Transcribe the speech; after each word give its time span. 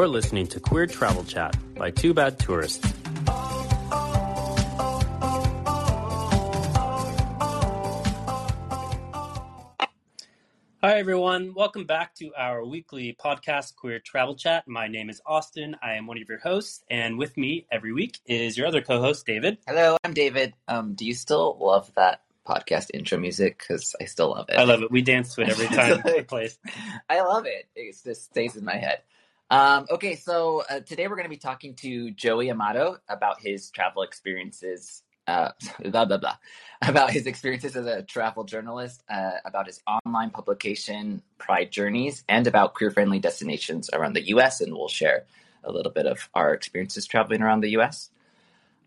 You're 0.00 0.06
listening 0.06 0.46
to 0.46 0.60
Queer 0.60 0.86
Travel 0.86 1.24
Chat 1.24 1.56
by 1.74 1.90
Two 1.90 2.14
Bad 2.14 2.38
Tourists. 2.38 2.86
Hi, 10.80 11.00
everyone. 11.00 11.52
Welcome 11.52 11.84
back 11.84 12.14
to 12.14 12.30
our 12.36 12.64
weekly 12.64 13.16
podcast, 13.20 13.74
Queer 13.74 13.98
Travel 13.98 14.36
Chat. 14.36 14.68
My 14.68 14.86
name 14.86 15.10
is 15.10 15.20
Austin. 15.26 15.74
I 15.82 15.94
am 15.94 16.06
one 16.06 16.22
of 16.22 16.28
your 16.28 16.38
hosts, 16.38 16.84
and 16.88 17.18
with 17.18 17.36
me 17.36 17.66
every 17.72 17.92
week 17.92 18.20
is 18.24 18.56
your 18.56 18.68
other 18.68 18.82
co 18.82 19.00
host, 19.00 19.26
David. 19.26 19.58
Hello, 19.66 19.96
I'm 20.04 20.14
David. 20.14 20.54
Um, 20.68 20.94
do 20.94 21.06
you 21.06 21.14
still 21.14 21.58
love 21.60 21.90
that 21.96 22.22
podcast 22.46 22.92
intro 22.94 23.18
music? 23.18 23.58
Because 23.58 23.96
I 24.00 24.04
still 24.04 24.30
love 24.30 24.48
it. 24.48 24.58
I 24.60 24.62
love 24.62 24.80
it. 24.80 24.92
We 24.92 25.02
dance 25.02 25.34
to 25.34 25.40
it 25.40 25.48
every 25.48 25.66
time 25.76 26.02
it 26.04 26.28
plays. 26.28 26.56
I 27.10 27.20
love 27.22 27.46
it. 27.46 27.66
It 27.74 27.96
just 28.04 28.26
stays 28.26 28.54
in 28.54 28.64
my 28.64 28.76
head. 28.76 29.00
Um, 29.50 29.86
okay, 29.90 30.14
so 30.14 30.62
uh, 30.68 30.80
today 30.80 31.08
we're 31.08 31.16
going 31.16 31.24
to 31.24 31.30
be 31.30 31.38
talking 31.38 31.74
to 31.76 32.10
Joey 32.10 32.50
Amato 32.50 32.98
about 33.08 33.40
his 33.40 33.70
travel 33.70 34.02
experiences 34.02 35.02
uh, 35.28 35.50
blah 35.84 36.04
blah 36.04 36.16
blah 36.16 36.36
about 36.82 37.10
his 37.10 37.26
experiences 37.26 37.76
as 37.76 37.86
a 37.86 38.02
travel 38.02 38.44
journalist, 38.44 39.02
uh, 39.10 39.32
about 39.44 39.66
his 39.66 39.80
online 39.86 40.30
publication 40.30 41.22
Pride 41.38 41.70
Journeys, 41.70 42.24
and 42.28 42.46
about 42.46 42.74
queer-friendly 42.74 43.18
destinations 43.18 43.90
around 43.92 44.14
the 44.14 44.28
U.S. 44.28 44.60
And 44.60 44.72
we'll 44.72 44.88
share 44.88 45.24
a 45.64 45.72
little 45.72 45.92
bit 45.92 46.06
of 46.06 46.28
our 46.34 46.54
experiences 46.54 47.06
traveling 47.06 47.42
around 47.42 47.60
the 47.60 47.70
U.S. 47.70 48.10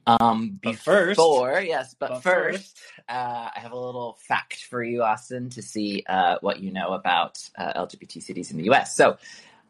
Um, 0.08 0.60
But 0.64 0.78
first- 0.78 1.18
before 1.18 1.62
yes, 1.62 1.96
but, 2.00 2.10
but 2.10 2.24
first, 2.24 2.78
first- 2.78 2.80
uh, 3.10 3.50
I 3.56 3.60
have 3.60 3.72
a 3.72 3.80
little 3.80 4.18
fact 4.22 4.64
for 4.66 4.82
you, 4.84 5.04
Austin, 5.04 5.50
to 5.52 5.62
see 5.62 6.04
uh, 6.08 6.38
what 6.42 6.60
you 6.60 6.72
know 6.72 6.94
about 6.94 7.38
uh, 7.58 7.86
LGBT 7.86 8.22
cities 8.24 8.52
in 8.52 8.58
the 8.58 8.66
U.S. 8.66 8.96
So. 8.96 9.18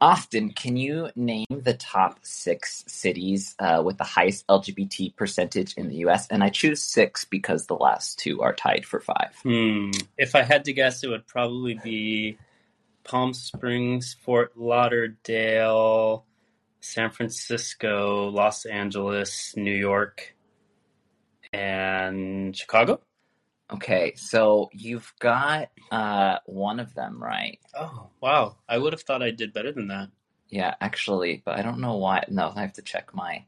Austin, 0.01 0.49
can 0.49 0.77
you 0.77 1.09
name 1.15 1.45
the 1.49 1.75
top 1.75 2.17
six 2.23 2.83
cities 2.87 3.55
uh, 3.59 3.83
with 3.85 3.99
the 3.99 4.03
highest 4.03 4.47
LGBT 4.47 5.15
percentage 5.15 5.75
in 5.75 5.89
the 5.89 5.97
U.S.? 5.97 6.27
And 6.29 6.43
I 6.43 6.49
choose 6.49 6.81
six 6.81 7.23
because 7.23 7.67
the 7.67 7.75
last 7.75 8.17
two 8.17 8.41
are 8.41 8.53
tied 8.53 8.83
for 8.83 8.99
five. 8.99 9.35
Hmm. 9.43 9.91
If 10.17 10.33
I 10.33 10.41
had 10.41 10.65
to 10.65 10.73
guess, 10.73 11.03
it 11.03 11.09
would 11.09 11.27
probably 11.27 11.75
be 11.75 12.37
Palm 13.03 13.35
Springs, 13.35 14.15
Fort 14.23 14.57
Lauderdale, 14.57 16.25
San 16.79 17.11
Francisco, 17.11 18.29
Los 18.29 18.65
Angeles, 18.65 19.53
New 19.55 19.75
York, 19.75 20.35
and 21.53 22.55
Chicago. 22.55 22.99
Okay, 23.71 24.13
so 24.15 24.69
you've 24.73 25.13
got 25.19 25.69
uh, 25.91 26.39
one 26.45 26.79
of 26.79 26.93
them 26.93 27.21
right. 27.21 27.59
Oh, 27.73 28.09
wow. 28.19 28.57
I 28.67 28.77
would 28.77 28.93
have 28.93 29.01
thought 29.01 29.23
I 29.23 29.31
did 29.31 29.53
better 29.53 29.71
than 29.71 29.87
that. 29.87 30.09
Yeah, 30.49 30.75
actually, 30.81 31.41
but 31.45 31.57
I 31.57 31.61
don't 31.61 31.79
know 31.79 31.95
why. 31.95 32.25
No, 32.27 32.51
I 32.53 32.61
have 32.61 32.73
to 32.73 32.81
check 32.81 33.13
my. 33.13 33.45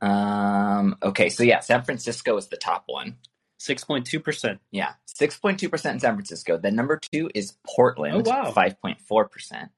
Um. 0.00 0.96
Okay, 1.02 1.28
so 1.28 1.42
yeah, 1.42 1.60
San 1.60 1.82
Francisco 1.82 2.36
is 2.36 2.46
the 2.46 2.56
top 2.56 2.84
one. 2.86 3.16
6.2%. 3.60 4.58
Yeah, 4.70 4.92
six 5.18 5.36
point 5.36 5.58
two 5.58 5.68
percent 5.68 5.94
in 5.94 6.00
San 6.00 6.14
Francisco. 6.14 6.56
Then 6.56 6.76
number 6.76 6.98
two 7.12 7.28
is 7.34 7.54
Portland. 7.66 8.26
Oh, 8.26 8.30
wow. 8.30 8.52
five 8.52 8.80
point 8.80 9.00
four 9.00 9.28
percent. 9.28 9.70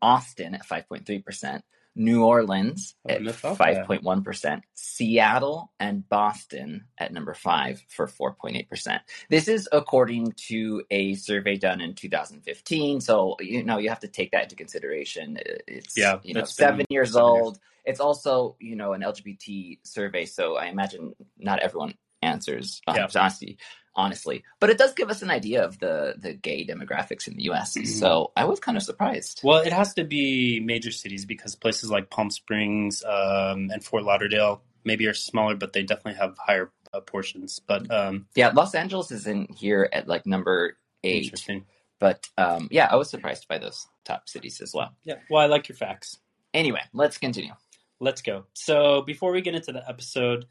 Austin 0.00 0.54
at 0.54 0.64
five 0.64 0.88
point 0.88 1.04
three 1.04 1.18
percent. 1.18 1.64
New 1.96 2.24
Orleans 2.24 2.94
at 3.08 3.12
wouldn't 3.20 3.26
have 3.28 3.36
thought 3.36 3.58
that. 3.58 3.76
five 3.76 3.86
point 3.86 4.02
one 4.02 4.22
percent. 4.22 4.64
Seattle 4.74 5.72
and 5.78 6.08
Boston 6.08 6.86
at 6.98 7.12
number 7.12 7.34
five 7.34 7.82
for 7.88 8.06
four 8.06 8.34
point 8.34 8.56
eight 8.56 8.68
percent. 8.68 9.02
This 9.30 9.48
is 9.48 9.68
according 9.72 10.32
to 10.48 10.82
a 10.90 11.14
survey 11.14 11.56
done 11.56 11.80
in 11.80 11.94
2015. 11.94 13.00
So 13.00 13.36
you 13.40 13.62
know 13.64 13.78
you 13.78 13.88
have 13.88 14.00
to 14.00 14.08
take 14.08 14.32
that 14.32 14.44
into 14.44 14.56
consideration. 14.56 15.38
It's 15.68 15.96
Yeah, 15.96 16.18
you 16.22 16.34
know 16.34 16.44
seven 16.44 16.84
years 16.90 17.12
seven 17.12 17.34
years. 17.34 17.42
old. 17.44 17.58
It's 17.84 18.00
also 18.00 18.56
you 18.60 18.76
know 18.76 18.92
an 18.94 19.02
LGBT 19.02 19.78
survey, 19.84 20.24
so 20.24 20.56
I 20.56 20.66
imagine 20.66 21.14
not 21.38 21.60
everyone 21.60 21.94
answers 22.22 22.80
um, 22.86 22.96
Yeah. 22.96 23.06
honestly, 23.14 23.58
honestly, 23.96 24.44
but 24.60 24.70
it 24.70 24.78
does 24.78 24.92
give 24.94 25.10
us 25.10 25.22
an 25.22 25.30
idea 25.30 25.64
of 25.64 25.78
the 25.78 26.14
the 26.18 26.32
gay 26.32 26.66
demographics 26.66 27.26
in 27.28 27.36
the 27.36 27.44
U.S. 27.44 27.76
Mhm. 27.76 27.86
So 27.86 28.32
I 28.36 28.44
was 28.44 28.60
kind 28.60 28.76
of 28.76 28.82
surprised. 28.82 29.40
Well, 29.44 29.58
it 29.62 29.72
has 29.72 29.94
to 29.94 30.04
be 30.04 30.60
major 30.60 30.90
cities 30.90 31.24
because 31.26 31.54
places 31.54 31.90
like 31.90 32.10
Palm 32.10 32.30
Springs 32.30 33.02
um, 33.04 33.70
and 33.72 33.84
Fort 33.84 34.04
Lauderdale 34.04 34.62
maybe 34.84 35.06
are 35.06 35.14
smaller, 35.14 35.54
but 35.54 35.72
they 35.72 35.82
definitely 35.82 36.18
have 36.20 36.36
higher 36.38 36.70
uh, 36.92 37.00
portions. 37.00 37.58
But 37.66 37.90
um, 37.90 38.26
Yeah, 38.34 38.48
Los 38.54 38.74
Angeles 38.74 39.10
is 39.10 39.26
in 39.26 39.46
here 39.54 39.88
at 39.92 40.06
like 40.08 40.26
number 40.26 40.76
eight, 41.02 41.24
interesting. 41.24 41.64
but 41.98 42.28
um, 42.36 42.68
yeah, 42.70 42.88
I 42.90 42.96
was 42.96 43.08
surprised 43.10 43.48
by 43.48 43.58
those 43.58 43.86
top 44.04 44.28
cities 44.28 44.60
as 44.60 44.72
well. 44.74 44.94
Yeah. 45.04 45.16
Well, 45.30 45.42
I 45.42 45.46
like 45.46 45.68
your 45.68 45.76
facts. 45.76 46.18
Anyway, 46.52 46.80
let's 46.92 47.18
continue. 47.18 47.52
Let's 48.00 48.22
go. 48.22 48.44
So 48.54 49.02
before 49.02 49.32
we 49.32 49.40
get 49.40 49.54
into 49.54 49.72
the 49.72 49.88
episode, 49.88 50.46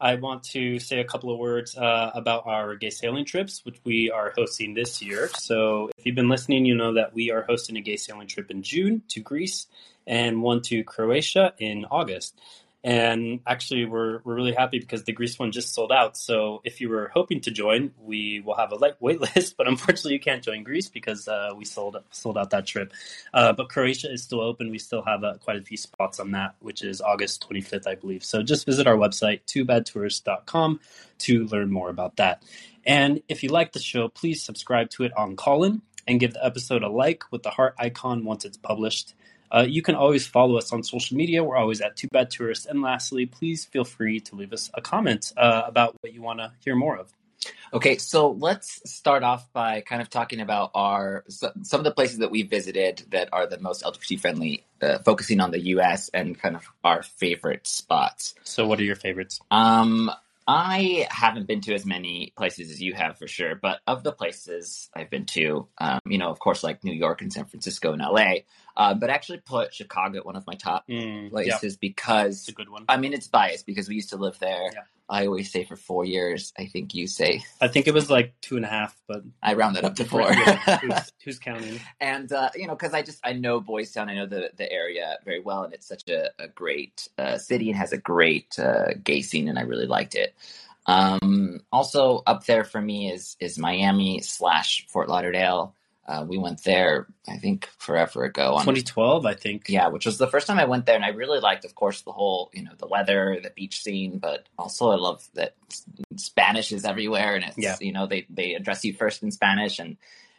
I 0.00 0.16
want 0.16 0.42
to 0.44 0.78
say 0.78 1.00
a 1.00 1.04
couple 1.04 1.32
of 1.32 1.38
words 1.38 1.76
uh, 1.76 2.10
about 2.14 2.46
our 2.46 2.76
gay 2.76 2.90
sailing 2.90 3.24
trips, 3.24 3.64
which 3.64 3.78
we 3.84 4.10
are 4.10 4.32
hosting 4.36 4.74
this 4.74 5.00
year. 5.00 5.28
So 5.38 5.90
if 5.96 6.04
you've 6.04 6.14
been 6.14 6.28
listening, 6.28 6.66
you 6.66 6.74
know 6.74 6.94
that 6.94 7.14
we 7.14 7.30
are 7.30 7.42
hosting 7.42 7.76
a 7.76 7.80
gay 7.80 7.96
sailing 7.96 8.28
trip 8.28 8.50
in 8.50 8.62
June 8.62 9.02
to 9.08 9.20
Greece 9.20 9.66
and 10.06 10.42
one 10.42 10.60
to 10.62 10.84
Croatia 10.84 11.54
in 11.58 11.86
August. 11.90 12.38
And 12.86 13.40
actually, 13.48 13.84
we're, 13.84 14.20
we're 14.22 14.36
really 14.36 14.54
happy 14.54 14.78
because 14.78 15.02
the 15.02 15.12
Greece 15.12 15.40
one 15.40 15.50
just 15.50 15.74
sold 15.74 15.90
out. 15.90 16.16
So 16.16 16.60
if 16.62 16.80
you 16.80 16.88
were 16.88 17.10
hoping 17.12 17.40
to 17.40 17.50
join, 17.50 17.90
we 18.00 18.38
will 18.38 18.54
have 18.54 18.72
a 18.72 18.78
wait 19.00 19.20
list, 19.34 19.56
but 19.56 19.66
unfortunately, 19.66 20.12
you 20.12 20.20
can't 20.20 20.40
join 20.40 20.62
Greece 20.62 20.88
because 20.88 21.26
uh, 21.26 21.50
we 21.56 21.64
sold 21.64 21.96
sold 22.12 22.38
out 22.38 22.50
that 22.50 22.64
trip. 22.64 22.92
Uh, 23.34 23.52
but 23.52 23.70
Croatia 23.70 24.12
is 24.12 24.22
still 24.22 24.40
open. 24.40 24.70
We 24.70 24.78
still 24.78 25.02
have 25.02 25.24
uh, 25.24 25.34
quite 25.40 25.56
a 25.56 25.62
few 25.62 25.76
spots 25.76 26.20
on 26.20 26.30
that, 26.30 26.54
which 26.60 26.84
is 26.84 27.00
August 27.00 27.44
25th, 27.50 27.88
I 27.88 27.96
believe. 27.96 28.22
So 28.22 28.44
just 28.44 28.64
visit 28.64 28.86
our 28.86 28.96
website, 28.96 29.40
twobadtourist.com, 29.48 30.78
to 31.18 31.44
learn 31.46 31.72
more 31.72 31.90
about 31.90 32.18
that. 32.18 32.44
And 32.84 33.20
if 33.28 33.42
you 33.42 33.48
like 33.48 33.72
the 33.72 33.80
show, 33.80 34.06
please 34.06 34.44
subscribe 34.44 34.90
to 34.90 35.02
it 35.02 35.12
on 35.16 35.34
Callin 35.34 35.82
and 36.06 36.20
give 36.20 36.34
the 36.34 36.46
episode 36.46 36.84
a 36.84 36.88
like 36.88 37.24
with 37.32 37.42
the 37.42 37.50
heart 37.50 37.74
icon 37.80 38.24
once 38.24 38.44
it's 38.44 38.56
published. 38.56 39.14
Uh, 39.50 39.66
you 39.68 39.82
can 39.82 39.94
always 39.94 40.26
follow 40.26 40.56
us 40.56 40.72
on 40.72 40.82
social 40.82 41.16
media. 41.16 41.42
We're 41.42 41.56
always 41.56 41.80
at 41.80 41.96
Two 41.96 42.08
Bad 42.08 42.30
Tourists. 42.30 42.66
And 42.66 42.82
lastly, 42.82 43.26
please 43.26 43.64
feel 43.64 43.84
free 43.84 44.20
to 44.20 44.36
leave 44.36 44.52
us 44.52 44.70
a 44.74 44.80
comment 44.80 45.32
uh, 45.36 45.62
about 45.66 45.96
what 46.00 46.12
you 46.12 46.22
want 46.22 46.40
to 46.40 46.52
hear 46.64 46.74
more 46.74 46.96
of. 46.96 47.12
Okay, 47.72 47.98
so 47.98 48.30
let's 48.30 48.80
start 48.90 49.22
off 49.22 49.52
by 49.52 49.80
kind 49.80 50.00
of 50.00 50.08
talking 50.08 50.40
about 50.40 50.70
our 50.74 51.24
some 51.28 51.80
of 51.80 51.84
the 51.84 51.92
places 51.92 52.18
that 52.18 52.30
we 52.30 52.42
visited 52.42 53.04
that 53.10 53.28
are 53.32 53.46
the 53.46 53.58
most 53.58 53.82
LGBT 53.82 54.20
friendly, 54.20 54.64
uh, 54.80 54.98
focusing 55.00 55.40
on 55.40 55.50
the 55.50 55.60
U.S. 55.60 56.08
and 56.14 56.38
kind 56.38 56.56
of 56.56 56.62
our 56.82 57.02
favorite 57.02 57.66
spots. 57.66 58.34
So, 58.42 58.66
what 58.66 58.80
are 58.80 58.84
your 58.84 58.96
favorites? 58.96 59.40
Um, 59.50 60.10
I 60.48 61.08
haven't 61.10 61.48
been 61.48 61.60
to 61.62 61.74
as 61.74 61.84
many 61.84 62.32
places 62.36 62.70
as 62.70 62.80
you 62.80 62.94
have 62.94 63.18
for 63.18 63.26
sure, 63.26 63.56
but 63.56 63.80
of 63.86 64.04
the 64.04 64.12
places 64.12 64.88
I've 64.94 65.10
been 65.10 65.26
to, 65.26 65.66
um, 65.78 66.00
you 66.06 66.18
know, 66.18 66.30
of 66.30 66.38
course, 66.38 66.62
like 66.62 66.84
New 66.84 66.92
York 66.92 67.20
and 67.20 67.32
San 67.32 67.46
Francisco 67.46 67.92
and 67.92 68.00
LA, 68.00 68.42
uh, 68.76 68.94
but 68.94 69.10
actually 69.10 69.38
put 69.38 69.74
Chicago 69.74 70.18
at 70.18 70.26
one 70.26 70.36
of 70.36 70.46
my 70.46 70.54
top 70.54 70.84
Mm, 70.88 71.24
yeah, 71.24 71.30
places 71.30 71.76
because 71.76 72.40
it's 72.40 72.48
a 72.48 72.52
good 72.52 72.68
one. 72.68 72.84
I 72.88 72.96
mean 72.96 73.12
it's 73.12 73.28
biased 73.28 73.66
because 73.66 73.88
we 73.88 73.94
used 73.94 74.10
to 74.10 74.16
live 74.16 74.38
there. 74.38 74.70
Yeah. 74.72 74.80
I 75.08 75.26
always 75.26 75.52
say 75.52 75.62
for 75.62 75.76
four 75.76 76.04
years. 76.04 76.52
I 76.58 76.66
think 76.66 76.94
you 76.94 77.06
say 77.06 77.42
I 77.60 77.68
think 77.68 77.86
it 77.86 77.94
was 77.94 78.10
like 78.10 78.34
two 78.40 78.56
and 78.56 78.64
a 78.64 78.68
half, 78.68 78.96
but 79.06 79.22
I 79.42 79.54
rounded 79.54 79.84
up 79.84 79.94
to 79.96 80.04
four. 80.04 80.22
Yeah, 80.22 80.78
who's, 80.80 81.12
who's 81.24 81.38
counting? 81.38 81.80
and 82.00 82.32
uh, 82.32 82.50
you 82.54 82.66
know 82.66 82.74
because 82.74 82.94
i 82.94 83.02
just 83.02 83.20
i 83.24 83.32
know 83.32 83.60
boys 83.60 83.92
town 83.92 84.08
i 84.08 84.14
know 84.14 84.26
the, 84.26 84.50
the 84.56 84.70
area 84.70 85.16
very 85.24 85.40
well 85.40 85.62
and 85.64 85.72
it's 85.72 85.86
such 85.86 86.08
a, 86.08 86.30
a 86.38 86.48
great 86.48 87.08
uh, 87.18 87.38
city 87.38 87.70
and 87.70 87.78
has 87.78 87.92
a 87.92 87.98
great 87.98 88.58
uh, 88.58 88.92
gay 89.02 89.22
scene 89.22 89.48
and 89.48 89.58
i 89.58 89.62
really 89.62 89.86
liked 89.86 90.14
it 90.14 90.34
um, 90.88 91.62
also 91.72 92.22
up 92.26 92.46
there 92.46 92.64
for 92.64 92.80
me 92.80 93.10
is 93.10 93.36
is 93.40 93.58
miami 93.58 94.20
slash 94.20 94.86
fort 94.88 95.08
lauderdale 95.08 95.74
uh, 96.08 96.24
we 96.28 96.38
went 96.38 96.62
there 96.64 97.06
i 97.28 97.36
think 97.36 97.68
forever 97.78 98.24
ago 98.24 98.54
on 98.54 98.60
2012, 98.62 99.26
I 99.26 99.34
think. 99.34 99.64
yeah 99.68 99.88
which 99.88 100.06
was 100.06 100.18
the 100.18 100.26
first 100.28 100.46
time 100.46 100.58
i 100.58 100.64
went 100.64 100.86
there 100.86 100.94
and 100.96 101.04
i 101.04 101.08
really 101.08 101.40
liked 101.40 101.64
of 101.64 101.74
course 101.74 102.02
the 102.02 102.12
whole 102.12 102.50
you 102.54 102.62
know 102.64 102.72
the 102.78 102.86
weather 102.86 103.38
the 103.42 103.50
beach 103.50 103.82
scene 103.82 104.18
but 104.18 104.46
also 104.58 104.90
i 104.90 104.96
love 104.96 105.26
that 105.34 105.54
spanish 106.16 106.72
is 106.72 106.84
everywhere 106.84 107.34
and 107.34 107.44
it's 107.44 107.58
Yeah. 107.58 107.76
you 107.80 107.92
know 107.92 108.06
they 108.06 108.26
they 108.30 108.54
address 108.54 108.84
you 108.84 108.92
first 108.94 109.22
in 109.22 109.30
spanish 109.30 109.78
and 109.78 109.96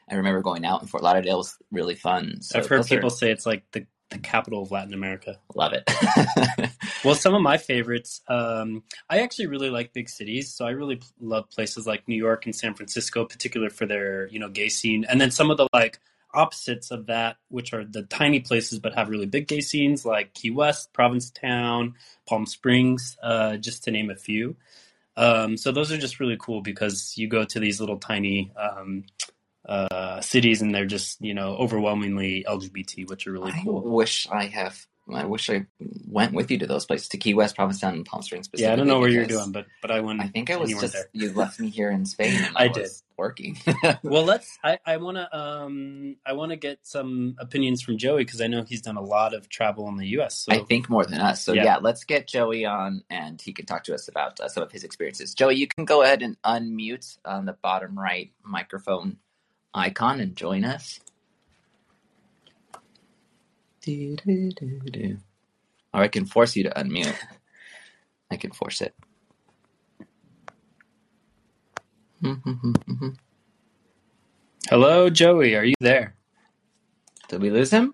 i 0.10 0.16
remember 0.16 0.42
going 0.42 0.66
out 0.66 0.82
in 0.82 0.88
fort 0.88 1.04
lauderdale 1.04 1.38
was 1.38 1.58
really 1.72 1.96
fun 1.96 2.42
so 2.42 2.60
I've 2.60 2.68
heard 2.68 2.80
those 2.80 2.92
are- 2.92 2.96
people 2.96 3.10
say 3.10 3.32
it's 3.32 3.46
like 3.46 3.64
the, 3.74 3.86
the 4.10 4.18
capital 4.20 4.62
of 4.64 4.72
Latin 4.72 4.94
America. 4.94 5.40
love 5.56 5.74
it 5.74 5.90
Well, 7.04 7.16
some 7.16 7.36
of 7.36 7.42
my 7.42 7.58
favorites, 7.58 8.22
um, 8.28 8.84
I 9.10 9.20
actually 9.20 9.48
really 9.48 9.70
like 9.70 9.94
big 9.94 10.10
cities. 10.10 10.54
So 10.54 10.66
I 10.66 10.72
really 10.72 10.98
p- 10.98 11.06
love 11.22 11.50
places 11.50 11.86
like 11.86 12.08
New 12.08 12.16
York 12.16 12.46
and 12.46 12.56
San 12.56 12.74
Francisco, 12.74 13.24
particular 13.26 13.70
for 13.70 13.86
their, 13.86 14.28
you 14.28 14.40
know, 14.40 14.50
gay 14.50 14.70
scene. 14.70 15.06
And 15.08 15.22
then 15.22 15.32
some 15.32 15.52
of 15.52 15.58
the 15.58 15.68
like 15.72 16.00
opposites 16.34 16.92
of 16.92 17.06
that, 17.06 17.38
which 17.50 17.74
are 17.74 17.86
the 17.86 18.04
tiny 18.04 18.40
places 18.40 18.80
but 18.80 18.96
have 18.96 19.10
really 19.10 19.26
big 19.26 19.48
gay 19.48 19.62
scenes 19.62 20.06
like 20.06 20.34
Key 20.34 20.52
West, 20.52 20.92
Provincetown, 20.92 21.96
Palm 22.28 22.46
Springs, 22.46 23.18
uh, 23.22 23.58
just 23.58 23.84
to 23.84 23.92
name 23.92 24.10
a 24.10 24.16
few. 24.16 24.56
Um, 25.16 25.58
so 25.58 25.72
those 25.72 25.92
are 25.92 25.98
just 25.98 26.20
really 26.20 26.38
cool 26.40 26.62
because 26.62 27.14
you 27.18 27.28
go 27.28 27.44
to 27.46 27.60
these 27.60 27.80
little 27.80 27.98
tiny 27.98 28.52
um, 28.56 29.06
uh, 29.68 30.22
cities 30.22 30.62
and 30.62 30.74
they're 30.74 30.86
just 30.86 31.22
you 31.22 31.34
know 31.34 31.56
overwhelmingly 31.56 32.46
LGBT, 32.48 33.10
which 33.10 33.28
are 33.28 33.32
really 33.32 33.52
I 33.52 33.62
cool. 33.64 33.82
wish 33.82 34.28
I 34.32 34.46
have 34.46 34.86
I 35.14 35.26
wish 35.26 35.50
I 35.50 35.66
went 36.06 36.34
with 36.34 36.52
you 36.52 36.58
to 36.60 36.68
those 36.68 36.86
places 36.86 37.08
to 37.10 37.18
Key 37.18 37.34
West, 37.34 37.56
Provincetown, 37.56 37.94
and 37.94 38.06
Palm 38.06 38.22
Springs. 38.22 38.50
Yeah, 38.54 38.74
I 38.74 38.76
don't 38.76 38.88
know 38.88 39.00
where 39.00 39.10
you're 39.10 39.26
doing, 39.26 39.52
but 39.52 39.66
but 39.82 39.92
I 39.92 40.02
went. 40.02 40.22
I 40.22 40.28
think 40.28 40.50
I 40.50 40.58
was 40.58 40.70
you 40.70 40.80
just 40.82 40.94
there. 40.94 41.08
you 41.14 41.32
left 41.32 41.60
me 41.60 41.70
here 41.70 41.92
in 41.92 42.06
Spain. 42.06 42.28
And 42.48 42.56
I, 42.58 42.66
I 42.66 42.68
was 42.68 43.04
working. 43.18 43.58
Well, 44.04 44.24
let's. 44.24 44.58
I 44.64 44.80
I 44.86 44.98
want 44.98 45.18
to 45.18 45.38
um 45.38 46.18
I 46.26 46.34
want 46.34 46.52
to 46.52 46.56
get 46.58 46.80
some 46.84 47.36
opinions 47.40 47.82
from 47.82 47.98
Joey 47.98 48.24
because 48.26 48.42
I 48.42 48.48
know 48.48 48.64
he's 48.64 48.82
done 48.82 48.98
a 48.98 49.02
lot 49.02 49.34
of 49.34 49.50
travel 49.50 49.88
in 49.88 49.98
the 49.98 50.08
U.S. 50.10 50.38
So 50.40 50.54
I 50.54 50.60
think 50.60 50.90
more 50.90 51.06
than 51.06 51.20
us. 51.20 51.44
So 51.44 51.54
Yeah. 51.54 51.64
yeah. 51.64 51.78
let's 51.78 52.04
get 52.04 52.28
Joey 52.28 52.66
on, 52.66 53.04
and 53.10 53.42
he 53.42 53.54
can 53.54 53.66
talk 53.66 53.86
to 53.86 53.94
us 53.94 54.08
about 54.08 54.40
uh, 54.40 54.50
some 54.50 54.64
of 54.64 54.72
his 54.72 54.84
experiences. 54.84 55.34
Joey, 55.34 55.56
you 55.56 55.68
can 55.68 55.86
go 55.86 56.04
ahead 56.04 56.22
and 56.22 56.36
unmute 56.44 57.18
on 57.26 57.46
the 57.46 57.54
bottom 57.54 57.98
right 57.98 58.32
microphone 58.44 59.18
icon 59.78 60.20
and 60.20 60.36
join 60.36 60.66
us. 60.66 61.00
Do-do-do-do. 63.82 65.18
Or 65.94 66.02
I 66.02 66.08
can 66.10 66.26
force 66.26 66.56
you 66.56 66.64
to 66.64 66.70
unmute. 66.72 67.16
I 68.30 68.36
can 68.36 68.52
force 68.52 68.82
it. 68.82 68.94
hello, 74.70 75.10
Joey. 75.10 75.56
Are 75.56 75.64
you 75.64 75.74
there? 75.80 76.16
Did 77.30 77.42
we 77.42 77.50
lose 77.50 77.72
him? 77.72 77.94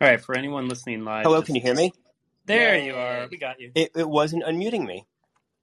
All 0.00 0.08
right. 0.08 0.20
For 0.20 0.36
anyone 0.36 0.68
listening 0.68 1.04
live, 1.04 1.24
Hello, 1.24 1.38
just- 1.38 1.46
can 1.46 1.54
you 1.54 1.60
hear 1.62 1.74
me? 1.74 1.92
There 2.46 2.76
Yay. 2.76 2.86
you 2.86 2.94
are. 2.94 3.26
We 3.30 3.38
got 3.38 3.58
you. 3.58 3.72
It, 3.74 3.92
it 3.96 4.08
wasn't 4.08 4.44
unmuting 4.44 4.84
me. 4.86 5.06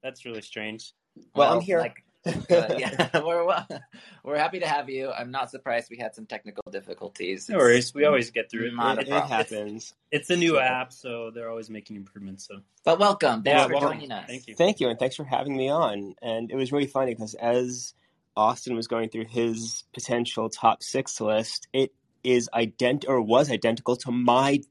That's 0.04 0.26
really 0.26 0.42
strange. 0.42 0.94
Well, 1.36 1.54
I'm 1.54 1.62
here. 1.62 1.80
Like, 1.80 2.04
uh, 2.26 2.76
yeah, 2.78 3.10
we're 3.26 3.44
well, 3.46 3.68
we're 4.24 4.38
happy 4.38 4.60
to 4.60 4.68
have 4.68 4.90
you. 4.90 5.12
I'm 5.12 5.32
not 5.32 5.50
surprised 5.52 5.88
we 5.90 5.98
had 5.98 6.14
some 6.16 6.26
technical 6.26 6.64
difficulties. 6.72 7.50
No 7.50 7.58
worries. 7.58 7.94
We 7.94 8.06
always 8.06 8.30
get 8.32 8.50
through 8.52 8.68
it. 8.68 8.74
It, 9.00 9.08
it 9.08 9.24
happens. 9.24 9.94
It's 10.12 10.30
a 10.30 10.36
new 10.38 10.52
So- 10.56 10.60
app, 10.60 10.94
so 10.94 11.32
they're 11.34 11.50
always 11.50 11.70
making 11.70 11.96
improvements. 11.96 12.48
So 12.48 12.60
But 12.84 13.00
welcome. 13.00 13.42
Thanks 13.44 13.60
Yeah, 13.60 13.68
for 13.68 13.74
welcome. 13.74 13.92
joining 13.94 14.12
us. 14.12 14.28
Thank 14.28 14.48
you. 14.48 14.56
Thank 14.56 14.80
you, 14.80 14.90
and 14.90 15.00
thanks 15.00 15.16
for 15.16 15.24
having 15.24 15.56
me 15.58 15.70
on. 15.70 16.16
And 16.22 16.52
it 16.52 16.56
was 16.56 16.72
really 16.72 16.88
funny 16.88 17.14
because 17.16 17.34
as 17.34 17.94
Austin 18.38 18.76
was 18.76 18.88
going 18.88 19.10
through 19.10 19.26
his 19.26 19.84
potential 19.94 20.50
top 20.50 20.84
six 20.84 21.20
list, 21.20 21.68
it 21.74 21.92
is 22.24 22.50
ident 22.54 23.06
or 23.08 23.20
was 23.22 23.52
identical 23.52 23.96
to 23.98 24.12
my 24.12 24.62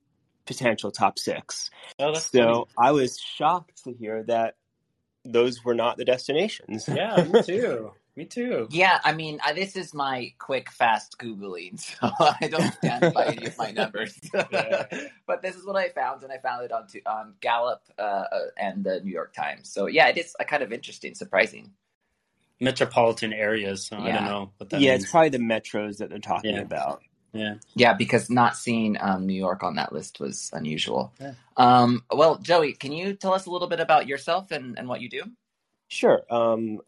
potential 0.46 0.90
top 0.90 1.18
six. 1.18 1.68
oh, 1.98 2.12
that's 2.12 2.30
So 2.30 2.68
I 2.78 2.92
was 2.92 3.18
shocked 3.20 3.84
to 3.84 3.92
hear 3.92 4.22
that 4.24 4.54
those 5.24 5.64
were 5.64 5.74
not 5.74 5.96
the 5.96 6.04
destinations. 6.04 6.88
Yeah, 6.88 7.24
me 7.32 7.42
too. 7.42 7.92
Me 8.16 8.24
too. 8.24 8.66
Yeah, 8.70 8.98
I 9.04 9.12
mean, 9.12 9.38
I, 9.44 9.52
this 9.52 9.76
is 9.76 9.94
my 9.94 10.32
quick, 10.38 10.70
fast 10.70 11.16
Googling, 11.18 11.78
so 12.00 12.10
I 12.18 12.48
don't 12.48 12.72
stand 12.74 13.14
by 13.14 13.26
any 13.26 13.46
of 13.46 13.56
my 13.56 13.70
numbers. 13.76 14.18
Yeah. 14.34 14.86
but 15.26 15.42
this 15.42 15.54
is 15.54 15.64
what 15.64 15.76
I 15.76 15.90
found, 15.90 16.24
and 16.24 16.32
I 16.32 16.38
found 16.38 16.64
it 16.64 16.72
on, 16.72 16.86
t- 16.88 17.02
on 17.06 17.34
Gallup 17.40 17.82
uh, 17.98 18.02
uh, 18.02 18.38
and 18.56 18.82
the 18.84 19.00
New 19.00 19.12
York 19.12 19.32
Times. 19.32 19.72
So, 19.72 19.86
yeah, 19.86 20.08
it 20.08 20.18
is 20.18 20.34
uh, 20.40 20.44
kind 20.44 20.62
of 20.62 20.72
interesting, 20.72 21.14
surprising. 21.14 21.72
Metropolitan 22.60 23.32
areas. 23.32 23.86
So 23.86 23.96
I 23.96 24.12
don't 24.12 24.24
know 24.24 24.50
what 24.58 24.68
that 24.70 24.80
yeah, 24.80 24.90
means. 24.92 25.04
it's 25.04 25.10
probably 25.12 25.30
the 25.30 25.38
metros 25.38 25.98
that 25.98 26.10
they're 26.10 26.18
talking 26.18 26.56
Yeah. 26.56 26.60
about. 26.62 27.02
Yeah. 27.32 27.54
Yeah, 27.74 27.94
because 27.94 28.30
not 28.30 28.56
seeing 28.56 28.96
um, 29.00 29.26
New 29.26 29.34
York 29.34 29.62
on 29.62 29.76
that 29.76 29.92
list 29.92 30.20
was 30.20 30.50
unusual. 30.52 31.12
Yeah. 31.20 31.34
Um, 31.56 32.04
well, 32.12 32.36
Joey, 32.38 32.72
can 32.72 32.92
you 32.92 33.14
tell 33.14 33.34
us 33.34 33.46
a 33.46 33.50
little 33.50 33.68
bit 33.68 33.80
about 33.80 34.06
yourself 34.06 34.50
and, 34.50 34.78
and 34.78 34.88
what 34.88 35.00
you 35.00 35.08
do? 35.08 35.22
Sure. 35.88 36.22
Um, 36.30 36.80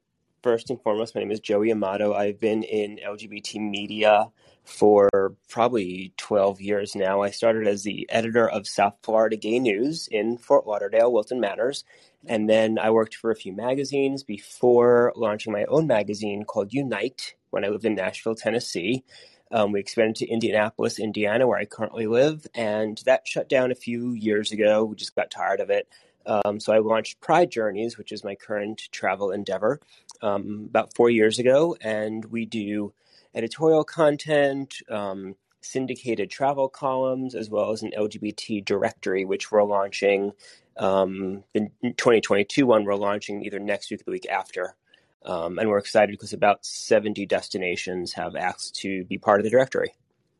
first 0.42 0.70
and 0.70 0.80
foremost, 0.82 1.14
my 1.14 1.20
name 1.20 1.30
is 1.30 1.40
Joey 1.40 1.70
Amato. 1.70 2.14
I've 2.14 2.40
been 2.40 2.62
in 2.62 2.98
LGBT 3.04 3.60
media 3.60 4.30
for 4.64 5.34
probably 5.48 6.12
12 6.18 6.60
years 6.60 6.94
now. 6.94 7.22
I 7.22 7.30
started 7.30 7.66
as 7.66 7.82
the 7.82 8.08
editor 8.10 8.48
of 8.48 8.66
South 8.66 8.94
Florida 9.02 9.36
Gay 9.36 9.58
News 9.58 10.08
in 10.10 10.38
Fort 10.38 10.66
Lauderdale, 10.66 11.12
Wilton 11.12 11.40
Manors. 11.40 11.84
And 12.26 12.48
then 12.48 12.78
I 12.78 12.90
worked 12.90 13.16
for 13.16 13.30
a 13.30 13.36
few 13.36 13.52
magazines 13.52 14.22
before 14.22 15.12
launching 15.16 15.52
my 15.52 15.64
own 15.64 15.86
magazine 15.86 16.44
called 16.44 16.72
Unite 16.72 17.34
when 17.50 17.64
I 17.64 17.68
lived 17.68 17.84
in 17.84 17.96
Nashville, 17.96 18.36
Tennessee. 18.36 19.04
Um, 19.52 19.72
we 19.72 19.80
expanded 19.80 20.16
to 20.16 20.26
Indianapolis, 20.26 20.98
Indiana, 20.98 21.46
where 21.46 21.58
I 21.58 21.66
currently 21.66 22.06
live, 22.06 22.46
and 22.54 23.00
that 23.04 23.28
shut 23.28 23.48
down 23.48 23.70
a 23.70 23.76
few 23.76 24.12
years 24.12 24.50
ago. 24.50 24.84
We 24.84 24.96
just 24.96 25.14
got 25.14 25.30
tired 25.30 25.60
of 25.60 25.68
it. 25.68 25.88
Um, 26.24 26.58
so 26.58 26.72
I 26.72 26.78
launched 26.78 27.20
Pride 27.20 27.50
Journeys, 27.50 27.98
which 27.98 28.12
is 28.12 28.24
my 28.24 28.34
current 28.34 28.88
travel 28.92 29.30
endeavor, 29.30 29.80
um, 30.22 30.66
about 30.70 30.94
four 30.94 31.10
years 31.10 31.38
ago, 31.38 31.76
and 31.80 32.24
we 32.26 32.46
do 32.46 32.94
editorial 33.34 33.84
content, 33.84 34.76
um, 34.88 35.36
syndicated 35.60 36.30
travel 36.30 36.68
columns, 36.68 37.34
as 37.34 37.50
well 37.50 37.72
as 37.72 37.82
an 37.82 37.92
LGBT 37.96 38.64
directory, 38.64 39.24
which 39.24 39.52
we're 39.52 39.64
launching. 39.64 40.32
Um, 40.76 41.44
the 41.52 41.68
2022 41.82 42.66
one 42.66 42.84
we're 42.84 42.94
launching 42.94 43.44
either 43.44 43.58
next 43.58 43.90
week 43.90 44.00
or 44.00 44.04
the 44.04 44.10
week 44.12 44.28
after. 44.30 44.76
Um, 45.24 45.58
and 45.58 45.68
we're 45.68 45.78
excited 45.78 46.10
because 46.10 46.32
about 46.32 46.64
70 46.64 47.26
destinations 47.26 48.12
have 48.14 48.34
asked 48.36 48.74
to 48.76 49.04
be 49.04 49.18
part 49.18 49.40
of 49.40 49.44
the 49.44 49.50
directory. 49.50 49.94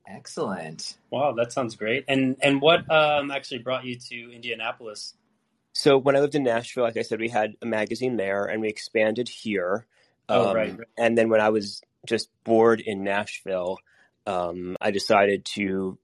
Excellent. 0.07 0.97
Wow, 1.11 1.33
that 1.33 1.53
sounds 1.53 1.77
great. 1.77 2.05
And 2.09 2.37
and 2.43 2.61
what 2.61 2.91
um 2.91 3.31
actually 3.31 3.59
brought 3.61 3.85
you 3.85 3.97
to 4.11 4.33
Indianapolis? 4.35 5.15
So 5.75 5.97
when 5.97 6.17
I 6.17 6.21
lived 6.21 6.35
in 6.35 6.43
Nashville, 6.43 6.85
like 6.85 6.97
I 6.97 7.03
said, 7.03 7.21
we 7.21 7.29
had 7.29 7.55
a 7.63 7.67
magazine 7.67 8.17
there, 8.17 8.45
and 8.45 8.61
we 8.61 8.69
expanded 8.69 9.29
here. 9.29 9.87
Oh, 10.29 10.49
Um, 10.49 10.57
right, 10.57 10.79
right. 10.79 10.89
And 10.99 11.17
then 11.17 11.29
when 11.29 11.41
I 11.41 11.49
was 11.49 11.81
just 12.07 12.29
bored 12.45 12.81
in 12.81 13.05
Nashville, 13.05 13.79
um, 14.27 14.77
I 14.81 14.91
decided 14.91 15.45
to 15.57 15.99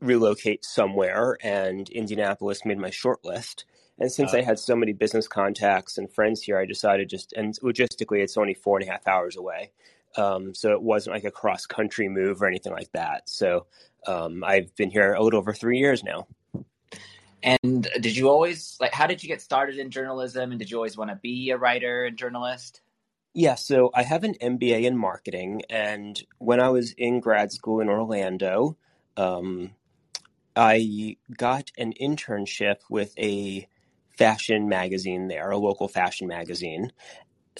relocate 0.00 0.64
somewhere, 0.64 1.36
and 1.42 1.88
Indianapolis 1.90 2.64
made 2.64 2.78
my 2.78 2.90
short 2.90 3.24
list. 3.24 3.64
And 4.00 4.10
since 4.10 4.32
Oh. 4.34 4.38
I 4.38 4.40
had 4.42 4.58
so 4.58 4.74
many 4.74 4.92
business 4.92 5.28
contacts 5.28 5.98
and 5.98 6.10
friends 6.10 6.42
here, 6.42 6.58
I 6.58 6.64
decided 6.64 7.08
just 7.10 7.32
and 7.34 7.54
logistically, 7.60 8.22
it's 8.22 8.38
only 8.38 8.54
four 8.54 8.78
and 8.78 8.88
a 8.88 8.90
half 8.90 9.06
hours 9.06 9.36
away. 9.36 9.72
Um, 10.16 10.54
so 10.54 10.72
it 10.72 10.82
wasn't 10.82 11.14
like 11.14 11.24
a 11.24 11.30
cross 11.30 11.66
country 11.66 12.08
move 12.08 12.42
or 12.42 12.46
anything 12.46 12.72
like 12.72 12.90
that. 12.92 13.28
So 13.28 13.66
um, 14.06 14.42
I've 14.42 14.74
been 14.74 14.90
here 14.90 15.12
a 15.12 15.22
little 15.22 15.38
over 15.38 15.52
three 15.52 15.78
years 15.78 16.02
now. 16.02 16.26
And 17.42 17.88
did 18.00 18.16
you 18.16 18.28
always 18.28 18.76
like? 18.80 18.92
How 18.92 19.06
did 19.06 19.22
you 19.22 19.28
get 19.28 19.40
started 19.40 19.78
in 19.78 19.90
journalism? 19.90 20.50
And 20.50 20.58
did 20.58 20.70
you 20.70 20.76
always 20.76 20.96
want 20.96 21.10
to 21.10 21.16
be 21.16 21.50
a 21.50 21.56
writer 21.56 22.04
and 22.04 22.16
journalist? 22.16 22.80
Yeah, 23.32 23.54
so 23.54 23.90
I 23.94 24.02
have 24.02 24.24
an 24.24 24.34
MBA 24.34 24.82
in 24.82 24.98
marketing, 24.98 25.62
and 25.70 26.20
when 26.38 26.60
I 26.60 26.68
was 26.70 26.92
in 26.92 27.20
grad 27.20 27.52
school 27.52 27.80
in 27.80 27.88
Orlando, 27.88 28.76
um, 29.16 29.70
I 30.56 31.16
got 31.38 31.70
an 31.78 31.94
internship 32.00 32.78
with 32.90 33.16
a 33.16 33.68
fashion 34.20 34.68
magazine 34.68 35.28
there, 35.28 35.50
a 35.50 35.56
local 35.56 35.88
fashion 35.88 36.28
magazine. 36.28 36.92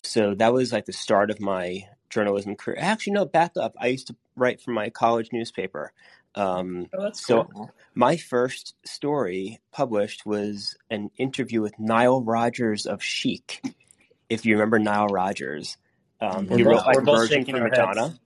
So 0.05 0.35
that 0.35 0.53
was 0.53 0.73
like 0.73 0.85
the 0.85 0.93
start 0.93 1.31
of 1.31 1.41
my 1.41 1.85
journalism 2.11 2.55
career. 2.55 2.77
Actually, 2.79 3.15
no, 3.15 3.25
back 3.25 3.53
up. 3.57 3.75
I 3.81 3.87
used 3.87 4.09
to 4.09 4.17
write 4.37 4.61
for 4.61 4.71
my 4.71 4.91
college 4.91 5.31
newspaper. 5.33 5.93
Um, 6.35 6.87
Oh, 6.95 7.05
that's 7.05 7.27
so 7.27 7.45
cool. 7.45 7.71
my 7.95 8.19
first 8.19 8.75
story 8.85 9.59
published 9.73 10.27
was 10.27 10.77
an 10.91 11.11
interview 11.17 11.63
with 11.63 11.79
Nile 11.79 12.23
Rodgers 12.23 12.85
of 12.85 13.03
Chic. 13.03 13.63
If 14.29 14.45
you 14.45 14.55
remember 14.55 14.79
Nile 14.79 15.07
Rodgers, 15.09 15.79
um, 16.21 16.47
he 16.47 16.63
wrote 16.63 16.85
Like 16.87 16.99
a 16.99 17.01
Virgin 17.01 17.39
shaking 17.41 17.57
for 17.57 17.63
our 17.63 17.69
heads. 17.69 17.79
Madonna. 17.97 18.21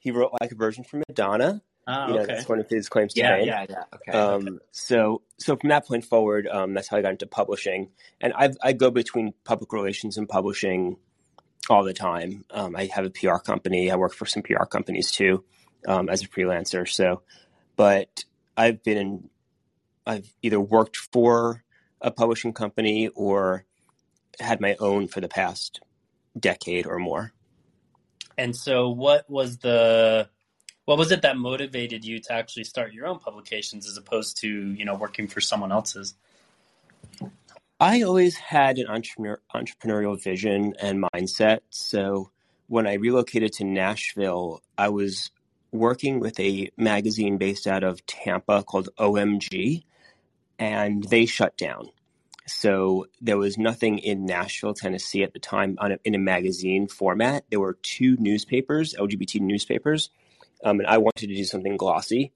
He 0.00 0.10
wrote 0.10 0.32
Like 0.40 0.50
a 0.50 0.56
Virgin 0.56 0.82
for 0.82 1.00
Madonna. 1.08 1.62
Ah, 1.86 2.08
you 2.08 2.14
know, 2.14 2.20
okay. 2.20 2.34
that's 2.34 2.48
one 2.48 2.60
of 2.60 2.68
his 2.68 2.88
claims 2.88 3.14
to 3.14 3.20
Yeah, 3.20 3.38
fame. 3.38 3.46
yeah, 3.48 3.66
yeah. 3.68 3.84
Okay. 3.94 4.12
Um, 4.18 4.60
so, 4.70 5.22
so 5.38 5.56
from 5.56 5.70
that 5.70 5.86
point 5.86 6.04
forward, 6.04 6.46
um, 6.46 6.74
that's 6.74 6.88
how 6.88 6.96
I 6.96 7.02
got 7.02 7.10
into 7.10 7.26
publishing, 7.26 7.90
and 8.20 8.32
I 8.34 8.50
I 8.62 8.72
go 8.72 8.90
between 8.90 9.34
public 9.44 9.72
relations 9.72 10.16
and 10.16 10.28
publishing 10.28 10.96
all 11.68 11.84
the 11.84 11.92
time. 11.92 12.44
Um, 12.50 12.76
I 12.76 12.86
have 12.86 13.04
a 13.04 13.10
PR 13.10 13.36
company. 13.36 13.90
I 13.90 13.96
work 13.96 14.14
for 14.14 14.26
some 14.26 14.42
PR 14.42 14.64
companies 14.64 15.10
too 15.10 15.44
um, 15.86 16.08
as 16.08 16.22
a 16.22 16.28
freelancer. 16.28 16.88
So, 16.88 17.22
but 17.76 18.24
I've 18.56 18.82
been 18.82 18.98
in, 18.98 19.30
I've 20.06 20.32
either 20.42 20.60
worked 20.60 20.96
for 20.96 21.64
a 22.00 22.10
publishing 22.10 22.52
company 22.52 23.08
or 23.08 23.64
had 24.40 24.60
my 24.60 24.76
own 24.80 25.08
for 25.08 25.20
the 25.20 25.28
past 25.28 25.80
decade 26.38 26.86
or 26.86 26.98
more. 26.98 27.32
And 28.38 28.56
so, 28.56 28.90
what 28.90 29.28
was 29.28 29.58
the 29.58 30.28
what 30.84 30.98
was 30.98 31.12
it 31.12 31.22
that 31.22 31.36
motivated 31.36 32.04
you 32.04 32.18
to 32.20 32.32
actually 32.32 32.64
start 32.64 32.92
your 32.92 33.06
own 33.06 33.18
publications 33.18 33.86
as 33.86 33.96
opposed 33.96 34.38
to 34.38 34.48
you 34.48 34.84
know 34.84 34.94
working 34.94 35.28
for 35.28 35.40
someone 35.40 35.72
else's? 35.72 36.14
I 37.80 38.02
always 38.02 38.36
had 38.36 38.78
an 38.78 38.86
entrepreneur, 38.86 39.40
entrepreneurial 39.54 40.22
vision 40.22 40.74
and 40.80 41.04
mindset. 41.14 41.60
So 41.70 42.30
when 42.68 42.86
I 42.86 42.94
relocated 42.94 43.52
to 43.54 43.64
Nashville, 43.64 44.62
I 44.78 44.88
was 44.88 45.30
working 45.72 46.20
with 46.20 46.38
a 46.38 46.70
magazine 46.76 47.38
based 47.38 47.66
out 47.66 47.82
of 47.82 48.04
Tampa 48.06 48.62
called 48.62 48.88
OMG, 48.98 49.82
and 50.58 51.02
they 51.04 51.26
shut 51.26 51.56
down. 51.56 51.88
So 52.46 53.06
there 53.20 53.38
was 53.38 53.58
nothing 53.58 53.98
in 53.98 54.26
Nashville, 54.26 54.74
Tennessee 54.74 55.22
at 55.22 55.32
the 55.32 55.38
time 55.38 55.76
a, 55.80 55.98
in 56.04 56.14
a 56.14 56.18
magazine 56.18 56.88
format. 56.88 57.44
There 57.50 57.60
were 57.60 57.78
two 57.82 58.16
newspapers, 58.18 58.94
LGBT 58.94 59.40
newspapers, 59.40 60.10
um, 60.62 60.80
and 60.80 60.88
I 60.88 60.98
wanted 60.98 61.28
to 61.28 61.34
do 61.34 61.44
something 61.44 61.76
glossy 61.76 62.32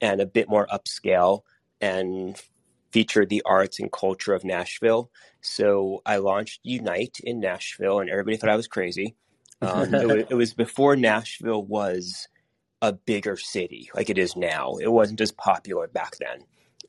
and 0.00 0.20
a 0.20 0.26
bit 0.26 0.48
more 0.48 0.66
upscale 0.66 1.42
and 1.80 2.40
feature 2.90 3.26
the 3.26 3.42
arts 3.44 3.78
and 3.80 3.92
culture 3.92 4.34
of 4.34 4.44
Nashville. 4.44 5.10
So 5.40 6.02
I 6.06 6.16
launched 6.16 6.60
Unite 6.62 7.18
in 7.22 7.40
Nashville, 7.40 8.00
and 8.00 8.10
everybody 8.10 8.36
thought 8.36 8.50
I 8.50 8.56
was 8.56 8.68
crazy. 8.68 9.14
Um, 9.60 9.94
it, 9.94 10.06
was, 10.06 10.24
it 10.30 10.34
was 10.34 10.54
before 10.54 10.96
Nashville 10.96 11.62
was 11.62 12.28
a 12.80 12.92
bigger 12.92 13.36
city 13.36 13.90
like 13.94 14.10
it 14.10 14.18
is 14.18 14.36
now. 14.36 14.76
It 14.76 14.90
wasn't 14.90 15.20
as 15.20 15.32
popular 15.32 15.88
back 15.88 16.16
then. 16.18 16.44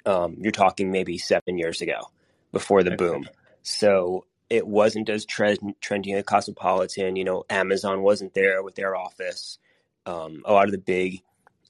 Um, 0.06 0.38
you're 0.40 0.52
talking 0.52 0.92
maybe 0.92 1.18
seven 1.18 1.58
years 1.58 1.82
ago 1.82 2.00
before 2.52 2.84
the 2.84 2.92
boom. 2.92 3.28
So 3.64 4.26
it 4.50 4.66
wasn't 4.66 5.10
as 5.10 5.26
trend, 5.26 5.60
trendy 5.82 6.08
in 6.08 6.24
Cosmopolitan. 6.24 7.16
You 7.16 7.24
know, 7.24 7.44
Amazon 7.50 8.02
wasn't 8.02 8.34
there 8.34 8.64
with 8.64 8.76
their 8.76 8.96
office. 8.96 9.58
Um, 10.06 10.42
a 10.46 10.54
lot 10.54 10.66
of 10.66 10.72
the 10.72 10.78
big 10.78 11.22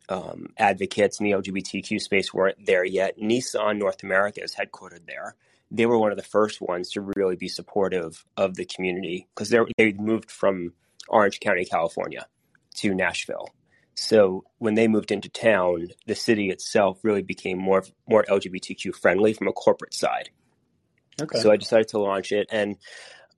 um, 0.09 0.53
advocates 0.57 1.19
in 1.19 1.25
the 1.25 1.31
LGBTQ 1.31 2.01
space 2.01 2.33
weren't 2.33 2.65
there 2.65 2.83
yet. 2.83 3.19
Nissan 3.19 3.77
North 3.77 4.03
America 4.03 4.41
is 4.43 4.55
headquartered 4.55 5.05
there. 5.07 5.35
They 5.71 5.85
were 5.85 5.99
one 5.99 6.11
of 6.11 6.17
the 6.17 6.23
first 6.23 6.61
ones 6.61 6.91
to 6.91 7.01
really 7.15 7.35
be 7.35 7.47
supportive 7.47 8.25
of 8.35 8.55
the 8.55 8.65
community 8.65 9.27
because 9.35 9.53
they 9.77 9.93
moved 9.93 10.31
from 10.31 10.73
Orange 11.07 11.39
County, 11.39 11.63
California, 11.63 12.25
to 12.77 12.95
Nashville. 12.95 13.49
So 13.99 14.45
when 14.59 14.75
they 14.75 14.87
moved 14.87 15.11
into 15.11 15.29
town, 15.29 15.89
the 16.07 16.15
city 16.15 16.49
itself 16.49 16.99
really 17.03 17.21
became 17.21 17.57
more 17.57 17.83
more 18.07 18.23
LGBTQ 18.23 18.95
friendly 18.95 19.33
from 19.33 19.47
a 19.47 19.51
corporate 19.51 19.93
side. 19.93 20.29
Okay. 21.21 21.39
So 21.39 21.51
I 21.51 21.57
decided 21.57 21.89
to 21.89 21.99
launch 21.99 22.31
it, 22.31 22.47
and 22.49 22.77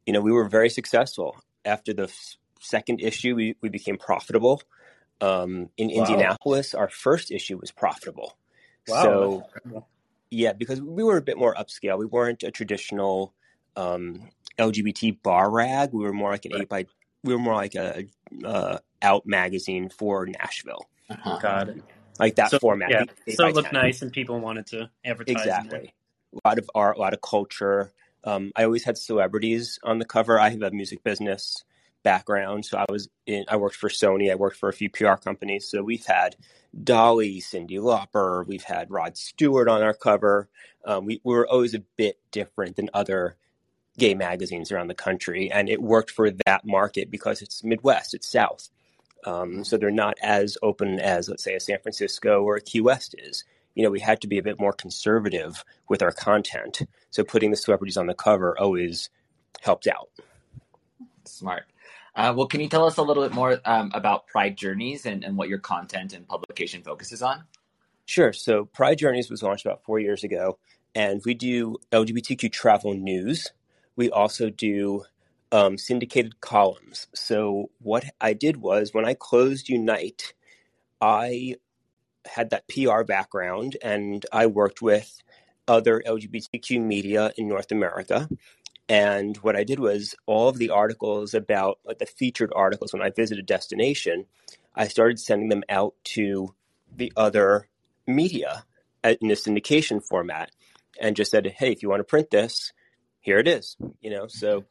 you 0.05 0.13
know 0.13 0.21
we 0.21 0.31
were 0.31 0.47
very 0.47 0.69
successful. 0.69 1.35
After 1.65 1.93
the 1.93 2.03
f- 2.03 2.37
second 2.59 3.01
issue, 3.01 3.35
we, 3.35 3.55
we 3.61 3.69
became 3.69 3.97
profitable. 3.97 4.61
Um, 5.21 5.69
in 5.77 5.89
wow. 5.89 6.01
Indianapolis, 6.01 6.73
our 6.73 6.89
first 6.89 7.31
issue 7.31 7.57
was 7.57 7.71
profitable. 7.71 8.37
Wow, 8.87 9.03
so 9.63 9.85
yeah, 10.31 10.53
because 10.53 10.81
we 10.81 11.03
were 11.03 11.17
a 11.17 11.21
bit 11.21 11.37
more 11.37 11.53
upscale. 11.53 11.99
We 11.99 12.05
weren't 12.05 12.43
a 12.43 12.51
traditional 12.51 13.33
um, 13.75 14.29
LGBT 14.57 15.21
bar 15.21 15.51
rag. 15.51 15.93
We 15.93 16.03
were 16.03 16.13
more 16.13 16.31
like 16.31 16.45
an 16.45 16.53
right. 16.53 16.61
eight 16.61 16.69
by. 16.69 16.85
We 17.23 17.33
were 17.33 17.39
more 17.39 17.53
like 17.53 17.75
a 17.75 18.05
uh, 18.43 18.79
out 19.01 19.27
magazine 19.27 19.89
for 19.89 20.25
Nashville. 20.25 20.89
Uh-huh. 21.09 21.37
Got 21.39 21.69
it. 21.69 21.83
Like 22.19 22.35
that 22.35 22.51
so, 22.51 22.59
format. 22.59 22.89
Yeah. 22.89 23.33
So 23.35 23.47
it 23.47 23.55
looked 23.55 23.73
nice, 23.73 24.01
and 24.01 24.11
people 24.11 24.39
wanted 24.39 24.67
to 24.67 24.89
advertise. 25.05 25.35
Exactly. 25.35 25.93
A 26.33 26.47
lot 26.47 26.57
of 26.57 26.69
art, 26.73 26.97
a 26.97 26.99
lot 26.99 27.13
of 27.13 27.21
culture. 27.21 27.91
Um, 28.23 28.51
I 28.55 28.63
always 28.63 28.83
had 28.83 28.97
celebrities 28.97 29.79
on 29.83 29.99
the 29.99 30.05
cover. 30.05 30.39
I 30.39 30.49
have 30.49 30.61
a 30.61 30.71
music 30.71 31.03
business 31.03 31.63
background, 32.03 32.65
so 32.65 32.77
I 32.77 32.85
was 32.89 33.09
in. 33.25 33.45
I 33.47 33.57
worked 33.57 33.75
for 33.75 33.89
Sony. 33.89 34.31
I 34.31 34.35
worked 34.35 34.57
for 34.57 34.69
a 34.69 34.73
few 34.73 34.89
PR 34.89 35.13
companies. 35.13 35.69
So 35.69 35.83
we've 35.83 36.05
had 36.05 36.35
Dolly, 36.83 37.41
Cyndi 37.41 37.79
Lauper. 37.79 38.45
We've 38.45 38.63
had 38.63 38.91
Rod 38.91 39.17
Stewart 39.17 39.67
on 39.67 39.81
our 39.81 39.93
cover. 39.93 40.49
Um, 40.85 41.05
we, 41.05 41.21
we 41.23 41.33
were 41.33 41.47
always 41.47 41.73
a 41.73 41.83
bit 41.97 42.17
different 42.31 42.75
than 42.75 42.89
other 42.93 43.37
gay 43.97 44.13
magazines 44.13 44.71
around 44.71 44.87
the 44.87 44.95
country, 44.95 45.51
and 45.51 45.69
it 45.69 45.81
worked 45.81 46.11
for 46.11 46.31
that 46.45 46.65
market 46.65 47.11
because 47.11 47.41
it's 47.41 47.63
Midwest, 47.63 48.13
it's 48.13 48.29
South. 48.29 48.69
Um, 49.25 49.63
so 49.63 49.77
they're 49.77 49.91
not 49.91 50.17
as 50.21 50.57
open 50.63 50.99
as, 50.99 51.29
let's 51.29 51.43
say, 51.43 51.55
a 51.55 51.59
San 51.59 51.79
Francisco 51.79 52.41
or 52.41 52.55
a 52.55 52.61
Key 52.61 52.81
West 52.81 53.15
is. 53.19 53.43
You 53.75 53.83
know, 53.83 53.91
we 53.91 53.99
had 53.99 54.21
to 54.21 54.27
be 54.27 54.37
a 54.37 54.43
bit 54.43 54.59
more 54.59 54.73
conservative 54.73 55.63
with 55.87 56.01
our 56.01 56.11
content. 56.11 56.81
So 57.11 57.23
putting 57.23 57.51
the 57.51 57.57
celebrities 57.57 57.97
on 57.97 58.07
the 58.07 58.13
cover 58.13 58.57
always 58.57 59.09
helped 59.61 59.87
out. 59.87 60.09
Smart. 61.25 61.65
Uh, 62.15 62.33
well, 62.35 62.47
can 62.47 62.59
you 62.59 62.67
tell 62.67 62.85
us 62.85 62.97
a 62.97 63.01
little 63.01 63.23
bit 63.23 63.33
more 63.33 63.59
um, 63.65 63.91
about 63.93 64.27
Pride 64.27 64.57
Journeys 64.57 65.05
and, 65.05 65.23
and 65.23 65.37
what 65.37 65.49
your 65.49 65.59
content 65.59 66.13
and 66.13 66.27
publication 66.27 66.83
focuses 66.83 67.21
on? 67.21 67.43
Sure. 68.05 68.33
So 68.33 68.65
Pride 68.65 68.97
Journeys 68.97 69.29
was 69.29 69.41
launched 69.41 69.65
about 69.65 69.83
four 69.83 69.99
years 69.99 70.23
ago, 70.23 70.57
and 70.93 71.21
we 71.25 71.33
do 71.33 71.77
LGBTQ 71.91 72.51
travel 72.51 72.93
news. 72.93 73.47
We 73.95 74.09
also 74.09 74.49
do 74.49 75.05
um, 75.51 75.77
syndicated 75.77 76.41
columns. 76.41 77.07
So 77.13 77.69
what 77.79 78.05
I 78.19 78.33
did 78.33 78.57
was 78.57 78.93
when 78.93 79.05
I 79.05 79.13
closed 79.13 79.69
Unite, 79.69 80.33
I 80.99 81.55
had 82.25 82.51
that 82.51 82.67
PR 82.67 83.03
background 83.03 83.77
and 83.81 84.25
I 84.31 84.45
worked 84.45 84.81
with 84.81 85.21
other 85.67 86.01
LGBTQ 86.05 86.81
media 86.81 87.31
in 87.37 87.47
North 87.47 87.71
America. 87.71 88.29
And 88.91 89.37
what 89.37 89.55
I 89.55 89.63
did 89.63 89.79
was 89.79 90.15
all 90.25 90.49
of 90.49 90.57
the 90.57 90.71
articles 90.71 91.33
about 91.33 91.79
like 91.85 91.99
the 91.99 92.05
featured 92.05 92.51
articles 92.53 92.91
when 92.91 93.01
I 93.01 93.09
visited 93.09 93.45
destination, 93.45 94.25
I 94.75 94.89
started 94.89 95.17
sending 95.17 95.47
them 95.47 95.63
out 95.69 95.93
to 96.15 96.53
the 96.93 97.13
other 97.15 97.69
media 98.05 98.65
in 99.01 99.31
a 99.31 99.35
syndication 99.35 100.05
format 100.05 100.51
and 100.99 101.15
just 101.15 101.31
said, 101.31 101.47
hey, 101.57 101.71
if 101.71 101.81
you 101.81 101.87
want 101.87 102.01
to 102.01 102.03
print 102.03 102.31
this, 102.31 102.73
here 103.21 103.39
it 103.39 103.47
is. 103.47 103.77
You 104.01 104.09
know, 104.09 104.27
so 104.27 104.65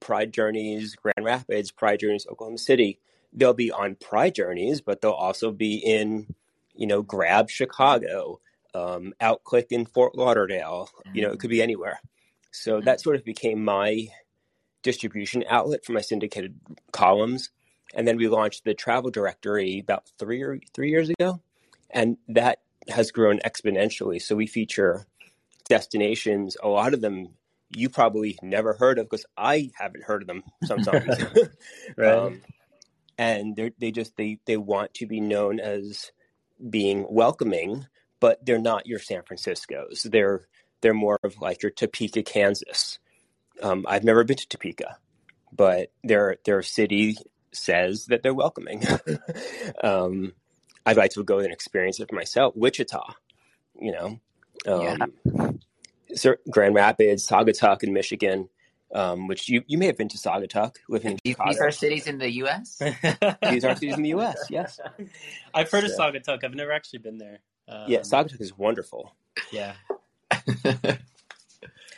Pride 0.00 0.32
Journeys, 0.32 0.96
Grand 0.96 1.24
Rapids, 1.24 1.70
Pride 1.70 2.00
Journeys, 2.00 2.26
Oklahoma 2.28 2.58
City. 2.58 2.98
They'll 3.32 3.54
be 3.54 3.70
on 3.70 3.94
Pride 3.94 4.34
Journeys, 4.34 4.80
but 4.80 5.00
they'll 5.00 5.12
also 5.12 5.52
be 5.52 5.76
in, 5.76 6.34
you 6.74 6.88
know, 6.88 7.02
Grab 7.02 7.48
Chicago, 7.48 8.40
um, 8.74 9.12
Outclick 9.20 9.70
in 9.70 9.86
Fort 9.86 10.16
Lauderdale. 10.16 10.88
You 11.12 11.22
know, 11.22 11.30
it 11.30 11.38
could 11.38 11.50
be 11.50 11.62
anywhere. 11.62 12.00
So 12.54 12.80
that 12.80 13.00
sort 13.00 13.16
of 13.16 13.24
became 13.24 13.64
my 13.64 14.08
distribution 14.82 15.44
outlet 15.48 15.84
for 15.84 15.92
my 15.92 16.00
syndicated 16.00 16.54
columns. 16.92 17.50
And 17.94 18.06
then 18.06 18.16
we 18.16 18.28
launched 18.28 18.64
the 18.64 18.74
travel 18.74 19.10
directory 19.10 19.80
about 19.80 20.10
three 20.18 20.42
or 20.42 20.60
three 20.72 20.90
years 20.90 21.10
ago, 21.10 21.40
and 21.90 22.16
that 22.28 22.60
has 22.88 23.10
grown 23.10 23.40
exponentially. 23.40 24.22
So 24.22 24.36
we 24.36 24.46
feature 24.46 25.06
destinations, 25.68 26.56
a 26.62 26.68
lot 26.68 26.94
of 26.94 27.00
them 27.00 27.30
you 27.74 27.88
probably 27.88 28.38
never 28.40 28.74
heard 28.74 28.98
of 28.98 29.06
because 29.10 29.26
I 29.36 29.70
haven't 29.76 30.04
heard 30.04 30.22
of 30.22 30.28
them 30.28 30.44
sometimes. 30.64 31.24
right. 31.96 32.14
Um, 32.14 32.42
and 33.18 33.56
they 33.56 33.72
they 33.78 33.90
just 33.90 34.16
they 34.16 34.38
they 34.46 34.56
want 34.56 34.94
to 34.94 35.06
be 35.06 35.20
known 35.20 35.60
as 35.60 36.12
being 36.70 37.06
welcoming, 37.08 37.86
but 38.20 38.44
they're 38.44 38.58
not 38.58 38.86
your 38.86 38.98
San 38.98 39.22
Francisco's. 39.22 40.06
They're 40.10 40.46
they're 40.84 40.94
more 40.94 41.18
of 41.24 41.40
like 41.40 41.62
your 41.62 41.70
Topeka, 41.70 42.22
Kansas. 42.22 42.98
Um, 43.62 43.86
I've 43.88 44.04
never 44.04 44.22
been 44.22 44.36
to 44.36 44.46
Topeka, 44.46 44.98
but 45.50 45.90
their 46.04 46.36
their 46.44 46.60
city 46.62 47.16
says 47.52 48.06
that 48.06 48.22
they're 48.22 48.34
welcoming. 48.34 48.82
um, 49.82 50.34
I'd 50.84 50.98
like 50.98 51.12
to 51.12 51.24
go 51.24 51.38
and 51.38 51.52
experience 51.52 51.98
it 52.00 52.10
for 52.10 52.14
myself. 52.14 52.54
Wichita, 52.54 53.14
you 53.80 53.92
know, 53.92 54.20
um, 54.66 55.12
yeah. 56.12 56.34
Grand 56.50 56.74
Rapids, 56.74 57.26
Saugatuck 57.26 57.82
in 57.82 57.94
Michigan, 57.94 58.50
um, 58.94 59.26
which 59.26 59.48
you, 59.48 59.62
you 59.66 59.78
may 59.78 59.86
have 59.86 59.96
been 59.96 60.10
to 60.10 60.18
Saugatuck, 60.18 60.76
living 60.90 61.18
in 61.24 61.34
These 61.46 61.60
are 61.60 61.70
cities 61.70 62.06
in 62.06 62.18
the 62.18 62.30
U.S. 62.30 62.76
These 63.50 63.64
are 63.64 63.74
cities 63.74 63.96
in 63.96 64.02
the 64.02 64.10
U.S. 64.10 64.48
Yes, 64.50 64.78
I've 65.54 65.70
heard 65.70 65.88
so, 65.88 66.08
of 66.08 66.14
Saugatuck. 66.14 66.44
I've 66.44 66.54
never 66.54 66.72
actually 66.72 66.98
been 66.98 67.16
there. 67.16 67.38
Um, 67.68 67.84
yeah, 67.88 68.00
Saugatuck 68.00 68.42
is 68.42 68.56
wonderful. 68.58 69.14
Yeah. 69.50 69.72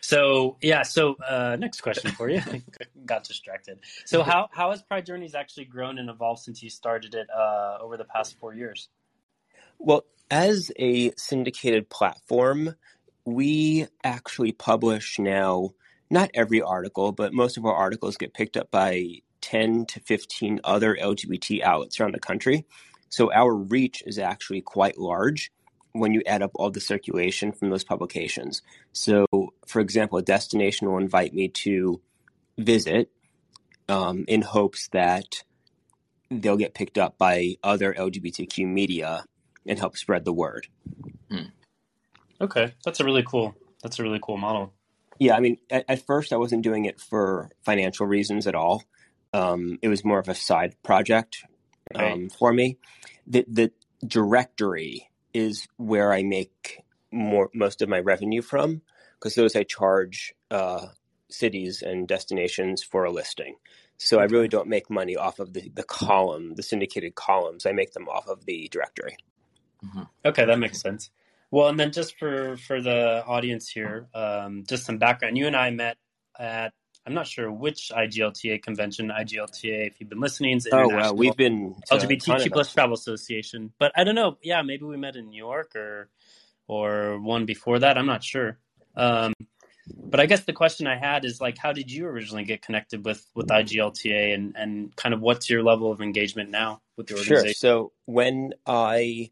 so 0.00 0.57
yeah, 0.62 0.83
so 0.83 1.17
uh, 1.29 1.57
next 1.59 1.81
question 1.81 2.11
for 2.12 2.29
you. 2.29 2.41
Got 3.07 3.25
distracted. 3.25 3.79
So 4.05 4.23
how 4.23 4.49
how 4.53 4.71
has 4.71 4.83
Pride 4.83 5.07
Journeys 5.07 5.35
actually 5.35 5.67
grown 5.67 5.99
and 5.99 6.09
evolved 6.11 6.43
since 6.43 6.62
you 6.62 6.71
started 6.71 7.15
it 7.15 7.29
uh, 7.31 7.79
over 7.81 7.97
the 7.97 8.05
past 8.05 8.38
four 8.38 8.55
years? 8.55 8.88
Well, 9.79 10.05
as 10.31 10.73
a 10.79 11.12
syndicated 11.17 11.88
platform, 11.88 12.75
we 13.25 13.87
actually 14.05 14.53
publish 14.53 15.19
now 15.19 15.71
not 16.11 16.31
every 16.35 16.62
article, 16.62 17.12
but 17.12 17.35
most 17.35 17.57
of 17.57 17.65
our 17.65 17.75
articles 17.75 18.17
get 18.17 18.35
picked 18.35 18.57
up 18.57 18.71
by 18.71 19.21
10 19.41 19.87
to 19.87 20.00
15 20.00 20.61
other 20.65 20.97
LGBT 20.97 21.62
outlets 21.62 22.00
around 22.00 22.15
the 22.15 22.21
country. 22.21 22.65
So 23.09 23.33
our 23.33 23.55
reach 23.55 24.03
is 24.07 24.19
actually 24.19 24.61
quite 24.61 24.99
large 24.99 25.50
when 25.99 26.15
you 26.15 26.23
add 26.26 26.43
up 26.43 26.53
all 26.55 26.71
the 26.71 26.81
circulation 26.81 27.53
from 27.53 27.71
those 27.71 27.85
publications. 27.85 28.62
So, 28.93 29.26
for 29.67 29.81
example, 29.81 30.19
a 30.19 30.23
destination 30.23 30.91
will 30.91 30.99
invite 30.99 31.35
me 31.35 31.49
to 31.49 32.00
visit 32.59 33.11
um, 33.88 34.25
in 34.29 34.43
hopes 34.43 34.88
that 34.88 35.45
they'll 36.31 36.57
get 36.57 36.75
picked 36.75 36.99
up 36.99 37.19
by 37.19 37.57
other 37.62 37.95
LGBTQ 37.95 38.67
media 38.67 39.25
and 39.67 39.79
help 39.79 39.97
spread 39.97 40.25
the 40.25 40.33
word. 40.33 40.67
Hmm. 41.31 41.50
Okay, 42.41 42.75
that's 42.85 43.00
a 43.00 43.05
really 43.05 43.23
cool. 43.23 43.55
That's 43.83 43.99
a 43.99 44.03
really 44.03 44.21
cool 44.23 44.37
model. 44.37 44.73
Yeah, 45.19 45.37
I 45.37 45.41
mean, 45.41 45.59
at, 45.71 45.85
at 45.88 46.07
first 46.07 46.33
I 46.33 46.37
wasn't 46.37 46.62
doing 46.62 46.85
it 46.85 47.00
for 47.00 47.50
financial 47.65 48.07
reasons 48.07 48.47
at 48.47 48.55
all. 48.55 48.83
Um, 49.33 49.79
it 49.83 49.88
was 49.88 50.05
more 50.05 50.19
of 50.19 50.29
a 50.29 50.35
side 50.35 50.75
project 50.83 51.45
um, 51.95 52.03
right. 52.03 52.33
for 52.33 52.53
me. 52.53 52.79
The 53.26 53.45
the 53.49 53.73
directory 54.07 55.09
is 55.37 55.66
where 55.76 56.12
I 56.12 56.23
make 56.23 56.81
more 57.12 57.50
most 57.55 57.83
of 57.83 57.88
my 57.88 58.00
revenue 58.00 58.43
from. 58.43 58.83
because 59.19 59.35
those 59.35 59.57
I 59.57 59.62
charge 59.62 60.35
uh, 60.50 60.87
cities 61.31 61.83
and 61.83 62.07
destinations 62.07 62.83
for 62.83 63.05
a 63.05 63.11
listing. 63.11 63.57
So 63.99 64.19
I 64.21 64.25
really 64.25 64.49
don't 64.49 64.69
make 64.69 64.90
money 64.90 65.16
off 65.16 65.38
of 65.38 65.55
the, 65.55 65.71
the 65.75 65.83
column, 65.83 66.55
the 66.55 66.62
syndicated 66.62 67.14
columns. 67.14 67.64
I 67.64 67.73
make 67.73 67.93
them 67.93 68.09
off 68.09 68.28
of 68.28 68.45
the 68.45 68.69
directory. 68.71 69.16
Mm-hmm. 69.85 70.02
Okay, 70.25 70.45
that 70.45 70.59
makes 70.59 70.81
sense. 70.81 71.11
Well, 71.50 71.69
and 71.69 71.78
then 71.81 71.93
just 71.93 72.19
for 72.19 72.57
for 72.57 72.83
the 72.83 73.25
audience 73.25 73.69
here, 73.69 74.09
um, 74.14 74.64
just 74.69 74.85
some 74.85 74.99
background. 74.99 75.38
You 75.38 75.47
and 75.47 75.57
I 75.57 75.71
met 75.71 75.97
at 76.38 76.75
I'm 77.06 77.14
not 77.14 77.28
sure 77.28 77.50
which 77.52 77.92
IGLTA 77.94 78.62
convention. 78.62 79.12
IGLTA, 79.16 79.86
if 79.86 80.00
you've 80.00 80.08
been 80.08 80.20
listening, 80.20 80.60
oh 80.72 80.88
well, 80.88 81.14
we've 81.14 81.36
been 81.36 81.76
LGBTQ 81.90 82.50
plus 82.50 82.72
Travel 82.72 82.94
Association, 82.94 83.72
but 83.78 83.92
I 83.94 84.02
don't 84.02 84.16
know. 84.16 84.38
Yeah, 84.42 84.62
maybe 84.62 84.84
we 84.84 84.96
met 84.96 85.14
in 85.14 85.28
New 85.28 85.38
York 85.38 85.76
or 85.76 86.08
or 86.66 87.20
one 87.20 87.46
before 87.46 87.78
that. 87.78 87.96
I'm 87.96 88.06
not 88.06 88.25
sure. 88.25 88.58
Um, 88.96 89.34
but 89.94 90.18
I 90.18 90.26
guess 90.26 90.44
the 90.44 90.52
question 90.52 90.88
I 90.88 90.96
had 90.96 91.25
is 91.25 91.40
like, 91.40 91.58
how 91.58 91.72
did 91.72 91.92
you 91.92 92.06
originally 92.06 92.44
get 92.44 92.60
connected 92.60 93.04
with 93.04 93.25
with 93.36 93.46
IGLTA, 93.48 94.34
and 94.34 94.56
and 94.56 94.96
kind 94.96 95.14
of 95.14 95.20
what's 95.20 95.48
your 95.48 95.62
level 95.62 95.92
of 95.92 96.00
engagement 96.00 96.50
now 96.50 96.80
with 96.96 97.06
the 97.06 97.14
organization? 97.14 97.44
Sure. 97.44 97.52
So 97.54 97.92
when 98.06 98.52
I 98.66 99.30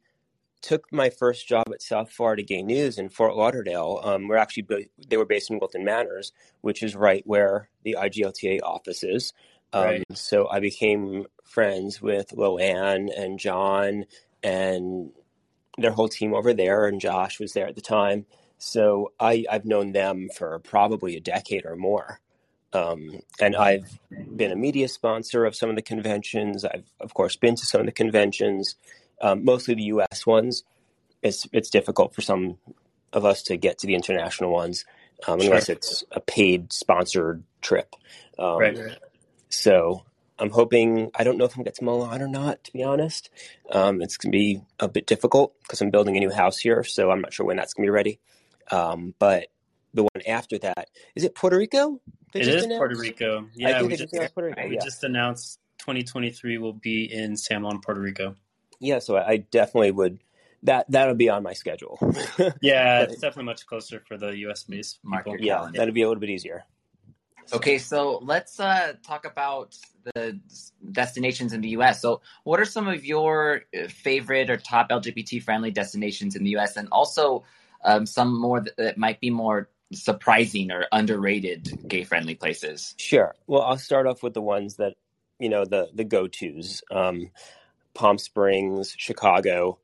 took 0.64 0.90
my 0.90 1.10
first 1.10 1.46
job 1.46 1.66
at 1.70 1.82
South 1.82 2.10
Florida 2.10 2.42
Gay 2.42 2.62
News 2.62 2.96
in 2.98 3.10
Fort 3.10 3.36
Lauderdale. 3.36 4.00
Um, 4.02 4.28
we're 4.28 4.38
actually 4.38 4.88
they 5.08 5.18
were 5.18 5.26
based 5.26 5.50
in 5.50 5.58
Wilton 5.58 5.84
Manors, 5.84 6.32
which 6.62 6.82
is 6.82 6.96
right 6.96 7.22
where 7.26 7.68
the 7.82 7.96
IGLTA 8.00 8.60
office 8.62 9.04
is. 9.04 9.34
Um, 9.74 9.84
right. 9.84 10.04
So 10.14 10.48
I 10.48 10.60
became 10.60 11.26
friends 11.44 12.00
with 12.00 12.30
Loanne 12.30 13.10
and 13.14 13.38
John 13.38 14.06
and 14.42 15.10
their 15.76 15.92
whole 15.92 16.08
team 16.08 16.32
over 16.32 16.54
there, 16.54 16.86
and 16.86 16.98
Josh 16.98 17.38
was 17.38 17.52
there 17.52 17.66
at 17.66 17.74
the 17.74 17.82
time. 17.82 18.24
So 18.56 19.12
I, 19.20 19.44
I've 19.50 19.66
known 19.66 19.92
them 19.92 20.30
for 20.34 20.58
probably 20.60 21.14
a 21.16 21.20
decade 21.20 21.66
or 21.66 21.76
more. 21.76 22.20
Um, 22.72 23.20
and 23.38 23.54
I've 23.54 24.00
been 24.34 24.50
a 24.50 24.56
media 24.56 24.88
sponsor 24.88 25.44
of 25.44 25.54
some 25.54 25.68
of 25.68 25.76
the 25.76 25.82
conventions. 25.82 26.64
I've, 26.64 26.86
of 27.00 27.12
course, 27.12 27.36
been 27.36 27.54
to 27.54 27.66
some 27.66 27.80
of 27.80 27.86
the 27.86 27.92
conventions 27.92 28.76
um, 29.24 29.44
mostly 29.44 29.74
the 29.74 29.84
U.S. 29.84 30.26
ones. 30.26 30.64
It's 31.22 31.48
it's 31.52 31.70
difficult 31.70 32.14
for 32.14 32.20
some 32.20 32.58
of 33.12 33.24
us 33.24 33.42
to 33.44 33.56
get 33.56 33.78
to 33.78 33.86
the 33.86 33.94
international 33.94 34.52
ones 34.52 34.84
um, 35.26 35.40
unless 35.40 35.66
sure. 35.66 35.76
it's 35.76 36.04
a 36.12 36.20
paid 36.20 36.72
sponsored 36.72 37.42
trip. 37.62 37.94
Um, 38.38 38.58
right. 38.58 38.78
So 39.48 40.04
I'm 40.38 40.50
hoping. 40.50 41.10
I 41.14 41.24
don't 41.24 41.38
know 41.38 41.46
if 41.46 41.52
I'm 41.52 41.56
gonna 41.56 41.64
get 41.64 41.76
to 41.76 41.84
Milan 41.84 42.20
or 42.20 42.28
not. 42.28 42.62
To 42.64 42.72
be 42.72 42.82
honest, 42.82 43.30
um, 43.72 44.02
it's 44.02 44.18
gonna 44.18 44.32
be 44.32 44.60
a 44.78 44.88
bit 44.88 45.06
difficult 45.06 45.58
because 45.62 45.80
I'm 45.80 45.90
building 45.90 46.16
a 46.16 46.20
new 46.20 46.30
house 46.30 46.58
here, 46.58 46.84
so 46.84 47.10
I'm 47.10 47.22
not 47.22 47.32
sure 47.32 47.46
when 47.46 47.56
that's 47.56 47.72
gonna 47.72 47.86
be 47.86 47.90
ready. 47.90 48.20
Um, 48.70 49.14
but 49.18 49.46
the 49.94 50.02
one 50.02 50.22
after 50.28 50.58
that 50.58 50.90
is 51.14 51.24
it 51.24 51.34
Puerto 51.34 51.56
Rico? 51.56 52.00
It 52.34 52.46
is 52.46 52.64
announced? 52.64 52.78
Puerto 52.78 52.98
Rico. 52.98 53.48
Yeah, 53.54 53.80
we, 53.82 53.96
just, 53.96 54.12
Puerto 54.12 54.48
Rico. 54.48 54.68
we 54.68 54.74
yeah. 54.74 54.84
just 54.84 55.04
announced 55.04 55.60
2023 55.78 56.58
will 56.58 56.72
be 56.72 57.04
in 57.04 57.36
San 57.36 57.62
Juan, 57.62 57.80
Puerto 57.80 58.00
Rico 58.00 58.34
yeah, 58.84 58.98
so 58.98 59.16
I 59.16 59.38
definitely 59.38 59.90
would 59.90 60.18
that 60.64 60.86
that'll 60.90 61.14
be 61.14 61.28
on 61.28 61.42
my 61.42 61.52
schedule. 61.52 61.98
yeah, 62.60 63.02
it's 63.02 63.20
definitely 63.20 63.44
much 63.44 63.66
closer 63.66 64.00
for 64.00 64.16
the 64.16 64.36
US 64.48 64.64
based 64.64 64.98
people. 65.02 65.36
Yeah, 65.38 65.68
that'd 65.72 65.94
be 65.94 66.02
a 66.02 66.08
little 66.08 66.20
bit 66.20 66.30
easier. 66.30 66.64
Okay, 67.52 67.78
so 67.78 68.20
let's 68.22 68.58
uh, 68.58 68.94
talk 69.06 69.26
about 69.26 69.76
the 70.14 70.40
destinations 70.92 71.52
in 71.52 71.60
the 71.60 71.70
U.S. 71.70 72.00
So, 72.00 72.22
what 72.44 72.58
are 72.58 72.64
some 72.64 72.88
of 72.88 73.04
your 73.04 73.62
uh, 73.76 73.88
favorite 73.88 74.48
or 74.48 74.56
top 74.56 74.88
LGBT 74.88 75.42
friendly 75.42 75.70
destinations 75.70 76.36
in 76.36 76.44
the 76.44 76.50
U.S. 76.50 76.76
and 76.76 76.88
also 76.90 77.44
um, 77.84 78.06
some 78.06 78.40
more 78.40 78.60
that, 78.60 78.76
that 78.78 78.98
might 78.98 79.20
be 79.20 79.28
more 79.28 79.68
surprising 79.92 80.70
or 80.70 80.86
underrated 80.90 81.86
gay 81.86 82.04
friendly 82.04 82.34
places? 82.34 82.94
Sure. 82.96 83.34
Well, 83.46 83.62
I'll 83.62 83.78
start 83.78 84.06
off 84.06 84.22
with 84.22 84.32
the 84.32 84.42
ones 84.42 84.76
that 84.76 84.94
you 85.38 85.50
know 85.50 85.66
the 85.66 85.88
the 85.92 86.04
go 86.04 86.26
tos. 86.28 86.82
Um, 86.90 87.30
Palm 87.94 88.18
Springs, 88.18 88.94
Chicago. 88.96 89.78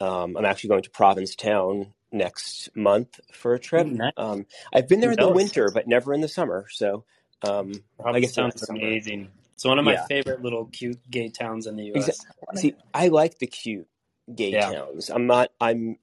Um, 0.00 0.36
I'm 0.36 0.44
actually 0.44 0.68
going 0.68 0.82
to 0.82 0.90
Provincetown 0.90 1.92
next 2.12 2.74
month 2.74 3.20
for 3.32 3.54
a 3.54 3.58
trip. 3.58 3.86
nice. 3.86 4.12
um, 4.16 4.46
I've 4.72 4.88
been 4.88 5.00
there 5.00 5.12
in 5.12 5.18
the 5.18 5.28
winter, 5.28 5.70
but 5.72 5.86
never 5.86 6.14
in 6.14 6.20
the 6.20 6.28
summer. 6.28 6.66
So 6.70 7.04
um, 7.42 7.72
I 8.04 8.20
guess 8.20 8.34
sounds 8.34 8.68
amazing. 8.68 9.30
It's 9.54 9.64
one 9.64 9.78
of 9.78 9.84
my 9.84 9.94
yeah. 9.94 10.06
favorite 10.06 10.42
little 10.42 10.66
cute 10.66 10.98
gay 11.10 11.30
towns 11.30 11.66
in 11.66 11.76
the 11.76 11.84
U.S. 11.84 12.08
Exactly. 12.08 12.60
See, 12.60 12.74
I 12.92 13.08
like 13.08 13.38
the 13.38 13.46
cute 13.46 13.88
gay 14.32 14.52
yeah. 14.52 14.70
towns. 14.70 15.10
I'm 15.10 15.26
not. 15.26 15.50
I'm. 15.60 15.98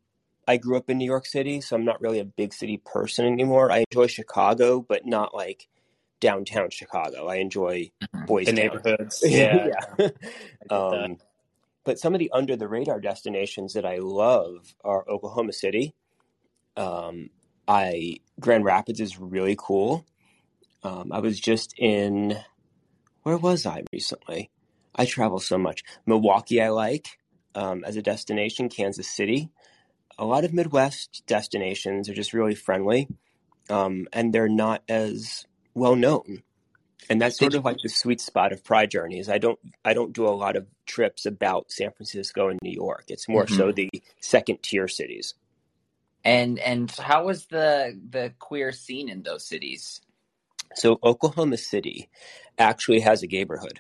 I 0.45 0.57
grew 0.57 0.75
up 0.75 0.89
in 0.89 0.97
New 0.97 1.05
York 1.05 1.25
City, 1.25 1.61
so 1.61 1.75
I'm 1.75 1.85
not 1.85 2.01
really 2.01 2.19
a 2.19 2.25
big 2.25 2.53
city 2.53 2.81
person 2.83 3.25
anymore. 3.25 3.71
I 3.71 3.85
enjoy 3.89 4.07
Chicago, 4.07 4.81
but 4.81 5.05
not 5.05 5.33
like 5.33 5.69
downtown 6.19 6.69
Chicago. 6.69 7.27
I 7.27 7.35
enjoy 7.35 7.91
mm-hmm. 8.01 8.25
boys 8.25 8.47
the 8.47 8.53
neighborhoods. 8.53 9.23
Yeah, 9.27 9.69
yeah. 9.99 10.09
um, 10.69 11.17
but 11.83 11.99
some 11.99 12.13
of 12.13 12.19
the 12.19 12.31
under 12.31 12.55
the 12.55 12.67
radar 12.67 12.99
destinations 12.99 13.73
that 13.73 13.85
I 13.85 13.97
love 13.97 14.73
are 14.83 15.07
Oklahoma 15.09 15.53
City. 15.53 15.93
Um, 16.77 17.29
I 17.67 18.17
Grand 18.39 18.65
Rapids 18.65 18.99
is 18.99 19.19
really 19.19 19.55
cool. 19.57 20.05
Um, 20.83 21.11
I 21.11 21.19
was 21.19 21.39
just 21.39 21.73
in 21.77 22.37
where 23.23 23.37
was 23.37 23.65
I 23.65 23.83
recently? 23.93 24.49
I 24.95 25.05
travel 25.05 25.39
so 25.39 25.57
much. 25.57 25.83
Milwaukee, 26.05 26.61
I 26.61 26.69
like 26.69 27.17
um, 27.55 27.83
as 27.85 27.95
a 27.95 28.01
destination. 28.01 28.69
Kansas 28.69 29.09
City, 29.09 29.49
a 30.17 30.25
lot 30.25 30.43
of 30.43 30.53
Midwest 30.53 31.23
destinations 31.25 32.09
are 32.09 32.13
just 32.13 32.33
really 32.33 32.55
friendly, 32.55 33.07
um, 33.69 34.07
and 34.13 34.33
they're 34.33 34.49
not 34.49 34.83
as 34.87 35.45
well 35.73 35.95
known 35.95 36.43
and 37.09 37.21
that's 37.21 37.37
sort 37.37 37.55
of 37.55 37.65
like 37.65 37.77
the 37.81 37.89
sweet 37.89 38.21
spot 38.21 38.53
of 38.53 38.63
pride 38.63 38.91
journeys. 38.91 39.29
I 39.29 39.37
don't 39.37 39.59
i 39.83 39.93
don't 39.93 40.13
do 40.13 40.27
a 40.27 40.29
lot 40.29 40.55
of 40.55 40.67
trips 40.85 41.25
about 41.25 41.71
san 41.71 41.91
francisco 41.91 42.49
and 42.49 42.59
new 42.61 42.71
york. 42.71 43.05
It's 43.07 43.29
more 43.29 43.45
mm-hmm. 43.45 43.55
so 43.55 43.71
the 43.71 43.89
second 44.19 44.63
tier 44.63 44.87
cities. 44.87 45.35
And 46.23 46.59
and 46.59 46.91
how 46.91 47.25
was 47.25 47.47
the 47.47 47.99
the 48.09 48.33
queer 48.39 48.71
scene 48.71 49.09
in 49.09 49.23
those 49.23 49.45
cities? 49.45 50.01
So 50.75 50.99
oklahoma 51.03 51.57
city 51.57 52.09
actually 52.57 53.01
has 53.01 53.23
a 53.23 53.27
gayborhood. 53.27 53.79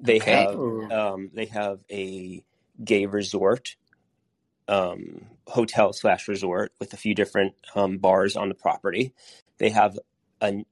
They 0.00 0.16
okay. 0.16 0.44
have 0.44 0.92
um, 0.92 1.30
they 1.32 1.46
have 1.46 1.80
a 1.90 2.44
gay 2.82 3.06
resort 3.06 3.76
um, 4.68 5.26
hotel 5.46 5.92
slash 5.92 6.28
resort 6.28 6.72
with 6.78 6.92
a 6.92 6.96
few 6.96 7.14
different 7.14 7.54
um, 7.74 7.98
bars 7.98 8.36
on 8.36 8.48
the 8.48 8.54
property. 8.54 9.12
They 9.58 9.70
have 9.70 9.98
an, 10.40 10.64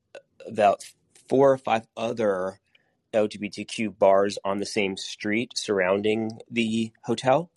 about 0.46 0.84
four 1.30 1.52
or 1.52 1.58
five 1.58 1.86
other 1.96 2.58
LGBTQ 3.14 3.96
bars 3.96 4.36
on 4.44 4.58
the 4.58 4.66
same 4.66 4.96
street 4.96 5.52
surrounding 5.56 6.40
the 6.50 6.92
hotel. 7.04 7.50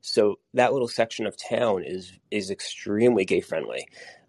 So 0.00 0.38
that 0.54 0.72
little 0.72 0.88
section 0.88 1.26
of 1.26 1.36
town 1.36 1.82
is 1.84 2.12
is 2.30 2.50
extremely 2.50 3.24
gay 3.24 3.40
friendly. 3.40 3.88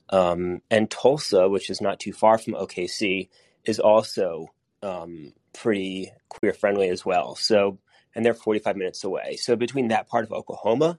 Um, 0.09 0.61
and 0.71 0.89
Tulsa, 0.89 1.47
which 1.47 1.69
is 1.69 1.79
not 1.79 1.99
too 1.99 2.11
far 2.11 2.39
from 2.39 2.55
OKC, 2.55 3.29
is 3.65 3.79
also 3.79 4.47
um, 4.81 5.33
pretty 5.53 6.11
queer 6.29 6.53
friendly 6.53 6.89
as 6.89 7.05
well. 7.05 7.35
So, 7.35 7.77
and 8.15 8.25
they're 8.25 8.33
45 8.33 8.75
minutes 8.77 9.03
away. 9.03 9.35
So 9.35 9.55
between 9.55 9.89
that 9.89 10.07
part 10.07 10.23
of 10.23 10.31
Oklahoma, 10.31 10.97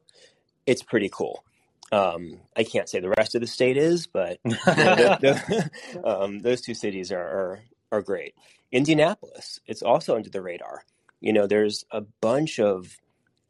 it's 0.67 0.83
pretty 0.83 1.09
cool. 1.13 1.43
Um, 1.91 2.41
I 2.55 2.65
can't 2.65 2.89
say 2.89 3.01
the 3.01 3.15
rest 3.17 3.35
of 3.35 3.41
the 3.41 3.47
state 3.47 3.79
is, 3.79 4.07
but 4.07 4.39
you 4.45 4.51
know, 4.53 4.57
the, 4.67 5.71
the, 5.93 6.05
um, 6.05 6.41
those 6.41 6.61
two 6.61 6.75
cities 6.75 7.11
are, 7.11 7.19
are, 7.19 7.61
are 7.93 8.03
great. 8.03 8.35
Indianapolis, 8.73 9.61
it's 9.67 9.83
also 9.83 10.17
under 10.17 10.31
the 10.31 10.43
radar. 10.43 10.85
You 11.21 11.33
know, 11.33 11.47
there's 11.47 11.85
a 11.91 12.03
bunch 12.21 12.59
of 12.61 12.99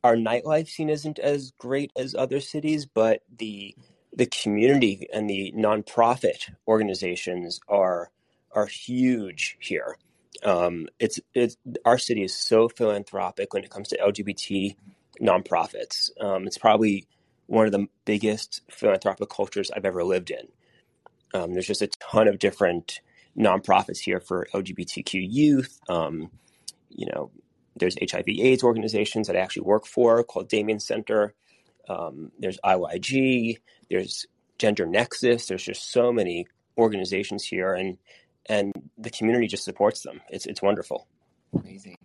our 0.04 0.16
nightlife 0.16 0.68
scene 0.68 0.90
isn't 0.90 1.18
as 1.18 1.52
great 1.58 1.92
as 1.96 2.14
other 2.14 2.40
cities, 2.40 2.86
but 2.86 3.22
the 3.36 3.74
the 4.12 4.26
community 4.26 5.06
and 5.12 5.28
the 5.28 5.52
nonprofit 5.56 6.50
organizations 6.66 7.60
are 7.68 8.10
are 8.52 8.66
huge 8.66 9.56
here. 9.60 9.96
Um, 10.44 10.88
it's 10.98 11.20
it's 11.34 11.56
our 11.84 11.98
city 11.98 12.22
is 12.22 12.34
so 12.34 12.68
philanthropic 12.68 13.52
when 13.52 13.64
it 13.64 13.70
comes 13.70 13.88
to 13.88 13.98
LGBT 13.98 14.76
nonprofits. 15.20 16.10
Um, 16.20 16.46
it's 16.46 16.58
probably 16.58 17.06
one 17.46 17.66
of 17.66 17.72
the 17.72 17.86
biggest 18.04 18.62
philanthropic 18.70 19.28
cultures 19.28 19.70
I've 19.70 19.84
ever 19.84 20.04
lived 20.04 20.30
in. 20.30 20.48
Um, 21.34 21.52
there's 21.52 21.66
just 21.66 21.82
a 21.82 21.88
ton 21.88 22.28
of 22.28 22.38
different 22.38 23.00
nonprofits 23.38 23.98
here 23.98 24.20
for 24.20 24.46
LGBTQ 24.52 25.26
youth. 25.30 25.78
Um, 25.88 26.30
you 26.90 27.06
know, 27.06 27.30
there's 27.76 27.96
HIV/AIDS 28.00 28.64
organizations 28.64 29.28
that 29.28 29.36
I 29.36 29.40
actually 29.40 29.62
work 29.62 29.86
for 29.86 30.24
called 30.24 30.48
Damien 30.48 30.80
Center. 30.80 31.34
Um, 31.88 32.32
there's 32.38 32.58
IYG. 32.64 33.58
There's 33.88 34.26
Gender 34.58 34.86
Nexus. 34.86 35.46
There's 35.46 35.62
just 35.62 35.90
so 35.90 36.12
many 36.12 36.46
organizations 36.76 37.44
here, 37.44 37.74
and 37.74 37.98
and 38.46 38.72
the 38.96 39.10
community 39.10 39.46
just 39.46 39.64
supports 39.64 40.02
them. 40.02 40.20
It's 40.30 40.46
it's 40.46 40.60
wonderful. 40.60 41.06
Amazing. 41.54 41.96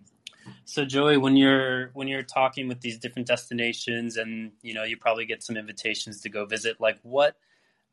So 0.64 0.84
Joey, 0.84 1.16
when 1.16 1.36
you're 1.36 1.90
when 1.94 2.08
you're 2.08 2.22
talking 2.22 2.68
with 2.68 2.80
these 2.80 2.98
different 2.98 3.26
destinations, 3.26 4.16
and 4.16 4.52
you 4.62 4.74
know 4.74 4.84
you 4.84 4.96
probably 4.96 5.26
get 5.26 5.42
some 5.42 5.56
invitations 5.56 6.20
to 6.22 6.28
go 6.28 6.46
visit, 6.46 6.80
like 6.80 6.98
what 7.02 7.36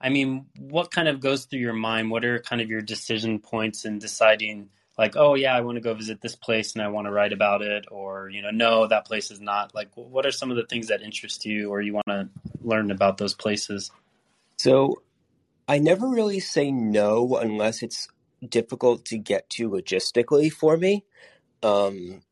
I 0.02 0.10
mean, 0.10 0.48
what 0.58 0.92
kind 0.92 1.08
of 1.08 1.20
goes 1.20 1.46
through 1.46 1.60
your 1.60 1.74
mind? 1.74 2.10
What 2.10 2.26
are 2.26 2.40
kind 2.40 2.62
of 2.62 2.70
your 2.70 2.82
decision 2.82 3.40
points 3.40 3.86
in 3.86 4.00
deciding, 4.00 4.70
like, 4.98 5.16
oh 5.16 5.36
yeah, 5.36 5.56
I 5.56 5.62
want 5.62 5.76
to 5.76 5.82
go 5.82 5.94
visit 5.94 6.22
this 6.22 6.36
place 6.36 6.74
and 6.74 6.82
I 6.82 6.88
want 6.88 7.06
to 7.06 7.12
write 7.12 7.34
about 7.34 7.62
it, 7.62 7.86
or 7.92 8.30
you 8.30 8.42
know, 8.42 8.50
no, 8.50 8.88
that 8.88 9.06
place 9.06 9.30
is 9.30 9.40
not. 9.40 9.76
Like, 9.76 9.90
what 9.94 10.26
are 10.26 10.32
some 10.32 10.50
of 10.50 10.58
the 10.58 10.66
things 10.66 10.88
that 10.88 11.02
interest 11.02 11.46
you, 11.46 11.70
or 11.70 11.82
you 11.82 11.94
want 11.94 12.08
to 12.08 12.30
learn 12.62 12.90
about 12.90 13.18
those 13.18 13.36
places? 13.36 13.92
So 14.58 15.04
I 15.68 15.78
never 15.78 16.08
really 16.08 16.40
say 16.40 16.72
no 16.72 17.38
unless 17.38 17.84
it's 17.84 18.08
difficult 18.48 19.06
to 19.06 19.18
get 19.18 19.50
to 19.52 19.70
logistically 19.70 20.52
for 20.52 20.78
me. 20.78 21.06
Um, 21.64 22.24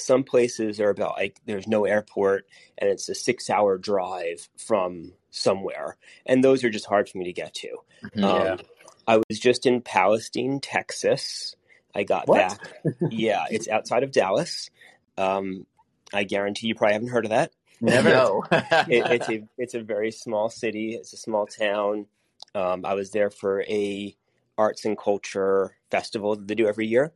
some 0.00 0.24
places 0.24 0.80
are 0.80 0.90
about 0.90 1.16
like 1.16 1.40
there's 1.46 1.66
no 1.68 1.84
airport 1.84 2.46
and 2.78 2.88
it's 2.90 3.08
a 3.08 3.14
six 3.14 3.50
hour 3.50 3.78
drive 3.78 4.48
from 4.58 5.12
somewhere, 5.30 5.96
and 6.26 6.42
those 6.42 6.64
are 6.64 6.70
just 6.70 6.86
hard 6.86 7.08
for 7.08 7.18
me 7.18 7.24
to 7.24 7.32
get 7.32 7.54
to. 7.54 7.76
Mhm. 8.16 8.24
Um, 8.24 8.60
I 9.06 9.16
was 9.28 9.38
just 9.38 9.66
in 9.66 9.80
Palestine, 9.82 10.60
Texas. 10.60 11.56
I 11.94 12.04
got 12.04 12.28
What? 12.28 12.38
back. 12.38 12.72
Yeah, 13.10 13.44
it's 13.50 13.68
outside 13.68 14.02
of 14.04 14.12
Dallas. 14.12 14.70
Um, 15.18 15.66
I 16.12 16.24
guarantee 16.24 16.68
you 16.68 16.74
probably 16.74 16.92
haven't 16.94 17.08
heard 17.08 17.24
of 17.24 17.30
that. 17.30 17.52
Never. 17.80 18.10
No. 18.10 18.44
It, 18.50 19.10
it's 19.10 19.28
a 19.28 19.42
it's 19.58 19.74
a 19.74 19.80
very 19.82 20.10
small 20.10 20.48
city. 20.50 20.94
It's 20.94 21.12
a 21.12 21.16
small 21.16 21.46
town. 21.46 22.06
Um, 22.54 22.84
I 22.84 22.94
was 22.94 23.10
there 23.10 23.30
for 23.30 23.62
a 23.62 24.16
arts 24.58 24.84
and 24.84 24.98
culture 24.98 25.76
festival 25.90 26.36
that 26.36 26.46
they 26.46 26.54
do 26.54 26.68
every 26.68 26.86
year, 26.86 27.12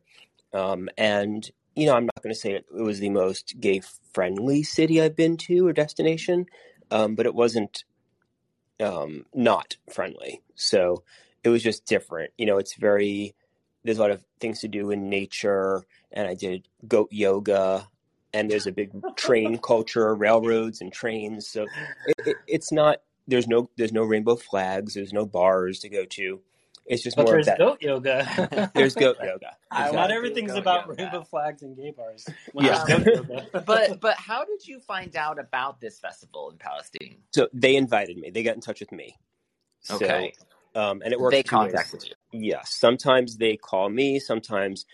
um, 0.53 0.89
and 0.97 1.49
you 1.75 1.85
know 1.85 1.95
I'm 1.95 2.05
not 2.05 2.21
going 2.21 2.33
to 2.33 2.39
say 2.39 2.53
it, 2.53 2.65
it 2.75 2.81
was 2.81 2.99
the 2.99 3.09
most 3.09 3.55
gay 3.59 3.81
friendly 4.13 4.63
city 4.63 5.01
I've 5.01 5.15
been 5.15 5.37
to 5.37 5.67
or 5.67 5.73
destination, 5.73 6.45
um, 6.91 7.15
but 7.15 7.25
it 7.25 7.35
wasn't 7.35 7.83
um, 8.79 9.25
not 9.33 9.77
friendly. 9.91 10.41
So 10.55 11.03
it 11.43 11.49
was 11.49 11.63
just 11.63 11.85
different. 11.85 12.31
You 12.37 12.45
know, 12.45 12.57
it's 12.57 12.75
very 12.75 13.35
there's 13.83 13.99
a 13.99 14.01
lot 14.01 14.11
of 14.11 14.23
things 14.39 14.61
to 14.61 14.67
do 14.67 14.91
in 14.91 15.09
nature, 15.09 15.83
and 16.11 16.27
I 16.27 16.33
did 16.33 16.67
goat 16.87 17.09
yoga, 17.11 17.87
and 18.33 18.49
there's 18.49 18.67
a 18.67 18.71
big 18.71 18.91
train 19.15 19.57
culture, 19.63 20.13
railroads 20.15 20.81
and 20.81 20.91
trains. 20.91 21.47
So 21.47 21.67
it, 22.07 22.15
it, 22.25 22.35
it's 22.47 22.71
not 22.71 23.01
there's 23.27 23.47
no 23.47 23.69
there's 23.77 23.93
no 23.93 24.03
rainbow 24.03 24.35
flags, 24.35 24.93
there's 24.93 25.13
no 25.13 25.25
bars 25.25 25.79
to 25.81 25.89
go 25.89 26.05
to. 26.05 26.41
It's 26.85 27.03
just 27.03 27.17
But 27.17 27.25
more 27.25 27.35
of 27.35 27.37
there's 27.37 27.47
that. 27.47 27.57
goat 27.59 27.81
yoga. 27.81 28.71
There's 28.75 28.95
goat 28.95 29.17
yoga. 29.23 29.57
I 29.71 29.91
Not 29.91 30.11
everything's 30.11 30.51
goat 30.53 30.59
about 30.59 30.87
yoga. 30.89 31.03
rainbow 31.03 31.23
flags 31.23 31.61
and 31.63 31.75
gay 31.77 31.91
bars. 31.91 32.25
When 32.53 32.65
Yeah. 32.65 32.75
there's 32.75 32.83
goat 32.83 33.07
yoga. 33.13 33.47
but 33.65 33.99
but 34.01 34.17
how 34.17 34.45
did 34.45 34.67
you 34.67 34.79
find 34.79 35.15
out 35.15 35.39
about 35.39 35.81
this 35.81 35.99
festival 35.99 36.51
in 36.51 36.57
Palestine? 36.57 37.17
So 37.33 37.47
they 37.53 37.75
invited 37.75 38.17
me. 38.17 38.29
They 38.31 38.43
got 38.43 38.55
in 38.55 38.61
touch 38.61 38.79
with 38.81 38.91
me. 38.91 39.17
So, 39.81 40.05
Okay. 40.07 40.33
um, 40.75 41.01
and 41.03 41.13
it 41.13 41.19
works. 41.19 41.37
They 41.37 41.43
two 41.43 41.57
ways. 41.59 41.73
contacted 41.73 42.03
you. 42.03 42.13
Yes. 42.31 42.73
Sometimes 42.73 43.37
they 43.37 43.57
call 43.57 43.89
me. 43.89 44.19
Sometimes, 44.19 44.85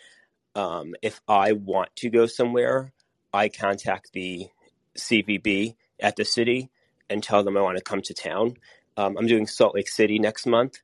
um, 0.56 0.96
if 1.02 1.22
I 1.28 1.54
want 1.54 1.96
to 1.98 2.10
go 2.10 2.26
somewhere, 2.28 2.94
I 3.34 3.50
contact 3.50 4.12
the 4.14 4.48
CVB 4.98 5.76
at 6.00 6.16
the 6.16 6.26
city 6.26 6.70
and 7.10 7.24
tell 7.24 7.44
them 7.44 7.58
I 7.58 7.62
want 7.62 7.78
to 7.78 7.84
come 7.84 8.02
to 8.04 8.14
town. 8.14 8.58
Um, 8.98 9.18
I'm 9.18 9.28
doing 9.28 9.48
Salt 9.48 9.76
Lake 9.76 9.90
City 9.90 10.20
next 10.20 10.46
month, 10.46 10.80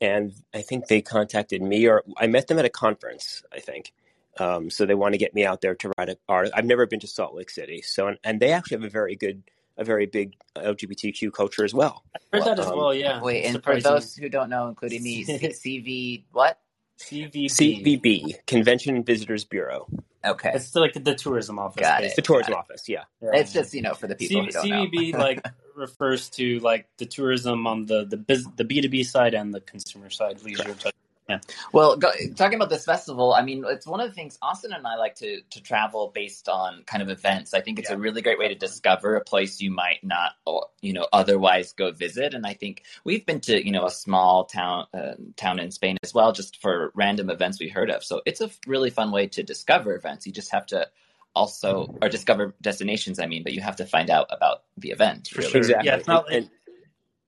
and 0.00 0.32
I 0.54 0.62
think 0.62 0.86
they 0.86 1.02
contacted 1.02 1.62
me, 1.62 1.86
or 1.86 2.02
I 2.16 2.26
met 2.26 2.46
them 2.48 2.58
at 2.58 2.64
a 2.64 2.70
conference. 2.70 3.42
I 3.52 3.60
think. 3.60 3.92
Um, 4.38 4.70
so 4.70 4.86
they 4.86 4.94
want 4.94 5.12
to 5.14 5.18
get 5.18 5.34
me 5.34 5.44
out 5.44 5.60
there 5.60 5.74
to 5.74 5.92
write 5.98 6.08
a 6.08 6.16
art. 6.28 6.48
I've 6.54 6.64
never 6.64 6.86
been 6.86 7.00
to 7.00 7.06
Salt 7.06 7.34
Lake 7.34 7.50
City, 7.50 7.82
so 7.82 8.06
and, 8.08 8.18
and 8.24 8.40
they 8.40 8.52
actually 8.52 8.76
have 8.76 8.84
a 8.84 8.90
very 8.90 9.16
good, 9.16 9.42
a 9.76 9.84
very 9.84 10.06
big 10.06 10.34
LGBTQ 10.56 11.32
culture 11.32 11.64
as 11.64 11.74
well. 11.74 12.04
I 12.14 12.36
heard 12.36 12.46
that 12.46 12.58
as 12.60 12.66
Um, 12.66 12.78
well, 12.78 12.94
yeah. 12.94 13.20
Wait, 13.20 13.44
and 13.44 13.62
for 13.62 13.80
those 13.80 14.14
who 14.14 14.28
don't 14.28 14.48
know, 14.48 14.68
including 14.68 15.02
me, 15.02 15.24
CV 15.26 16.22
what? 16.32 16.58
CVB. 16.98 17.46
CVB, 17.46 18.46
Convention 18.46 18.94
and 18.94 19.04
Visitors 19.06 19.44
Bureau, 19.44 19.88
Okay, 20.24 20.50
It's 20.54 20.74
like 20.74 20.92
the 21.02 21.14
tourism 21.14 21.58
office. 21.58 21.80
Got 21.80 22.00
it. 22.00 22.02
the 22.02 22.08
basically. 22.08 22.22
tourism 22.24 22.54
office. 22.54 22.88
Yeah. 22.88 23.04
Yeah. 23.22 23.30
it's 23.34 23.52
just 23.52 23.72
you 23.72 23.82
know 23.82 23.94
for 23.94 24.06
the 24.06 24.14
people 24.16 24.44
who 24.44 24.50
C- 24.52 24.68
don't 24.68 24.92
know. 25.14 25.18
Like 25.18 25.44
refers 25.74 26.28
to 26.30 26.58
like 26.60 26.88
the 26.98 27.06
tourism 27.06 27.66
on 27.66 27.86
the 27.86 28.04
the 28.04 28.16
biz, 28.18 28.46
the 28.56 28.64
B 28.64 28.80
two 28.82 28.88
B 28.90 29.02
side 29.02 29.34
and 29.34 29.54
the 29.54 29.60
consumer 29.62 30.10
side, 30.10 30.42
leisure. 30.42 30.74
Type. 30.74 30.94
Well, 31.72 31.96
go, 31.96 32.10
talking 32.34 32.56
about 32.56 32.68
this 32.70 32.84
festival, 32.84 33.32
I 33.32 33.42
mean, 33.42 33.64
it's 33.66 33.86
one 33.86 34.00
of 34.00 34.08
the 34.08 34.14
things 34.14 34.38
Austin 34.42 34.72
and 34.72 34.86
I 34.86 34.96
like 34.96 35.14
to 35.16 35.40
to 35.50 35.62
travel 35.62 36.10
based 36.12 36.48
on 36.48 36.82
kind 36.84 37.02
of 37.02 37.08
events. 37.08 37.54
I 37.54 37.60
think 37.60 37.78
it's 37.78 37.90
Yeah. 37.90 37.96
a 37.96 37.98
really 37.98 38.22
great 38.22 38.38
way 38.38 38.48
to 38.48 38.54
discover 38.54 39.16
a 39.16 39.20
place 39.24 39.60
you 39.60 39.70
might 39.70 40.02
not, 40.02 40.32
you 40.80 40.92
know, 40.92 41.06
otherwise 41.12 41.72
go 41.72 41.90
visit. 41.92 42.34
And 42.34 42.46
I 42.46 42.54
think 42.54 42.82
we've 43.04 43.24
been 43.24 43.40
to 43.42 43.64
you 43.64 43.72
know 43.72 43.86
a 43.86 43.90
small 43.90 44.44
town 44.44 44.86
uh, 44.92 45.14
town 45.36 45.60
in 45.60 45.70
Spain 45.70 45.96
as 46.02 46.12
well, 46.12 46.32
just 46.32 46.60
for 46.60 46.90
random 46.94 47.30
events 47.30 47.60
we 47.60 47.68
heard 47.68 47.90
of. 47.90 48.02
So 48.04 48.22
it's 48.26 48.40
a 48.40 48.50
really 48.66 48.90
fun 48.90 49.10
way 49.12 49.28
to 49.28 49.42
discover 49.42 49.94
events. 49.94 50.26
You 50.26 50.32
just 50.32 50.50
have 50.52 50.66
to 50.66 50.88
also 51.34 51.94
or 52.02 52.08
discover 52.08 52.54
destinations. 52.60 53.20
I 53.20 53.26
mean, 53.26 53.42
but 53.42 53.52
you 53.52 53.60
have 53.60 53.76
to 53.76 53.86
find 53.86 54.10
out 54.10 54.26
about 54.30 54.62
the 54.76 54.90
event. 54.90 55.28
For 55.28 55.38
Really. 55.38 55.50
sure. 55.50 55.58
Exactly. 55.60 55.86
Yeah, 55.86 55.96
it's 55.96 56.08
not 56.08 56.26
and, 56.26 56.36
and 56.36 56.50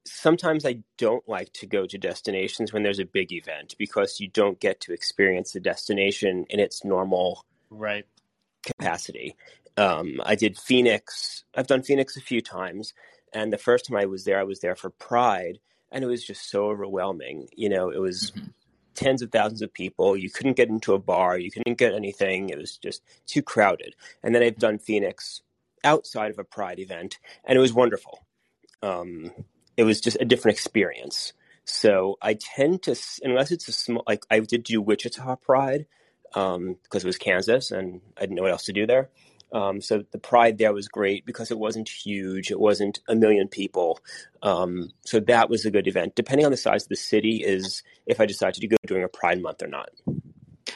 sometimes 0.05 0.65
I 0.67 0.83
don't 0.99 1.27
like 1.29 1.53
to 1.55 1.67
go 1.67 1.87
to 1.87 1.99
destinations 1.99 2.73
when 2.73 2.83
there's 2.83 2.99
a 2.99 3.05
big 3.05 3.33
event 3.33 3.75
because 3.79 4.21
you 4.21 4.29
don't 4.29 4.61
get 4.61 4.81
to 4.83 4.93
experience 4.93 5.53
the 5.53 5.61
destination 5.61 6.47
in 6.51 6.61
its 6.61 6.85
normal 6.85 7.45
Right. 7.71 8.07
capacity. 8.65 9.37
Um, 9.77 10.21
I 10.25 10.35
did 10.35 10.59
Phoenix. 10.59 11.45
I've 11.55 11.67
done 11.67 11.83
Phoenix 11.83 12.17
a 12.17 12.21
few 12.21 12.41
times, 12.41 12.95
and 13.33 13.53
the 13.53 13.59
first 13.59 13.87
time 13.87 13.97
I 13.97 14.07
was 14.07 14.25
there, 14.25 14.39
I 14.39 14.45
was 14.45 14.61
there 14.61 14.77
for 14.77 14.91
Pride, 14.91 15.61
and 15.91 16.05
it 16.05 16.09
was 16.09 16.25
just 16.25 16.51
so 16.51 16.67
overwhelming. 16.67 17.49
You 17.57 17.69
know, 17.71 17.91
it 17.91 17.99
was 17.99 18.33
Mhm. 18.33 18.53
tens 18.95 19.23
of 19.23 19.33
thousands 19.33 19.63
of 19.63 19.73
people. 19.73 20.17
You 20.17 20.31
couldn't 20.31 20.57
get 20.57 20.69
into 20.69 20.95
a 20.95 20.99
bar. 20.99 21.39
You 21.39 21.51
couldn't 21.51 21.79
get 21.79 21.95
anything. 21.95 22.51
It 22.51 22.59
was 22.59 22.77
just 22.77 23.03
too 23.27 23.43
crowded. 23.43 23.97
And 24.23 24.35
then 24.35 24.43
I've 24.43 24.59
done 24.59 24.79
Phoenix 24.79 25.43
outside 25.85 26.31
of 26.31 26.39
a 26.39 26.45
Pride 26.45 26.79
event, 26.79 27.19
and 27.45 27.57
it 27.57 27.61
was 27.61 27.73
wonderful. 27.73 28.27
Um, 28.83 29.33
it 29.77 29.85
was 29.85 30.01
just 30.01 30.17
a 30.21 30.25
different 30.25 30.57
experience. 30.57 31.33
So 31.65 32.17
I 32.21 32.35
tend 32.35 32.83
to, 32.85 32.97
unless 33.23 33.51
it's 33.51 33.69
a 33.69 33.73
small, 33.73 34.05
like 34.07 34.25
I 34.31 34.41
did 34.41 34.65
do 34.65 34.81
Wichita 34.81 35.37
Pride 35.37 35.87
um, 36.35 36.77
because 36.83 37.05
it 37.05 37.07
was 37.07 37.19
Kansas 37.19 37.71
and 37.71 38.01
I 38.17 38.23
didn't 38.23 38.37
know 38.37 38.43
what 38.43 38.53
else 38.53 38.65
to 38.65 38.73
do 38.73 38.87
there. 38.87 39.11
Um, 39.53 39.81
so 39.81 40.03
the 40.13 40.19
Pride 40.19 40.59
there 40.59 40.73
was 40.73 40.89
great 40.89 41.27
because 41.27 41.51
it 41.51 41.59
wasn't 41.59 41.89
huge. 41.89 42.51
It 42.51 42.59
wasn't 42.59 43.01
a 43.07 43.15
million 43.15 43.49
people. 43.49 44.01
Um, 44.43 44.91
so 45.05 45.21
that 45.21 45.51
was 45.51 45.65
a 45.67 45.71
good 45.71 45.87
event. 45.87 46.15
Depending 46.15 46.47
on 46.47 46.53
the 46.53 46.57
size 46.57 46.85
of 46.85 46.89
the 46.89 46.97
city, 46.97 47.45
is 47.45 47.83
if 48.07 48.19
I 48.19 48.27
decide 48.27 48.55
to 48.55 48.67
go 48.67 48.77
during 48.87 49.05
a 49.05 49.09
Pride 49.09 49.43
month 49.43 49.63
or 49.63 49.69
not. 49.69 49.91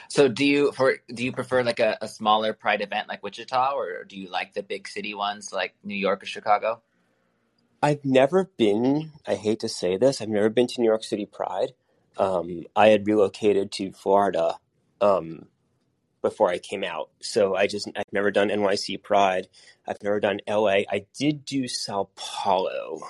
So 0.09 0.29
do 0.29 0.45
you 0.45 0.73
for 0.73 0.97
do 1.13 1.25
you 1.25 1.33
prefer 1.33 1.63
like 1.63 1.81
a, 1.81 1.97
a 2.01 2.09
smaller 2.09 2.53
pride 2.53 2.81
event 2.81 3.09
like 3.09 3.23
Wichita 3.23 3.73
or 3.75 4.05
do 4.05 4.17
you 4.17 4.29
like 4.29 4.55
the 4.55 4.63
big 4.63 4.89
city 4.89 5.15
ones 5.15 5.53
like 5.53 5.75
New 5.83 5.97
York 5.97 6.23
or 6.23 6.27
Chicago? 6.27 6.83
I've 7.87 8.05
never 8.05 8.51
been, 8.57 9.13
I 9.29 9.37
hate 9.37 9.61
to 9.61 9.69
say 9.69 9.97
this, 9.97 10.21
I've 10.21 10.29
never 10.29 10.49
been 10.49 10.67
to 10.67 10.81
New 10.81 10.89
York 10.89 11.05
City 11.05 11.25
Pride. 11.25 11.71
Um, 12.17 12.65
I 12.75 12.89
had 12.89 13.07
relocated 13.07 13.71
to 13.73 13.93
Florida 13.93 14.57
um, 15.01 15.47
before 16.21 16.49
I 16.49 16.59
came 16.59 16.83
out. 16.83 17.11
So 17.21 17.55
I 17.55 17.69
just, 17.69 17.89
I've 17.95 18.13
never 18.13 18.33
done 18.33 18.49
NYC 18.49 19.05
Pride. 19.05 19.47
I've 19.87 20.03
never 20.03 20.19
done 20.19 20.41
LA. 20.49 20.83
I 20.91 21.07
did 21.17 21.45
do 21.45 21.69
Sao 21.69 22.09
Paulo. 22.17 23.03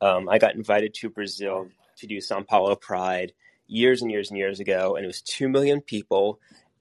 Um, 0.00 0.28
I 0.28 0.38
got 0.38 0.54
invited 0.54 0.94
to 0.94 1.10
Brazil 1.10 1.66
to 1.96 2.06
do 2.06 2.20
Sao 2.20 2.40
Paulo 2.42 2.76
Pride 2.76 3.32
years 3.66 4.00
and 4.00 4.12
years 4.12 4.30
and 4.30 4.38
years 4.38 4.60
ago, 4.60 4.94
and 4.94 5.02
it 5.02 5.08
was 5.08 5.22
2 5.22 5.48
million 5.48 5.80
people, 5.80 6.38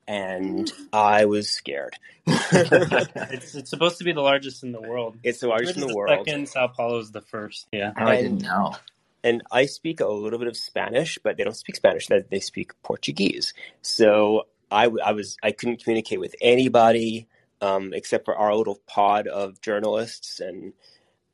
and 0.10 0.72
I 0.94 1.26
was 1.26 1.50
scared. 1.50 1.96
it's 2.28 3.56
it's 3.56 3.70
supposed 3.70 4.00
to 4.00 4.04
be 4.04 4.12
the 4.12 4.22
largest 4.22 4.64
in 4.64 4.72
the 4.72 4.82
world. 4.82 5.18
it's 5.24 5.40
the 5.40 5.48
largest 5.48 5.76
in 5.76 5.82
Madrid's 5.82 5.94
the 5.94 5.98
world. 5.98 6.28
Second, 6.28 6.50
Sao 6.50 6.68
Paulo 6.68 7.00
is 7.00 7.12
the 7.12 7.22
first. 7.22 7.68
Yeah. 7.72 7.94
Oh, 7.98 8.06
I 8.06 8.22
didn't 8.22 8.42
know. 8.42 8.76
and 9.24 9.44
I 9.52 9.68
speak 9.68 10.00
a 10.02 10.08
little 10.08 10.40
bit 10.40 10.48
of 10.48 10.58
Spanish, 10.58 11.20
but 11.24 11.38
they 11.38 11.44
don't 11.44 11.56
speak 11.56 11.76
Spanish. 11.76 12.08
They 12.08 12.24
they 12.30 12.40
speak 12.40 12.72
Portuguese. 12.84 13.54
So 13.82 14.48
I, 14.72 14.86
w- 14.86 15.04
I 15.04 15.12
was 15.14 15.38
I 15.44 15.52
couldn't 15.52 15.84
communicate 15.84 16.20
with 16.20 16.36
anybody 16.42 17.28
um, 17.62 17.94
except 17.94 18.26
for 18.26 18.36
our 18.36 18.56
little 18.56 18.80
pod 18.88 19.28
of 19.28 19.62
journalists, 19.62 20.40
and 20.40 20.74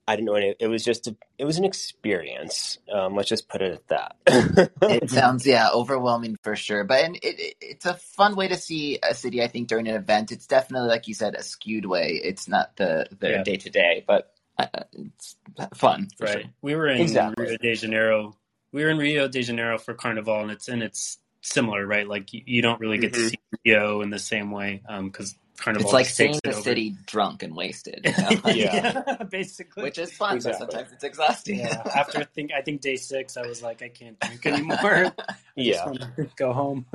I 0.07 0.15
didn't 0.15 0.27
know 0.27 0.35
any. 0.35 0.55
It 0.59 0.67
was 0.67 0.85
just 0.85 1.07
a, 1.07 1.15
it 1.39 1.45
was 1.45 1.57
an 1.57 1.65
experience. 1.65 2.79
Um, 2.93 3.15
let's 3.15 3.29
just 3.29 3.49
put 3.49 3.61
it 3.63 3.73
at 3.73 3.89
that. 3.89 4.71
It 4.87 5.09
sounds 5.09 5.47
yeah 5.47 5.69
overwhelming 5.73 6.37
for 6.43 6.55
sure, 6.55 6.83
but 6.83 7.03
and 7.05 7.15
it, 7.17 7.39
it 7.39 7.55
it's 7.61 7.85
a 7.87 7.95
fun 7.95 8.35
way 8.35 8.49
to 8.49 8.57
see 8.57 8.99
a 9.03 9.15
city. 9.15 9.43
I 9.43 9.47
think 9.47 9.69
during 9.69 9.87
an 9.87 9.95
event, 9.95 10.31
it's 10.31 10.47
definitely 10.47 10.89
like 10.89 11.07
you 11.07 11.15
said 11.15 11.35
a 11.35 11.43
skewed 11.43 11.85
way. 11.87 12.21
It's 12.23 12.47
not 12.47 12.75
the 12.77 13.07
the 13.19 13.39
day 13.39 13.57
to 13.57 13.69
day, 13.71 14.03
but 14.07 14.33
uh, 14.59 14.67
it's 14.93 15.37
fun 15.75 16.09
for 16.17 16.25
Right. 16.25 16.27
sure. 16.27 16.43
We 16.61 16.75
were 16.75 16.89
in 16.89 17.01
Exactly. 17.01 17.35
Rio 17.37 17.57
de 17.57 17.75
Janeiro. 17.75 18.35
We 18.73 18.83
were 18.83 18.91
in 18.91 18.97
Rio 18.99 19.27
de 19.29 19.43
Janeiro 19.43 19.77
for 19.79 19.93
Carnival, 19.95 20.41
and 20.41 20.51
it's 20.51 20.69
and 20.69 20.83
it's 20.83 21.19
similar, 21.41 21.85
right? 21.87 22.07
Like 22.07 22.33
you, 22.33 22.43
you 22.45 22.63
don't 22.63 22.81
really 22.81 22.99
get 22.99 23.13
to 23.13 23.19
Mhm. 23.19 23.29
see 23.29 23.39
Rio 23.65 24.01
in 24.01 24.09
the 24.11 24.19
same 24.19 24.51
way 24.51 24.83
because 25.03 25.35
Carnival 25.57 25.85
It's 25.87 25.93
like 25.93 26.05
seeing 26.05 26.33
the 26.43 26.51
over. 26.51 26.61
city 26.61 26.95
drunk 27.05 27.41
and 27.43 27.55
wasted, 27.55 28.01
you 28.05 28.11
know? 28.23 28.41
yeah, 28.53 29.23
basically. 29.29 29.83
which 29.83 29.97
is 29.97 30.11
fun, 30.11 30.35
Exactly. 30.35 30.65
but 30.65 30.71
sometimes 30.73 30.93
it's 30.93 31.03
exhausting. 31.03 31.59
yeah. 31.59 31.81
After 31.95 32.19
I 32.19 32.23
think 32.25 32.51
I 32.53 32.61
think 32.61 32.81
day 32.81 32.95
six, 32.97 33.37
I 33.37 33.45
was 33.47 33.61
like, 33.63 33.81
I 33.81 33.89
can't 33.89 34.19
drink 34.19 34.45
anymore. 34.45 35.13
Yeah. 35.55 35.73
Just 35.73 35.85
wanna 35.85 36.11
go 36.35 36.51
home. 36.53 36.85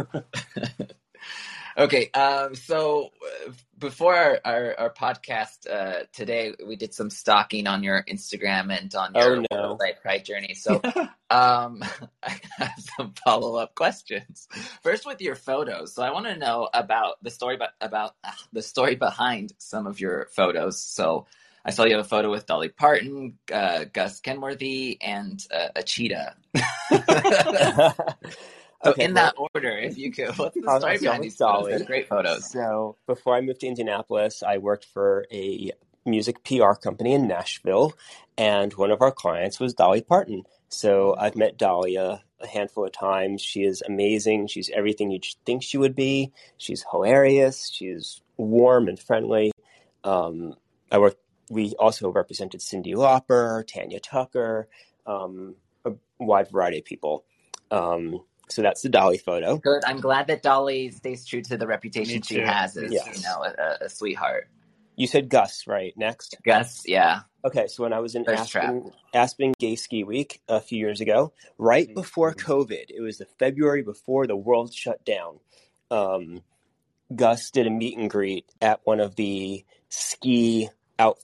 Okay, 1.78 2.11
um, 2.12 2.54
so 2.54 3.11
uh, 3.46 3.52
before 3.78 4.14
our, 4.14 4.40
our, 4.44 4.74
our 4.78 4.90
podcast 4.92 5.70
uh, 5.70 6.04
today, 6.12 6.54
we 6.66 6.76
did 6.76 6.92
some 6.92 7.11
stalking 7.11 7.66
on 7.66 7.83
your 7.83 8.02
Instagram 8.04 8.76
and 8.76 8.94
on 8.94 9.14
your 9.14 9.37
Oh, 9.37 9.44
no. 9.50 9.76
website 9.78 10.00
Pride 10.02 10.24
Journey. 10.24 10.54
So 10.54 10.80
um, 11.30 11.83
I 12.22 12.40
have 12.56 12.72
some 12.96 13.14
follow 13.24 13.56
up 13.56 13.74
questions. 13.74 14.48
First, 14.83 15.06
with 15.06 15.20
your 15.20 15.37
photos. 15.37 15.94
So 15.94 16.02
I 16.02 16.11
want 16.12 16.26
to 16.26 16.37
know 16.37 16.68
about 16.74 17.22
the 17.22 17.30
story 17.30 17.54
about, 17.54 17.70
about 17.80 18.14
uh, 18.24 18.33
the 18.52 18.62
story 18.62 18.96
behind 18.96 19.52
some 19.59 19.87
of 19.87 20.00
your 20.00 20.28
photos. 20.35 20.83
So 20.83 21.26
I 21.64 21.70
saw 21.70 21.85
you 21.85 21.96
have 21.96 22.04
a 22.04 22.09
photo 22.09 22.30
with 22.30 22.46
Dolly 22.46 22.68
Parton, 22.70 23.38
uh, 23.52 23.85
Gus 23.92 24.20
Kenworthy, 24.20 24.98
and 25.00 25.44
uh, 25.54 25.68
a 25.76 25.83
cheetah. 25.83 26.35
So 28.84 28.92
Okay, 28.92 29.04
in 29.04 29.14
that 29.14 29.34
order, 29.36 29.76
if 29.76 29.98
you 29.98 30.10
could, 30.10 30.28
what's 30.38 30.54
the 30.54 30.78
story 30.78 30.98
behind 30.98 31.24
these 31.24 31.36
photos? 31.36 31.60
Dolly. 31.60 31.76
They're 31.76 31.86
great 31.86 32.08
photos. 32.08 32.50
So 32.50 32.96
before 33.06 33.36
I 33.36 33.40
moved 33.42 33.60
to 33.60 33.66
Indianapolis, 33.66 34.42
I 34.42 34.58
worked 34.58 34.86
for 34.86 35.26
a 35.30 35.72
music 36.06 36.42
PR 36.44 36.72
company 36.72 37.12
in 37.12 37.28
Nashville, 37.28 37.92
and 38.38 38.72
one 38.74 38.90
of 38.90 39.02
our 39.02 39.12
clients 39.12 39.60
was 39.60 39.74
Dolly 39.74 40.00
Parton. 40.00 40.44
So 40.70 41.14
I've 41.18 41.36
met 41.36 41.58
Dolly 41.58 41.96
a, 41.96 42.22
a 42.40 42.46
handful 42.46 42.86
of 42.86 42.92
times. 42.92 43.42
She 43.42 43.64
is 43.64 43.82
amazing. 43.82 44.46
She's 44.46 44.70
everything 44.70 45.10
you'd 45.10 45.26
think 45.44 45.62
she 45.62 45.76
would 45.76 45.94
be. 45.94 46.32
She's 46.56 46.84
hilarious. 46.90 47.68
She's 47.70 48.22
warm 48.36 48.88
and 48.88 48.98
friendly. 48.98 49.52
Um, 50.04 50.54
I 50.90 50.98
worked. 50.98 51.18
We 51.50 51.74
also 51.78 52.10
represented 52.10 52.60
Cyndi 52.60 52.94
Lauper, 52.94 53.66
Tanya 53.66 53.98
Tucker, 53.98 54.68
um, 55.04 55.56
a 55.84 55.92
wide 56.20 56.48
variety 56.48 56.78
of 56.78 56.84
people. 56.84 57.24
Um, 57.72 58.20
so 58.50 58.62
that's 58.62 58.82
the 58.82 58.88
Dolly 58.88 59.18
photo. 59.18 59.56
Good. 59.58 59.82
I'm 59.84 60.00
glad 60.00 60.26
that 60.28 60.42
Dolly 60.42 60.90
stays 60.90 61.24
true 61.26 61.42
to 61.42 61.56
the 61.56 61.66
reputation 61.66 62.22
she 62.22 62.38
has 62.40 62.76
as, 62.76 62.92
Yes. 62.92 63.16
you 63.16 63.22
know, 63.22 63.44
a, 63.44 63.84
a 63.84 63.88
sweetheart. 63.88 64.48
You 64.96 65.06
said 65.06 65.28
Gus, 65.30 65.66
right? 65.66 65.94
Next. 65.96 66.36
Gus, 66.44 66.82
yeah. 66.86 67.20
Okay, 67.44 67.68
so 67.68 67.82
when 67.84 67.92
I 67.94 68.00
was 68.00 68.14
in 68.14 68.24
Thirst 68.24 68.54
Aspen, 68.54 68.92
Aspen 69.14 69.54
Gay 69.58 69.74
Ski 69.76 70.04
Week 70.04 70.42
a 70.46 70.60
few 70.60 70.78
years 70.78 71.00
ago, 71.00 71.32
right 71.56 71.88
Mhm. 71.88 71.94
before 71.94 72.34
COVID, 72.34 72.90
it 72.90 73.00
was 73.00 73.16
the 73.18 73.24
February 73.38 73.82
before 73.82 74.26
the 74.26 74.36
world 74.36 74.74
shut 74.74 75.02
down. 75.06 75.40
Um, 75.90 76.42
Gus 77.14 77.50
did 77.50 77.66
a 77.66 77.70
meet 77.70 77.96
and 77.96 78.10
greet 78.10 78.44
at 78.60 78.80
one 78.84 79.00
of 79.00 79.16
the 79.16 79.64
ski 79.88 80.68
out, 80.98 81.18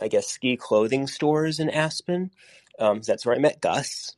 I 0.00 0.08
guess, 0.08 0.26
ski 0.26 0.56
clothing 0.56 1.06
stores 1.06 1.60
in 1.60 1.68
Aspen. 1.68 2.30
Um, 2.78 3.02
that's 3.02 3.26
where 3.26 3.36
I 3.36 3.38
met 3.38 3.60
Gus. 3.60 4.16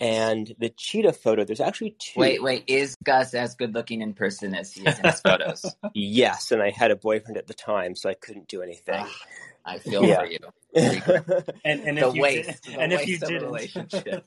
And 0.00 0.54
the 0.58 0.70
cheetah 0.70 1.12
photo, 1.12 1.44
there's 1.44 1.60
actually 1.60 1.96
two. 1.98 2.20
Wait, 2.20 2.42
wait. 2.42 2.64
Is 2.68 2.94
Gus 3.04 3.34
as 3.34 3.54
good 3.54 3.74
looking 3.74 4.00
in 4.00 4.14
person 4.14 4.54
as 4.54 4.72
he 4.72 4.86
is 4.86 4.98
in 4.98 5.04
his 5.06 5.20
photos? 5.20 5.76
Yes, 5.94 6.52
and 6.52 6.62
I 6.62 6.70
had 6.70 6.90
a 6.90 6.96
boyfriend 6.96 7.36
at 7.36 7.46
the 7.46 7.54
time, 7.54 7.94
so 7.96 8.08
I 8.08 8.14
couldn't 8.14 8.46
do 8.48 8.62
anything. 8.62 8.94
Ah, 8.96 9.16
I 9.64 9.78
feel 9.78 10.02
Yeah. 10.04 10.18
for 10.20 10.26
you. 10.26 10.38
And 11.64 11.80
and 11.80 11.98
The 11.98 12.08
if 12.08 12.14
you 12.14 12.20
waste, 12.22 12.64
did, 12.64 12.74
the 12.76 12.82
and 12.82 12.92
if 12.92 13.06
you 13.06 13.16
of 13.16 13.22
a 13.22 13.26
didn't, 13.26 13.42
relationship. 13.42 14.24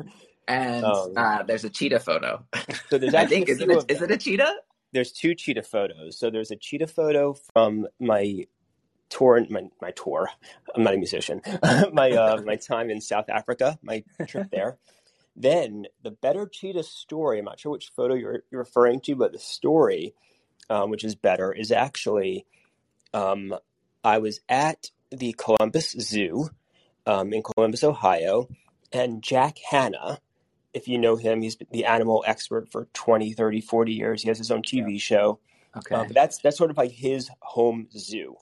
And 0.47 0.83
Um, 0.83 1.13
uh, 1.15 1.43
there's 1.43 1.63
a 1.63 1.69
cheetah 1.69 1.99
photo. 1.99 2.43
so 2.89 2.97
there's 2.97 3.13
I 3.13 3.25
think 3.25 3.47
is 3.47 3.61
it 3.61 3.69
a, 3.69 3.85
is 3.87 4.01
it 4.01 4.11
a 4.11 4.17
cheetah? 4.17 4.53
there's 4.91 5.11
two 5.11 5.35
cheetah 5.35 5.63
photos. 5.63 6.19
So 6.19 6.29
there's 6.29 6.51
a 6.51 6.55
cheetah 6.57 6.87
photo 6.87 7.35
from 7.53 7.87
my 7.99 8.45
tour, 9.11 9.45
my, 9.49 9.69
my 9.81 9.91
tour. 9.91 10.29
I'm 10.75 10.83
not 10.83 10.95
a 10.95 10.97
musician. 10.97 11.41
my 11.93 12.11
uh, 12.11 12.41
my 12.43 12.55
time 12.55 12.89
in 12.89 13.01
South 13.01 13.29
Africa, 13.29 13.77
my 13.83 14.03
trip 14.27 14.49
there. 14.51 14.77
Then 15.35 15.85
the 16.03 16.11
better 16.11 16.47
cheetah 16.47 16.83
story. 16.83 17.39
I'm 17.39 17.45
not 17.45 17.59
sure 17.59 17.71
which 17.71 17.91
photo 17.95 18.15
you're, 18.15 18.43
you're 18.51 18.61
referring 18.61 18.99
to, 19.01 19.15
but 19.15 19.31
the 19.31 19.39
story, 19.39 20.13
um, 20.69 20.89
which 20.89 21.03
is 21.03 21.15
better, 21.15 21.53
is 21.53 21.71
actually 21.71 22.45
um, 23.13 23.55
I 24.03 24.17
was 24.17 24.41
at 24.49 24.89
the 25.11 25.33
Columbus 25.37 25.91
Zoo 25.91 26.49
um, 27.05 27.33
in 27.33 27.43
Columbus, 27.43 27.83
Ohio, 27.83 28.49
and 28.91 29.21
Jack 29.21 29.57
Hanna, 29.69 30.19
if 30.73 30.87
you 30.87 30.97
know 30.97 31.15
him, 31.15 31.41
he's 31.41 31.57
the 31.71 31.85
animal 31.85 32.23
expert 32.25 32.71
for 32.71 32.87
20, 32.93 33.33
30, 33.33 33.61
40 33.61 33.93
years. 33.93 34.21
He 34.21 34.29
has 34.29 34.37
his 34.37 34.51
own 34.51 34.61
TV 34.61 34.99
show. 34.99 35.39
Okay. 35.75 35.95
Uh, 35.95 36.03
but 36.03 36.13
that's 36.13 36.39
that's 36.39 36.57
sort 36.57 36.71
of 36.71 36.77
like 36.77 36.91
his 36.91 37.29
home 37.41 37.87
zoo. 37.97 38.35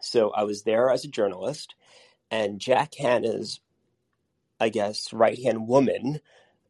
So 0.00 0.30
I 0.30 0.44
was 0.44 0.62
there 0.62 0.90
as 0.90 1.04
a 1.04 1.08
journalist, 1.08 1.74
and 2.30 2.60
Jack 2.60 2.94
Hanna's, 2.94 3.60
I 4.60 4.68
guess, 4.68 5.12
right 5.12 5.38
hand 5.38 5.66
woman, 5.68 6.20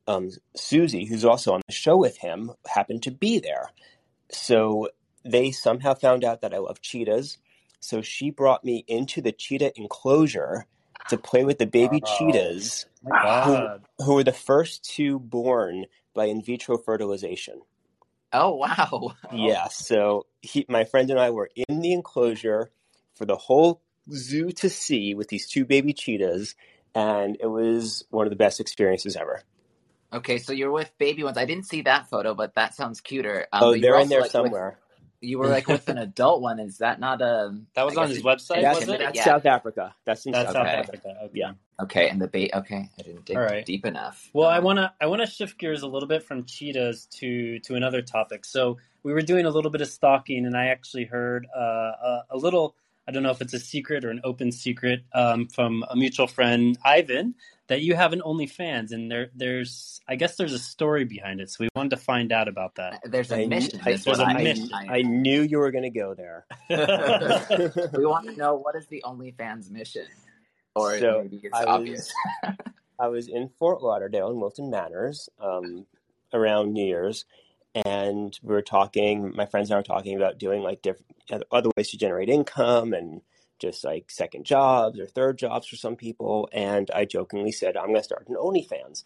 um, 0.06 0.30
Susie, 0.56 1.04
who's 1.04 1.24
also 1.24 1.52
on 1.52 1.60
the 1.66 1.74
show 1.74 1.96
with 1.96 2.18
him, 2.18 2.52
happened 2.66 3.02
to 3.04 3.10
be 3.10 3.38
there. 3.38 3.70
So 4.30 4.88
they 5.24 5.50
somehow 5.50 5.94
found 5.94 6.24
out 6.24 6.40
that 6.42 6.54
I 6.54 6.58
love 6.58 6.80
cheetahs. 6.80 7.38
So 7.80 8.02
she 8.02 8.30
brought 8.30 8.64
me 8.64 8.84
into 8.88 9.20
the 9.20 9.32
cheetah 9.32 9.72
enclosure 9.78 10.66
to 11.08 11.16
play 11.18 11.44
with 11.44 11.58
the 11.58 11.66
baby 11.66 12.00
Wow. 12.02 12.16
cheetahs, 12.18 12.86
God. 13.22 13.82
who 14.04 14.14
were 14.14 14.24
the 14.24 14.32
first 14.32 14.84
two 14.84 15.18
born 15.18 15.86
by 16.14 16.26
in 16.26 16.42
vitro 16.42 16.76
fertilization. 16.78 17.60
oh 18.32 18.54
wow. 18.56 19.14
Yeah, 19.32 19.68
so 19.68 20.26
he, 20.42 20.64
my 20.68 20.84
friend 20.84 21.10
and 21.10 21.20
I 21.20 21.30
were 21.30 21.50
in 21.68 21.80
the 21.80 21.92
enclosure 21.92 22.70
for 23.18 23.26
the 23.26 23.36
whole 23.36 23.82
zoo 24.10 24.50
to 24.52 24.70
see 24.70 25.14
with 25.14 25.28
these 25.28 25.46
two 25.48 25.64
baby 25.66 25.92
cheetahs, 25.92 26.54
and 26.94 27.36
it 27.40 27.46
was 27.48 28.04
one 28.10 28.26
of 28.26 28.30
the 28.30 28.36
best 28.36 28.60
experiences 28.60 29.16
ever. 29.16 29.42
Okay, 30.12 30.38
so 30.38 30.52
you're 30.54 30.72
with 30.72 30.90
baby 30.96 31.22
ones. 31.22 31.36
I 31.36 31.44
didn't 31.44 31.66
see 31.66 31.82
that 31.82 32.08
photo, 32.08 32.32
but 32.34 32.54
that 32.54 32.74
sounds 32.74 33.02
cuter. 33.02 33.46
Um, 33.52 33.62
oh, 33.62 33.72
you 33.74 33.82
they're 33.82 33.92
were 33.92 34.00
in 34.00 34.08
there 34.08 34.20
like, 34.20 34.26
with- 34.26 34.32
somewhere. 34.32 34.78
you 35.20 35.38
were 35.38 35.48
like 35.48 35.66
with 35.68 35.86
an 35.90 35.98
adult 36.08 36.40
one. 36.40 36.58
Is 36.60 36.78
that 36.78 36.98
not 36.98 37.20
a? 37.20 37.54
That 37.74 37.84
was 37.84 37.98
I 37.98 38.02
on 38.04 38.08
his 38.08 38.18
it- 38.18 38.24
website, 38.24 38.62
That's, 38.62 38.80
was 38.80 38.88
it? 38.88 39.00
that's 39.00 39.16
Yeah. 39.16 39.24
South 39.24 39.44
Africa. 39.44 39.94
That's 40.06 40.24
in 40.24 40.32
That's 40.32 40.46
South 40.46 40.54
South 40.54 40.66
Okay. 40.66 40.76
Africa. 40.76 40.96
Africa. 41.08 41.24
Okay. 41.24 41.32
Yeah. 41.34 41.52
Okay, 41.80 42.08
and 42.08 42.20
the 42.22 42.26
bait. 42.26 42.50
Okay, 42.54 42.88
I 42.98 43.02
didn't 43.02 43.24
dig 43.26 43.36
All 43.36 43.42
right. 43.42 43.64
deep 43.66 43.84
enough. 43.84 44.30
Well, 44.32 44.48
I 44.48 44.58
Um, 44.58 44.64
wanna 44.64 44.94
I 45.00 45.06
wanna 45.06 45.26
shift 45.26 45.58
gears 45.58 45.82
a 45.82 45.86
little 45.86 46.08
bit 46.08 46.22
from 46.22 46.44
cheetahs 46.46 47.06
to 47.18 47.58
to 47.60 47.74
another 47.74 48.00
topic. 48.00 48.46
So 48.46 48.78
we 49.02 49.12
were 49.12 49.22
doing 49.22 49.44
a 49.44 49.50
little 49.50 49.70
bit 49.70 49.82
of 49.82 49.88
stalking, 49.88 50.46
and 50.46 50.56
I 50.56 50.68
actually 50.68 51.04
heard 51.04 51.46
uh, 51.54 51.60
a, 51.60 52.22
a 52.30 52.36
little. 52.38 52.74
I 53.08 53.10
don't 53.10 53.22
know 53.22 53.30
if 53.30 53.40
it's 53.40 53.54
a 53.54 53.58
secret 53.58 54.04
or 54.04 54.10
an 54.10 54.20
open 54.22 54.52
secret 54.52 55.02
um, 55.14 55.46
from 55.48 55.82
a 55.88 55.96
mutual 55.96 56.26
friend, 56.26 56.76
Ivan, 56.84 57.34
that 57.68 57.80
you 57.80 57.96
have 57.96 58.12
an 58.12 58.20
OnlyFans, 58.20 58.92
and 58.92 59.10
there 59.10 59.30
there's 59.34 60.02
I 60.06 60.16
guess 60.16 60.36
there's 60.36 60.52
a 60.52 60.58
story 60.58 61.04
behind 61.06 61.40
it. 61.40 61.48
So 61.50 61.56
we 61.64 61.68
wanted 61.74 61.90
to 61.90 61.96
find 61.96 62.32
out 62.32 62.48
about 62.48 62.74
that. 62.74 63.00
There's 63.04 63.32
a 63.32 63.36
I, 63.36 63.38
kn- 63.38 63.48
mission. 63.48 63.80
I, 63.82 63.90
is 63.92 64.04
There's 64.04 64.18
what 64.18 64.28
a 64.28 64.30
I- 64.38 64.42
mission. 64.42 64.68
I 64.74 65.00
knew 65.00 65.40
you 65.40 65.56
were 65.58 65.70
going 65.70 65.90
to 65.90 65.98
go 65.98 66.12
there. 66.12 66.44
we 67.96 68.04
want 68.04 68.26
to 68.28 68.36
know 68.36 68.56
what 68.56 68.76
is 68.76 68.86
the 68.88 69.02
OnlyFans 69.06 69.70
mission, 69.70 70.06
or 70.74 70.98
So, 70.98 71.20
maybe 71.22 71.40
it's 71.42 71.54
I 71.56 71.60
was- 71.60 71.68
obvious. 71.68 72.12
I 73.00 73.08
was 73.08 73.28
in 73.28 73.48
Fort 73.58 73.80
Lauderdale 73.82 74.28
in 74.30 74.38
Wilton 74.40 74.68
Manors 74.70 75.30
um, 75.40 75.86
around 76.34 76.74
New 76.74 76.84
Year's, 76.84 77.24
and 77.74 78.38
we 78.42 78.54
were 78.54 78.62
talking. 78.62 79.32
My 79.34 79.46
friends 79.46 79.70
and 79.70 79.74
I 79.76 79.78
were 79.78 79.82
talking 79.84 80.16
about 80.16 80.38
doing 80.38 80.62
like 80.62 80.82
different 80.82 81.06
other 81.50 81.70
ways 81.76 81.90
to 81.90 81.98
generate 81.98 82.28
income 82.28 82.92
and 82.92 83.20
just 83.58 83.84
like 83.84 84.10
second 84.10 84.44
jobs 84.44 84.98
or 84.98 85.06
third 85.06 85.38
jobs 85.38 85.66
for 85.66 85.76
some 85.76 85.96
people. 85.96 86.48
And 86.52 86.90
I 86.92 87.04
jokingly 87.04 87.52
said, 87.52 87.76
"I'm 87.76 87.86
going 87.86 87.96
to 87.96 88.02
start 88.02 88.28
an 88.28 88.36
OnlyFans," 88.36 89.04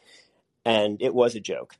and 0.64 1.00
it 1.02 1.14
was 1.14 1.34
a 1.34 1.40
joke. 1.40 1.74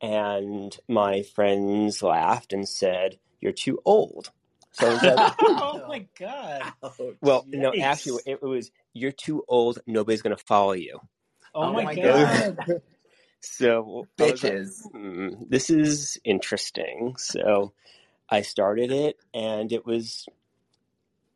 And 0.00 0.76
my 0.88 1.22
friends 1.22 2.02
laughed 2.02 2.52
and 2.52 2.68
said, 2.68 3.18
"You're 3.40 3.52
too 3.52 3.80
old." 3.84 4.30
So 4.72 4.86
I 4.86 4.92
was 4.92 5.02
like, 5.02 5.34
oh 5.40 5.84
my 5.88 6.06
god! 6.18 6.72
"Well, 7.22 7.46
no, 7.48 7.72
actually, 7.80 8.22
it 8.26 8.42
was 8.42 8.70
you're 8.92 9.10
too 9.12 9.42
old. 9.48 9.78
Nobody's 9.86 10.20
going 10.20 10.36
to 10.36 10.44
follow 10.44 10.72
you." 10.72 11.00
Oh, 11.54 11.62
Oh 11.62 11.72
my, 11.72 11.84
my 11.84 11.94
god! 11.94 12.58
God. 12.66 12.82
So 13.46 13.82
was 13.82 14.06
like, 14.18 14.52
Bitches. 14.52 14.82
"Hmm, 14.90 15.44
this 15.48 15.70
is 15.70 16.18
interesting. 16.24 17.14
So 17.16 17.72
I 18.28 18.42
started 18.42 18.90
it, 18.90 19.16
and 19.32 19.72
it 19.72 19.86
was 19.86 20.26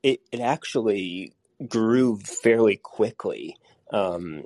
it 0.02 0.20
it 0.32 0.40
actually 0.40 1.32
grew 1.68 2.18
fairly 2.18 2.76
quickly, 2.76 3.56
um, 3.92 4.44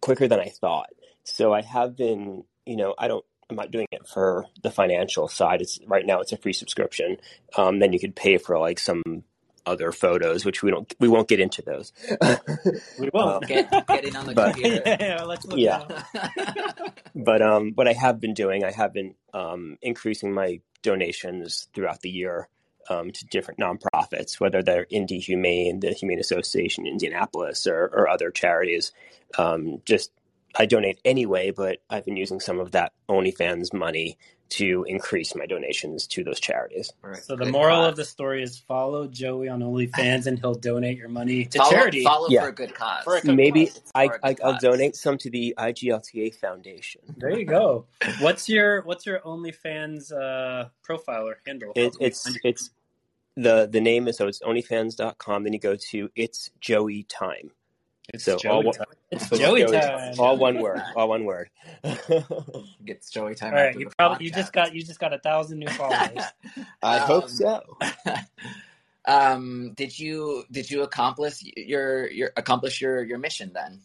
quicker 0.00 0.28
than 0.28 0.40
I 0.40 0.48
thought. 0.48 0.90
So 1.24 1.52
I 1.52 1.62
have 1.62 1.96
been, 1.96 2.44
you 2.64 2.76
know, 2.76 2.94
I 2.98 3.08
don't. 3.08 3.24
I'm 3.50 3.56
not 3.56 3.70
doing 3.70 3.86
it 3.90 4.06
for 4.06 4.44
the 4.62 4.70
financial 4.70 5.26
side. 5.26 5.62
It's 5.62 5.78
right 5.86 6.04
now. 6.04 6.20
It's 6.20 6.32
a 6.32 6.36
free 6.36 6.52
subscription. 6.52 7.16
Um, 7.56 7.78
then 7.78 7.92
you 7.94 7.98
could 7.98 8.14
pay 8.14 8.36
for 8.36 8.58
like 8.58 8.78
some 8.78 9.24
other 9.68 9.92
photos, 9.92 10.44
which 10.44 10.62
we 10.62 10.70
don't. 10.72 10.92
We 11.00 11.08
won't 11.08 11.28
get 11.28 11.40
into 11.40 11.62
those. 11.62 11.92
We 12.98 13.10
won't. 13.12 13.46
Get, 13.46 13.70
getting 13.88 14.16
on 14.16 14.26
the 14.26 14.34
But- 14.34 14.54
computer. 14.54 14.82
yeah, 15.00 15.22
let's 15.24 15.46
look 15.46 15.58
Yeah. 15.58 15.84
but 17.14 17.42
um, 17.42 17.72
what 17.74 17.88
I 17.88 17.92
have 17.92 18.20
been 18.20 18.34
doing, 18.34 18.64
I 18.64 18.72
have 18.72 18.92
been 18.92 19.14
um, 19.34 19.78
increasing 19.82 20.32
my 20.34 20.60
donations 20.82 21.68
throughout 21.74 22.00
the 22.02 22.10
year. 22.10 22.48
um, 22.90 23.10
to 23.10 23.26
different 23.26 23.60
nonprofits, 23.60 24.40
whether 24.40 24.62
they're 24.62 24.86
Indy 24.90 25.18
Humane, 25.18 25.80
the 25.80 25.92
Humane 25.92 26.18
Association 26.20 26.86
Indianapolis, 26.86 27.66
or, 27.66 27.84
or 27.84 28.08
other 28.08 28.30
charities. 28.30 28.92
Um, 29.36 29.82
just 29.84 30.10
I 30.56 30.66
donate 30.66 30.98
anyway, 31.04 31.50
but 31.50 31.78
I've 31.90 32.04
been 32.04 32.16
using 32.16 32.40
some 32.40 32.58
of 32.58 32.72
that 32.72 32.92
OnlyFans 33.08 33.72
money 33.72 34.18
to 34.50 34.84
increase 34.88 35.34
my 35.34 35.46
donations 35.46 36.06
to 36.06 36.24
those 36.24 36.40
charities. 36.40 36.90
Right. 37.02 37.22
So 37.22 37.36
the 37.36 37.46
moral 37.46 37.82
cause. 37.82 37.90
of 37.90 37.96
the 37.96 38.04
story 38.04 38.42
is 38.42 38.58
follow 38.58 39.06
Joey 39.06 39.48
on 39.48 39.60
OnlyFans 39.60 40.26
and 40.26 40.38
he'll 40.38 40.54
donate 40.54 40.96
your 40.96 41.10
money 41.10 41.44
to 41.44 41.58
follow, 41.58 41.70
charity. 41.70 42.02
Follow 42.02 42.28
Yeah. 42.30 42.42
for 42.42 42.48
a 42.48 42.54
good 42.54 42.74
cause. 42.74 43.04
For 43.04 43.16
a 43.16 43.20
good 43.20 43.36
Maybe 43.36 43.66
cause. 43.66 43.82
I, 43.94 44.06
For 44.08 44.14
a 44.14 44.18
I 44.22 44.32
good 44.32 44.44
I'll 44.44 44.58
donate 44.58 44.96
some 44.96 45.18
to 45.18 45.30
the 45.30 45.54
IGLTA 45.58 46.34
Foundation. 46.36 47.02
There 47.18 47.38
you 47.38 47.44
go. 47.44 47.86
What's 48.20 48.48
your 48.48 48.82
what's 48.82 49.04
your 49.04 49.20
OnlyFans 49.20 50.12
uh, 50.12 50.70
profile 50.82 51.28
or 51.28 51.38
handle? 51.46 51.72
It, 51.76 51.96
it's 52.00 52.26
it's 52.42 52.70
the 53.36 53.68
the 53.70 53.80
name 53.80 54.08
is 54.08 54.16
so 54.16 54.28
it's 54.28 54.40
onlyfans.com. 54.40 55.44
Then 55.44 55.52
you 55.52 55.60
go 55.60 55.76
to 55.90 56.08
it's 56.16 56.50
Joey 56.60 57.02
time. 57.02 57.50
It's 58.14 58.24
so 58.24 58.36
Joey 58.38 58.52
all 58.52 58.62
one- 58.62 58.74
time. 58.74 58.86
It's 59.10 59.28
Joey 59.30 59.60
Joey 59.62 59.72
time. 59.80 60.14
All 60.18 60.36
one 60.38 60.60
word. 60.60 60.82
All 60.96 61.08
one 61.08 61.24
word. 61.24 61.50
Gets 62.84 63.10
Joey 63.10 63.34
time. 63.34 63.52
All 63.54 63.60
right, 63.60 63.78
you 63.78 63.86
the 63.88 63.94
probably 63.96 64.24
you 64.26 64.32
just 64.32 64.52
got 64.52 64.74
you 64.74 64.82
just 64.82 64.98
got 64.98 65.12
a 65.12 65.18
thousand 65.18 65.58
new 65.58 65.68
followers. 65.68 66.24
I 66.82 66.98
hope 66.98 67.24
Um, 67.24 67.30
so. 67.30 67.62
um, 69.06 69.72
did 69.76 69.98
you 69.98 70.44
did 70.50 70.70
you 70.70 70.82
accomplish 70.82 71.42
your 71.56 72.10
your 72.10 72.30
accomplish 72.36 72.80
your 72.80 73.02
your 73.04 73.18
mission 73.18 73.52
then? 73.54 73.80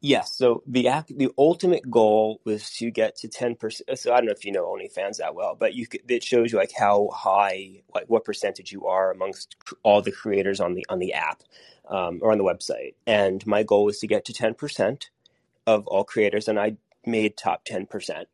Yes. 0.00 0.36
So 0.36 0.62
the 0.66 0.88
act, 0.88 1.16
the 1.16 1.30
ultimate 1.38 1.90
goal 1.90 2.40
was 2.44 2.70
to 2.72 2.90
get 2.90 3.16
to 3.18 3.28
ten 3.28 3.54
percent. 3.54 3.98
So 3.98 4.12
I 4.12 4.16
don't 4.16 4.26
know 4.26 4.32
if 4.32 4.44
you 4.44 4.52
know 4.52 4.66
OnlyFans 4.66 5.16
that 5.16 5.34
well, 5.34 5.56
but 5.58 5.74
you 5.74 5.86
could, 5.86 6.02
it 6.08 6.22
shows 6.22 6.52
you 6.52 6.58
like 6.58 6.72
how 6.76 7.08
high, 7.12 7.82
like 7.94 8.04
what 8.06 8.24
percentage 8.24 8.70
you 8.70 8.86
are 8.86 9.10
amongst 9.10 9.56
all 9.82 10.02
the 10.02 10.12
creators 10.12 10.60
on 10.60 10.74
the 10.74 10.84
on 10.88 10.98
the 10.98 11.14
app 11.14 11.42
um, 11.88 12.20
or 12.22 12.32
on 12.32 12.38
the 12.38 12.44
website. 12.44 12.94
And 13.06 13.46
my 13.46 13.62
goal 13.62 13.84
was 13.84 13.98
to 14.00 14.06
get 14.06 14.24
to 14.26 14.32
ten 14.32 14.54
percent 14.54 15.10
of 15.66 15.86
all 15.86 16.04
creators, 16.04 16.48
and 16.48 16.58
I 16.58 16.76
made 17.06 17.36
top 17.36 17.64
ten 17.64 17.86
percent. 17.86 18.28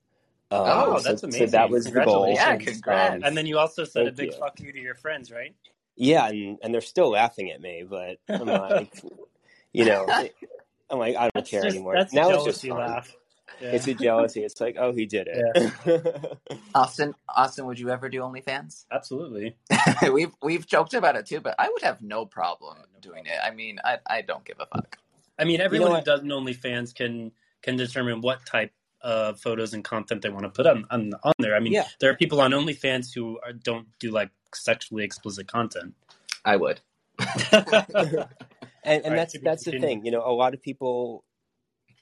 Um, 0.52 0.62
Oh, 0.66 0.98
that's 1.00 1.20
So 1.20 1.28
amazing. 1.28 1.50
that 1.50 1.70
was 1.70 1.84
the 1.84 2.04
goal. 2.04 2.32
Yeah, 2.34 2.56
congrats. 2.56 3.14
Um, 3.16 3.22
And 3.24 3.36
then 3.36 3.46
you 3.46 3.58
also 3.58 3.84
said 3.84 4.08
a 4.08 4.12
big 4.12 4.32
you. 4.32 4.38
fuck 4.38 4.58
you 4.60 4.72
to 4.72 4.80
your 4.80 4.96
friends, 4.96 5.30
right? 5.30 5.54
yeah, 5.96 6.26
and 6.28 6.58
and 6.62 6.72
they're 6.74 6.80
still 6.80 7.10
laughing 7.10 7.50
at 7.50 7.60
me, 7.60 7.84
but 7.88 8.18
I'm 8.28 8.46
like, 8.46 8.92
you 9.72 9.84
know, 9.84 10.06
I'm 10.90 10.98
like 10.98 11.14
I 11.16 11.22
don't 11.22 11.30
That's 11.34 11.50
care 11.50 11.62
just 11.62 11.74
anymore. 11.76 11.94
that's 11.96 12.12
a 12.12 12.16
now 12.16 12.30
it's 12.30 12.44
just 12.44 12.62
jealousy 12.62 12.68
fun. 12.70 12.78
laugh. 12.78 13.16
Yeah. 13.60 13.70
It's 13.72 13.86
a 13.88 13.94
jealousy. 13.94 14.42
It's 14.42 14.60
like, 14.60 14.76
oh, 14.78 14.92
he 14.92 15.04
did 15.06 15.28
it. 15.30 16.38
Austin, 16.74 17.14
Austin, 17.28 17.66
would 17.66 17.78
you 17.78 17.90
ever 17.90 18.08
do 18.08 18.20
OnlyFans? 18.20 18.86
Absolutely. 18.90 19.56
we've 20.12 20.32
we've 20.42 20.66
joked 20.66 20.94
about 20.94 21.16
it 21.16 21.26
too, 21.26 21.40
but 21.40 21.54
I 21.58 21.68
would 21.68 21.82
have 21.82 22.00
no 22.00 22.24
problem 22.26 22.78
doing 23.00 23.26
it. 23.26 23.38
I 23.42 23.50
mean, 23.50 23.78
I 23.84 23.98
I 24.06 24.22
don't 24.22 24.44
give 24.44 24.56
a 24.60 24.66
fuck. 24.66 24.98
I 25.38 25.44
mean, 25.44 25.60
everyone 25.60 25.94
who 25.94 26.02
does 26.02 26.20
an 26.20 26.28
OnlyFans 26.28 26.94
can 26.94 27.32
can 27.62 27.76
determine 27.76 28.20
what 28.20 28.44
type 28.46 28.72
of 29.02 29.40
photos 29.40 29.72
and 29.72 29.82
content 29.82 30.20
they 30.22 30.28
want 30.28 30.44
to 30.44 30.50
put 30.50 30.66
on 30.66 30.84
on, 30.90 31.12
on 31.24 31.32
there. 31.38 31.56
I 31.56 31.60
mean, 31.60 31.72
Yeah. 31.72 31.86
there 32.00 32.10
are 32.10 32.14
people 32.16 32.40
on 32.40 32.50
OnlyFans 32.52 33.14
who 33.14 33.38
are, 33.44 33.52
don't 33.52 33.88
do 33.98 34.10
like 34.10 34.30
sexually 34.54 35.04
explicit 35.04 35.48
content. 35.48 35.94
I 36.44 36.56
would. 36.56 36.80
and 37.52 38.26
and 38.84 39.04
Right, 39.04 39.16
that's 39.16 39.32
to 39.32 39.38
be 39.38 39.44
that's 39.44 39.64
the 39.64 39.78
thing. 39.78 40.04
You 40.04 40.10
know, 40.10 40.22
a 40.24 40.32
lot 40.32 40.54
of 40.54 40.62
people 40.62 41.24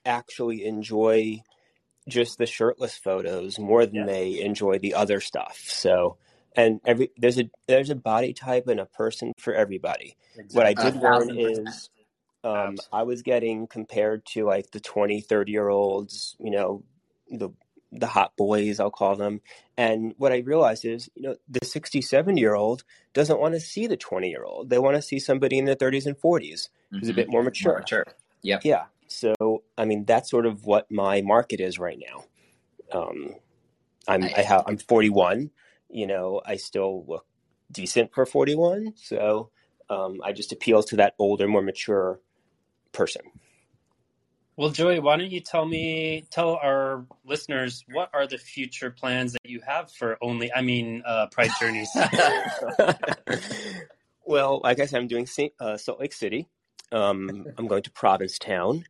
actually 0.04 0.64
enjoy 0.64 1.42
just 2.08 2.38
the 2.38 2.46
shirtless 2.46 2.96
photos 2.96 3.58
more 3.58 3.84
than 3.86 3.94
Yeah. 3.96 4.06
they 4.06 4.40
enjoy 4.40 4.78
the 4.78 4.94
other 4.94 5.20
stuff. 5.20 5.58
So, 5.66 6.16
and 6.58 6.80
every 6.84 7.10
there's 7.16 7.38
a 7.38 7.48
there's 7.68 7.88
a 7.88 7.94
body 7.94 8.34
type 8.34 8.66
and 8.66 8.80
a 8.80 8.86
person 8.86 9.32
for 9.38 9.54
everybody. 9.54 10.16
What 10.50 10.66
I 10.66 10.74
did 10.74 10.96
learn 10.96 11.30
is 11.30 11.88
um, 12.44 12.76
I 12.92 13.04
was 13.04 13.22
getting 13.22 13.66
compared 13.68 14.26
to 14.26 14.44
like 14.44 14.72
the 14.72 14.80
20, 14.80 15.20
30 15.20 15.52
year 15.52 15.68
olds, 15.68 16.36
you 16.40 16.50
know, 16.50 16.82
the 17.30 17.50
the 17.92 18.06
hot 18.06 18.36
boys, 18.36 18.80
I'll 18.80 18.90
call 18.90 19.16
them. 19.16 19.40
And 19.78 20.14
what 20.18 20.32
I 20.32 20.38
realized 20.38 20.84
is, 20.84 21.08
you 21.14 21.22
know, 21.22 21.36
the 21.48 21.64
67 21.64 22.36
year 22.36 22.54
old 22.54 22.84
doesn't 23.14 23.40
want 23.40 23.54
to 23.54 23.60
see 23.60 23.86
the 23.86 23.96
20 23.96 24.28
year 24.28 24.44
old. 24.44 24.68
They 24.68 24.78
want 24.78 24.96
to 24.96 25.02
see 25.02 25.18
somebody 25.18 25.58
in 25.58 25.64
their 25.64 25.76
30s 25.76 26.06
and 26.06 26.16
40s 26.16 26.68
who's 26.90 27.08
a 27.08 27.12
Mhm. 27.12 27.16
bit 27.16 27.28
more 27.30 27.42
mature. 27.42 27.72
More 27.72 27.78
mature. 27.78 28.04
Yep. 28.42 28.64
Yeah. 28.64 28.86
So, 29.06 29.62
I 29.78 29.86
mean, 29.86 30.04
that's 30.04 30.28
sort 30.28 30.44
of 30.44 30.66
what 30.66 30.90
my 30.90 31.22
market 31.22 31.60
is 31.60 31.78
right 31.78 31.98
now. 31.98 32.24
Um, 32.92 33.36
I'm, 34.06 34.24
I 34.24 34.42
have, 34.42 34.64
I'm 34.66 34.76
41, 34.76 35.50
you 35.88 36.06
know, 36.06 36.40
I 36.44 36.56
still 36.56 37.04
look 37.06 37.26
decent 37.70 38.14
for 38.14 38.26
41. 38.26 38.94
So, 38.96 39.50
um, 39.90 40.20
I 40.22 40.32
just 40.32 40.52
appeal 40.52 40.82
to 40.84 40.96
that 40.96 41.14
older, 41.18 41.48
more 41.48 41.62
mature 41.62 42.20
person. 42.92 43.22
Well, 44.56 44.70
Joey, 44.70 44.98
why 44.98 45.16
don't 45.16 45.30
you 45.30 45.40
tell 45.40 45.64
me, 45.64 46.24
tell 46.30 46.56
our 46.56 47.06
listeners, 47.24 47.84
what 47.92 48.10
are 48.12 48.26
the 48.26 48.38
future 48.38 48.90
plans 48.90 49.34
that 49.34 49.48
you 49.48 49.60
have 49.64 49.92
for 49.92 50.18
only, 50.20 50.52
I 50.52 50.62
mean, 50.62 51.02
uh, 51.06 51.28
Pride 51.30 51.50
Journeys? 51.60 51.88
well, 54.26 54.60
like 54.64 54.80
I 54.80 54.86
said, 54.86 55.00
I'm 55.00 55.06
doing 55.06 55.28
uh, 55.60 55.76
Salt 55.76 56.00
Lake 56.00 56.12
City. 56.12 56.48
Um, 56.90 57.46
I'm 57.56 57.68
going 57.68 57.84
to 57.84 57.90
Provincetown. 57.92 58.84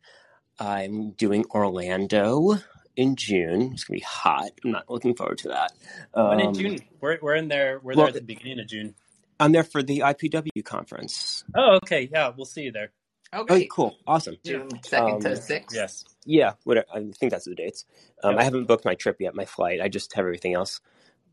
I'm 0.59 1.11
doing 1.11 1.45
Orlando 1.51 2.59
in 2.99 3.15
June. 3.17 3.71
It's 3.73 3.85
gonna 3.85 3.97
be 3.99 4.05
hot. 4.05 4.51
I'm 4.65 4.73
not 4.73 4.91
looking 4.91 5.15
forward 5.15 5.39
to 5.39 5.49
that. 5.49 5.73
when 6.13 6.41
in 6.41 6.49
Um, 6.49 6.55
June? 6.55 6.81
We're, 7.01 7.19
we're 7.23 7.37
in 7.37 7.49
there. 7.49 7.81
We're 7.83 7.95
well, 7.95 8.07
there 8.07 8.09
at 8.09 8.15
the 8.15 8.21
beginning 8.21 8.59
of 8.59 8.67
June. 8.67 8.95
I'm 9.41 9.53
there 9.53 9.63
for 9.63 9.83
the 9.85 10.01
IPW 10.01 10.65
conference. 10.65 11.45
Oh, 11.55 11.77
okay. 11.77 12.09
Yeah, 12.13 12.33
we'll 12.37 12.45
see 12.45 12.63
you 12.63 12.73
there. 12.73 12.91
Okay, 13.33 13.55
Okay. 13.55 13.69
cool, 13.71 13.97
awesome. 14.07 14.37
June 14.45 14.69
second 14.83 15.21
to 15.23 15.37
Um, 15.37 15.37
sixth. 15.37 15.77
Yes. 15.77 16.05
Yeah, 16.27 16.55
whatever. 16.65 16.87
I 16.93 16.99
think 17.13 17.31
that's 17.31 17.45
the 17.45 17.55
dates. 17.55 17.85
Um, 18.25 18.33
Yep. 18.33 18.41
I 18.41 18.45
haven't 18.45 18.65
booked 18.65 18.85
my 18.85 18.95
trip 18.97 19.17
yet, 19.21 19.35
my 19.35 19.45
flight. 19.45 19.81
I 19.81 19.89
just 19.89 20.13
have 20.15 20.25
everything 20.25 20.55
else. 20.55 20.81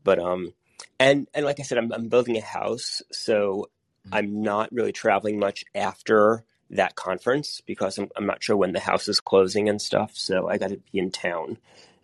But 0.04 0.20
um, 0.20 0.54
and 1.00 1.26
and 1.34 1.44
like 1.44 1.58
I 1.58 1.64
said, 1.64 1.78
I'm 1.78 1.92
I'm 1.92 2.08
building 2.08 2.36
a 2.36 2.40
house, 2.42 3.02
so 3.10 3.70
I'm 4.12 4.40
not 4.42 4.70
really 4.72 4.92
traveling 4.92 5.40
much 5.40 5.64
after 5.74 6.44
that 6.70 6.94
conference 6.96 7.62
because 7.66 7.98
I'm 7.98 8.08
I'm 8.16 8.26
not 8.26 8.42
sure 8.42 8.56
when 8.56 8.72
the 8.72 8.80
house 8.80 9.08
is 9.08 9.20
closing 9.20 9.68
and 9.68 9.80
stuff. 9.80 10.12
So 10.14 10.48
I 10.48 10.58
got 10.58 10.70
to 10.70 10.80
be 10.92 10.98
in 10.98 11.10
town. 11.10 11.58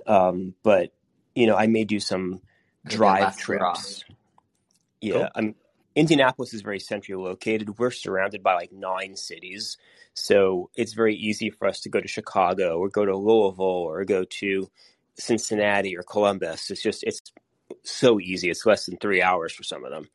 Um, 0.07 0.55
but 0.63 0.93
you 1.35 1.47
know, 1.47 1.57
I 1.57 1.67
may 1.67 1.85
do 1.85 2.01
some 2.01 2.43
Maybe 2.85 2.97
drive 2.97 3.37
trips. 3.37 4.05
Yeah, 5.01 5.15
Cool. 5.15 5.31
I'm 5.35 5.55
Indianapolis 5.95 6.55
is 6.55 6.63
very 6.63 6.81
centrally 6.81 7.23
located. 7.23 7.79
We're 7.79 7.91
surrounded 7.91 8.43
by 8.43 8.55
like 8.55 8.73
nine 8.73 9.17
cities. 9.17 9.77
So 10.15 10.71
it's 10.77 10.95
very 10.95 11.17
easy 11.17 11.51
for 11.51 11.69
us 11.69 11.81
to 11.81 11.91
go 11.91 12.01
to 12.01 12.09
Chicago 12.09 12.79
or 12.79 12.89
go 12.89 13.05
to 13.05 13.17
Louisville 13.17 13.65
or 13.65 14.05
go 14.05 14.25
to 14.25 14.71
Cincinnati 15.17 15.97
or 15.97 16.03
Columbus. 16.03 16.71
It's 16.71 16.83
just 16.83 17.05
it's 17.05 17.21
so 17.85 18.21
easy. 18.21 18.51
It's 18.51 18.67
less 18.67 18.87
than 18.87 18.99
three 18.99 19.23
hours 19.23 19.53
for 19.53 19.65
some 19.65 19.85
of 19.85 19.91
them. 19.91 20.09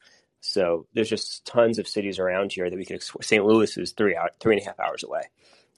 So 0.47 0.87
there's 0.93 1.09
just 1.09 1.45
tons 1.45 1.77
of 1.79 1.87
cities 1.87 2.19
around 2.19 2.53
here 2.53 2.69
that 2.69 2.75
we 2.75 2.85
can 2.85 2.95
explore. 2.95 3.21
St. 3.21 3.43
Louis 3.45 3.77
is 3.77 3.91
three 3.91 4.15
hour, 4.15 4.29
three 4.39 4.55
and 4.55 4.61
a 4.63 4.65
half 4.65 4.79
hours 4.79 5.03
away. 5.03 5.23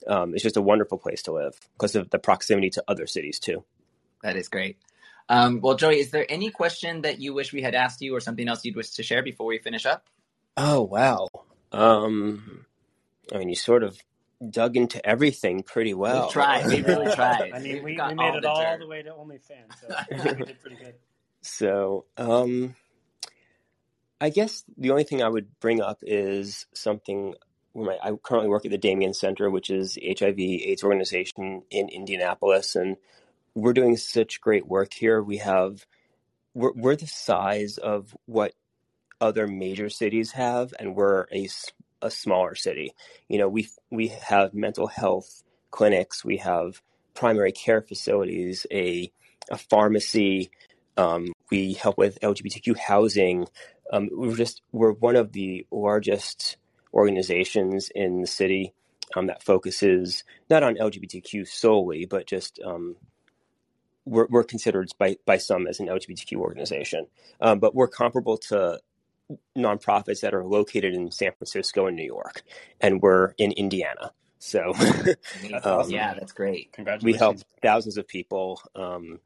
Um, 0.07 0.33
it's 0.33 0.43
just 0.43 0.57
a 0.57 0.61
wonderful 0.61 0.97
place 0.97 1.23
to 1.23 1.33
live 1.33 1.59
because 1.73 1.95
of 1.95 2.09
the 2.09 2.19
proximity 2.19 2.69
to 2.71 2.83
other 2.87 3.07
cities 3.07 3.39
too. 3.39 3.63
That 4.23 4.35
is 4.35 4.47
great. 4.47 4.77
Um, 5.27 5.59
well, 5.61 5.75
Joey, 5.75 5.99
is 5.99 6.11
there 6.11 6.25
any 6.29 6.49
question 6.49 7.01
that 7.01 7.19
you 7.19 7.33
wish 7.33 7.53
we 7.53 7.61
had 7.61 7.75
asked 7.75 8.01
you, 8.01 8.15
or 8.15 8.19
something 8.19 8.47
else 8.47 8.65
you'd 8.65 8.75
wish 8.75 8.91
to 8.91 9.03
share 9.03 9.21
before 9.23 9.45
we 9.47 9.59
finish 9.59 9.85
up? 9.85 10.05
Oh 10.57 10.81
wow. 10.81 11.27
Um, 11.71 12.65
I 13.33 13.37
mean, 13.37 13.49
you 13.49 13.55
sort 13.55 13.83
of 13.83 13.97
dug 14.49 14.75
into 14.77 15.05
everything 15.05 15.61
pretty 15.63 15.93
well. 15.93 16.27
we 16.27 16.31
tried. 16.31 16.67
We 16.67 16.81
really 16.81 17.11
tried. 17.15 17.51
I 17.53 17.59
mean, 17.59 17.73
We've 17.75 17.83
we, 17.83 17.95
got 17.95 18.09
we 18.09 18.15
made 18.15 18.35
it 18.35 18.45
all 18.45 18.61
dirt. 18.61 18.79
the 18.79 18.87
way 18.87 19.01
to 19.03 19.11
OnlyFans, 19.11 19.79
so 19.81 19.95
we 20.39 20.45
did 20.45 20.59
pretty 20.61 20.77
good. 20.77 20.95
So, 21.41 22.05
um, 22.17 22.75
I 24.21 24.29
guess 24.29 24.63
the 24.77 24.91
only 24.91 25.03
thing 25.03 25.23
I 25.23 25.29
would 25.29 25.59
bring 25.59 25.81
up 25.81 25.99
is 26.01 26.65
something. 26.73 27.35
Where 27.73 27.97
I 28.03 28.11
currently 28.23 28.49
work 28.49 28.65
at 28.65 28.71
the 28.71 28.79
Damien 28.79 29.13
Center, 29.13 29.49
which 29.49 29.69
is 29.69 29.97
HIV/AIDS 30.03 30.83
organization 30.83 31.61
in 31.69 31.87
Indianapolis, 31.89 32.75
and 32.75 32.97
we're 33.53 33.73
doing 33.73 33.95
such 33.95 34.41
great 34.41 34.67
work 34.67 34.93
here. 34.93 35.21
We 35.21 35.37
have 35.37 35.85
we're, 36.53 36.73
we're 36.73 36.95
the 36.95 37.07
size 37.07 37.77
of 37.77 38.15
what 38.25 38.53
other 39.21 39.47
major 39.47 39.89
cities 39.89 40.31
have, 40.31 40.73
and 40.79 40.95
we're 40.95 41.25
a, 41.31 41.47
a 42.01 42.09
smaller 42.09 42.55
city. 42.55 42.93
You 43.27 43.37
know, 43.37 43.47
we 43.47 43.69
we 43.89 44.07
have 44.07 44.53
mental 44.53 44.87
health 44.87 45.43
clinics, 45.71 46.25
we 46.25 46.37
have 46.37 46.81
primary 47.13 47.51
care 47.51 47.81
facilities, 47.81 48.65
a 48.71 49.11
a 49.49 49.57
pharmacy. 49.57 50.51
Um, 50.97 51.31
we 51.49 51.73
help 51.73 51.97
with 51.97 52.19
LGBTQ 52.21 52.77
housing. 52.77 53.47
Um, 53.91 54.09
we're 54.11 54.35
just 54.35 54.61
we're 54.71 54.93
one 54.93 55.15
of 55.17 55.33
the 55.33 55.67
largest 55.71 56.57
organizations 56.93 57.91
in 57.95 58.21
the 58.21 58.27
city 58.27 58.73
um, 59.15 59.27
that 59.27 59.43
focuses 59.43 60.23
not 60.49 60.63
on 60.63 60.75
LGBTQ 60.75 61.47
solely, 61.47 62.05
but 62.05 62.27
just 62.27 62.59
um, 62.65 62.97
we're, 64.05 64.27
we're 64.29 64.43
considered 64.45 64.89
by 64.99 65.17
by 65.25 65.37
some 65.37 65.67
as 65.67 65.79
an 65.79 65.87
LGBTQ 65.87 66.37
organization. 66.37 67.07
Um, 67.41 67.59
but 67.59 67.75
we're 67.75 67.87
comparable 67.89 68.37
to 68.49 68.79
nonprofits 69.57 70.21
that 70.21 70.33
are 70.33 70.45
located 70.45 70.93
in 70.95 71.11
San 71.11 71.33
Francisco 71.33 71.87
and 71.87 71.97
New 71.97 72.05
York, 72.05 72.43
and 72.81 73.01
we're 73.01 73.33
in 73.37 73.51
Indiana. 73.53 74.11
So 74.39 74.73
That's 75.51 75.65
Um, 75.65 75.73
awesome. 75.79 75.93
yeah, 75.93 76.13
that's 76.15 76.31
great. 76.33 76.71
Congratulations. 76.73 77.03
We 77.03 77.13
help 77.19 77.37
thousands 77.61 77.97
of 77.97 78.07
people, 78.07 78.61
um, 78.75 79.19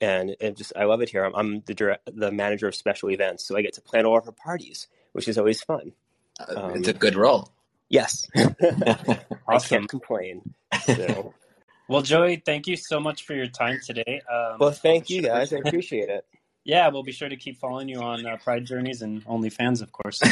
and 0.00 0.36
it 0.40 0.56
just 0.56 0.72
I 0.76 0.84
love 0.84 1.00
it 1.00 1.08
here. 1.10 1.24
I'm, 1.24 1.34
I'm 1.34 1.60
the 1.66 1.74
direct, 1.74 2.08
the 2.14 2.30
manager 2.32 2.66
of 2.68 2.74
special 2.74 3.10
events, 3.10 3.46
so 3.46 3.56
I 3.56 3.62
get 3.62 3.74
to 3.74 3.80
plan 3.80 4.06
all 4.06 4.18
of 4.18 4.26
our 4.26 4.32
parties, 4.32 4.88
which 5.12 5.28
is 5.28 5.38
always 5.38 5.62
fun. 5.62 5.92
Uh, 6.40 6.54
Um, 6.62 6.76
it's 6.76 6.88
a 6.88 6.92
good 6.92 7.16
role. 7.16 7.50
Yes, 7.88 8.26
I 8.36 9.18
Awesome. 9.48 9.68
can't 9.80 9.88
complain. 9.88 10.54
So, 10.84 11.34
Well, 11.88 12.00
Joey, 12.00 12.36
thank 12.44 12.66
you 12.66 12.76
so 12.76 12.98
much 12.98 13.24
for 13.26 13.34
your 13.34 13.46
time 13.46 13.78
today. 13.84 14.22
Um, 14.32 14.56
well, 14.58 14.70
thank 14.72 15.10
you 15.10 15.20
sure- 15.20 15.30
guys. 15.30 15.52
I 15.52 15.58
appreciate 15.58 16.08
it. 16.08 16.24
Yeah, 16.64 16.88
we'll 16.88 17.02
be 17.02 17.12
sure 17.12 17.28
to 17.28 17.36
keep 17.36 17.58
following 17.58 17.90
you 17.90 17.98
on 18.00 18.24
uh, 18.24 18.38
Pride 18.42 18.64
Journeys 18.64 19.02
and 19.02 19.22
OnlyFans, 19.26 19.82
of 19.82 19.92
course. 19.92 20.22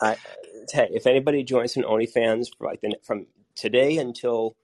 I, 0.00 0.16
hey, 0.72 0.88
if 0.92 1.06
anybody 1.06 1.42
joins 1.44 1.76
an 1.76 1.82
OnlyFans 1.82 2.46
for 2.56 2.64
like 2.66 2.80
the, 2.80 2.96
from 3.02 3.26
today 3.54 3.98
until 3.98 4.56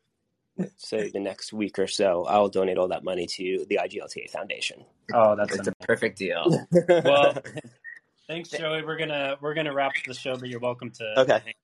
let's 0.56 0.88
say 0.88 1.10
the 1.10 1.20
next 1.20 1.52
week 1.52 1.78
or 1.78 1.86
so, 1.86 2.24
I'll 2.26 2.48
donate 2.48 2.78
all 2.78 2.88
that 2.88 3.04
money 3.04 3.26
to 3.26 3.66
the 3.68 3.80
IGLTA 3.82 4.30
Foundation. 4.30 4.84
Oh, 5.12 5.36
that's 5.36 5.54
it's 5.54 5.68
a 5.68 5.74
perfect 5.80 6.18
deal. 6.18 6.66
well. 6.88 7.36
Thanks, 8.28 8.50
Joey. 8.50 8.82
We're 8.82 8.96
gonna 8.96 9.36
we're 9.40 9.52
gonna 9.52 9.74
wrap 9.74 9.92
the 10.06 10.14
show, 10.14 10.36
but 10.36 10.48
you're 10.48 10.60
welcome 10.60 10.90
to. 10.92 11.20
Okay. 11.20 11.54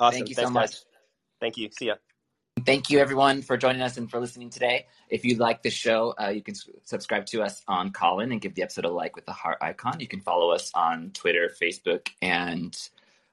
awesome. 0.00 0.18
Thank 0.18 0.28
you 0.30 0.34
so 0.34 0.50
much. 0.50 0.70
guys. 0.70 0.84
Thank 1.40 1.56
you. 1.56 1.68
See 1.70 1.86
ya. 1.86 1.96
Thank 2.64 2.90
you, 2.90 2.98
everyone, 2.98 3.42
for 3.42 3.56
joining 3.56 3.82
us 3.82 3.98
and 3.98 4.10
for 4.10 4.18
listening 4.18 4.48
today. 4.48 4.86
If 5.10 5.24
you 5.24 5.36
like 5.36 5.62
the 5.62 5.70
show, 5.70 6.14
uh, 6.20 6.30
you 6.30 6.42
can 6.42 6.54
s- 6.54 6.68
subscribe 6.84 7.26
to 7.26 7.42
us 7.42 7.62
on 7.68 7.92
Callin 7.92 8.32
and 8.32 8.40
give 8.40 8.54
the 8.54 8.62
episode 8.62 8.86
a 8.86 8.88
like 8.88 9.14
with 9.14 9.26
the 9.26 9.32
heart 9.32 9.58
icon. 9.60 10.00
You 10.00 10.08
can 10.08 10.20
follow 10.20 10.50
us 10.50 10.72
on 10.74 11.10
Twitter, 11.12 11.50
Facebook, 11.62 12.08
and 12.22 12.76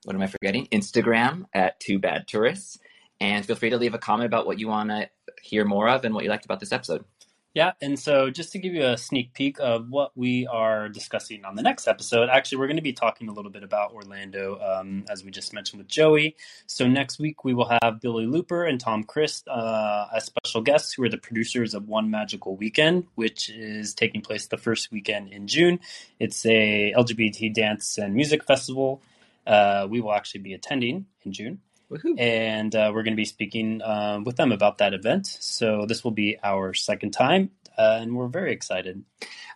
what 0.03 0.15
am 0.15 0.21
I 0.21 0.27
forgetting? 0.27 0.67
Instagram 0.67 1.45
at 1.53 1.79
Two 1.79 1.99
Bad 1.99 2.27
Tourists. 2.27 2.79
And 3.19 3.45
feel 3.45 3.55
free 3.55 3.69
to 3.69 3.77
leave 3.77 3.93
a 3.93 3.99
comment 3.99 4.27
about 4.27 4.45
what 4.45 4.59
you 4.59 4.67
want 4.67 4.89
to 4.89 5.09
hear 5.41 5.65
more 5.65 5.87
of 5.87 6.03
and 6.03 6.13
what 6.13 6.23
you 6.23 6.29
liked 6.29 6.45
about 6.45 6.59
this 6.59 6.71
episode. 6.71 7.05
Yeah, 7.53 7.73
and 7.81 7.99
so 7.99 8.31
just 8.31 8.51
to 8.53 8.57
give 8.59 8.73
you 8.73 8.83
a 8.83 8.97
sneak 8.97 9.35
peek 9.35 9.57
of 9.59 9.87
what 9.89 10.11
we 10.15 10.47
are 10.47 10.89
discussing 10.89 11.45
on 11.45 11.53
the 11.53 11.61
next 11.61 11.87
episode, 11.87 12.27
actually, 12.27 12.57
we're 12.57 12.65
going 12.65 12.77
to 12.77 12.83
be 12.83 12.93
talking 12.93 13.29
a 13.29 13.31
little 13.31 13.51
bit 13.51 13.61
about 13.61 13.93
Orlando, 13.93 14.59
um, 14.59 15.05
as 15.07 15.23
we 15.23 15.29
just 15.29 15.53
mentioned 15.53 15.77
with 15.77 15.87
Joey. 15.87 16.35
So 16.65 16.87
next 16.87 17.19
week 17.19 17.43
we 17.43 17.53
will 17.53 17.69
have 17.83 18.01
Billy 18.01 18.25
Looper 18.25 18.65
and 18.65 18.79
Tom 18.79 19.03
Christ 19.03 19.47
uh, 19.47 20.07
as 20.15 20.25
special 20.25 20.61
guests, 20.61 20.93
who 20.93 21.03
are 21.03 21.09
the 21.09 21.19
producers 21.19 21.75
of 21.75 21.87
One 21.87 22.09
Magical 22.09 22.55
Weekend, 22.55 23.05
which 23.13 23.51
is 23.51 23.93
taking 23.93 24.21
place 24.21 24.47
the 24.47 24.57
first 24.57 24.91
weekend 24.91 25.29
in 25.29 25.45
June. 25.45 25.79
It's 26.19 26.43
a 26.47 26.91
LGBT 26.97 27.53
dance 27.53 27.99
and 27.99 28.15
music 28.15 28.45
festival. 28.45 29.03
Uh, 29.45 29.85
we 29.87 30.01
will 30.01 30.13
actually 30.13 30.41
be 30.41 30.53
attending 30.53 31.05
in 31.23 31.33
June 31.33 31.59
Woohoo. 31.93 32.19
and 32.19 32.73
uh, 32.75 32.91
we're 32.93 33.03
going 33.03 33.13
to 33.13 33.17
be 33.17 33.25
speaking 33.25 33.81
um, 33.83 34.23
with 34.23 34.35
them 34.35 34.51
about 34.51 34.79
that 34.79 34.93
event. 34.93 35.27
So 35.27 35.85
this 35.85 36.03
will 36.03 36.11
be 36.11 36.37
our 36.43 36.73
second 36.73 37.11
time, 37.11 37.51
uh, 37.77 37.99
and 38.01 38.15
we're 38.15 38.27
very 38.27 38.51
excited. 38.51 39.03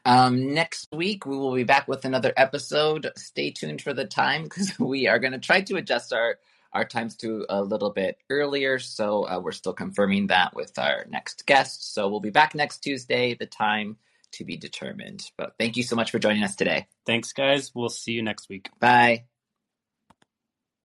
Um, 0.05 0.53
next 0.53 0.88
week, 0.93 1.25
we 1.25 1.35
will 1.38 1.55
be 1.55 1.63
back 1.63 1.88
with 1.88 2.05
another 2.05 2.33
episode. 2.38 3.11
Stay 3.15 3.51
tuned 3.51 3.81
for 3.81 3.93
the 3.93 4.05
time 4.05 4.43
because 4.43 4.77
we 4.79 5.07
are 5.07 5.19
going 5.19 5.33
to 5.33 5.39
try 5.39 5.61
to 5.61 5.75
adjust 5.77 6.13
our, 6.13 6.38
our 6.73 6.85
times 6.85 7.15
to 7.17 7.45
a 7.49 7.61
little 7.61 7.89
bit 7.89 8.17
earlier. 8.29 8.79
So 8.79 9.27
uh, 9.27 9.39
we're 9.43 9.51
still 9.51 9.73
confirming 9.73 10.27
that 10.27 10.55
with 10.55 10.77
our 10.77 11.05
next 11.09 11.45
guest. 11.45 11.93
So 11.93 12.07
we'll 12.07 12.19
be 12.19 12.29
back 12.29 12.55
next 12.55 12.79
Tuesday, 12.79 13.33
the 13.33 13.47
time 13.47 13.97
to 14.33 14.45
be 14.45 14.57
determined. 14.57 15.29
But 15.38 15.55
thank 15.59 15.77
you 15.77 15.83
so 15.83 15.95
much 15.95 16.11
for 16.11 16.19
joining 16.19 16.43
us 16.43 16.55
today. 16.55 16.88
Thanks, 17.05 17.33
guys. 17.33 17.73
We'll 17.73 17.89
see 17.89 18.13
you 18.13 18.23
next 18.23 18.49
week. 18.49 18.69
Bye. 18.79 19.25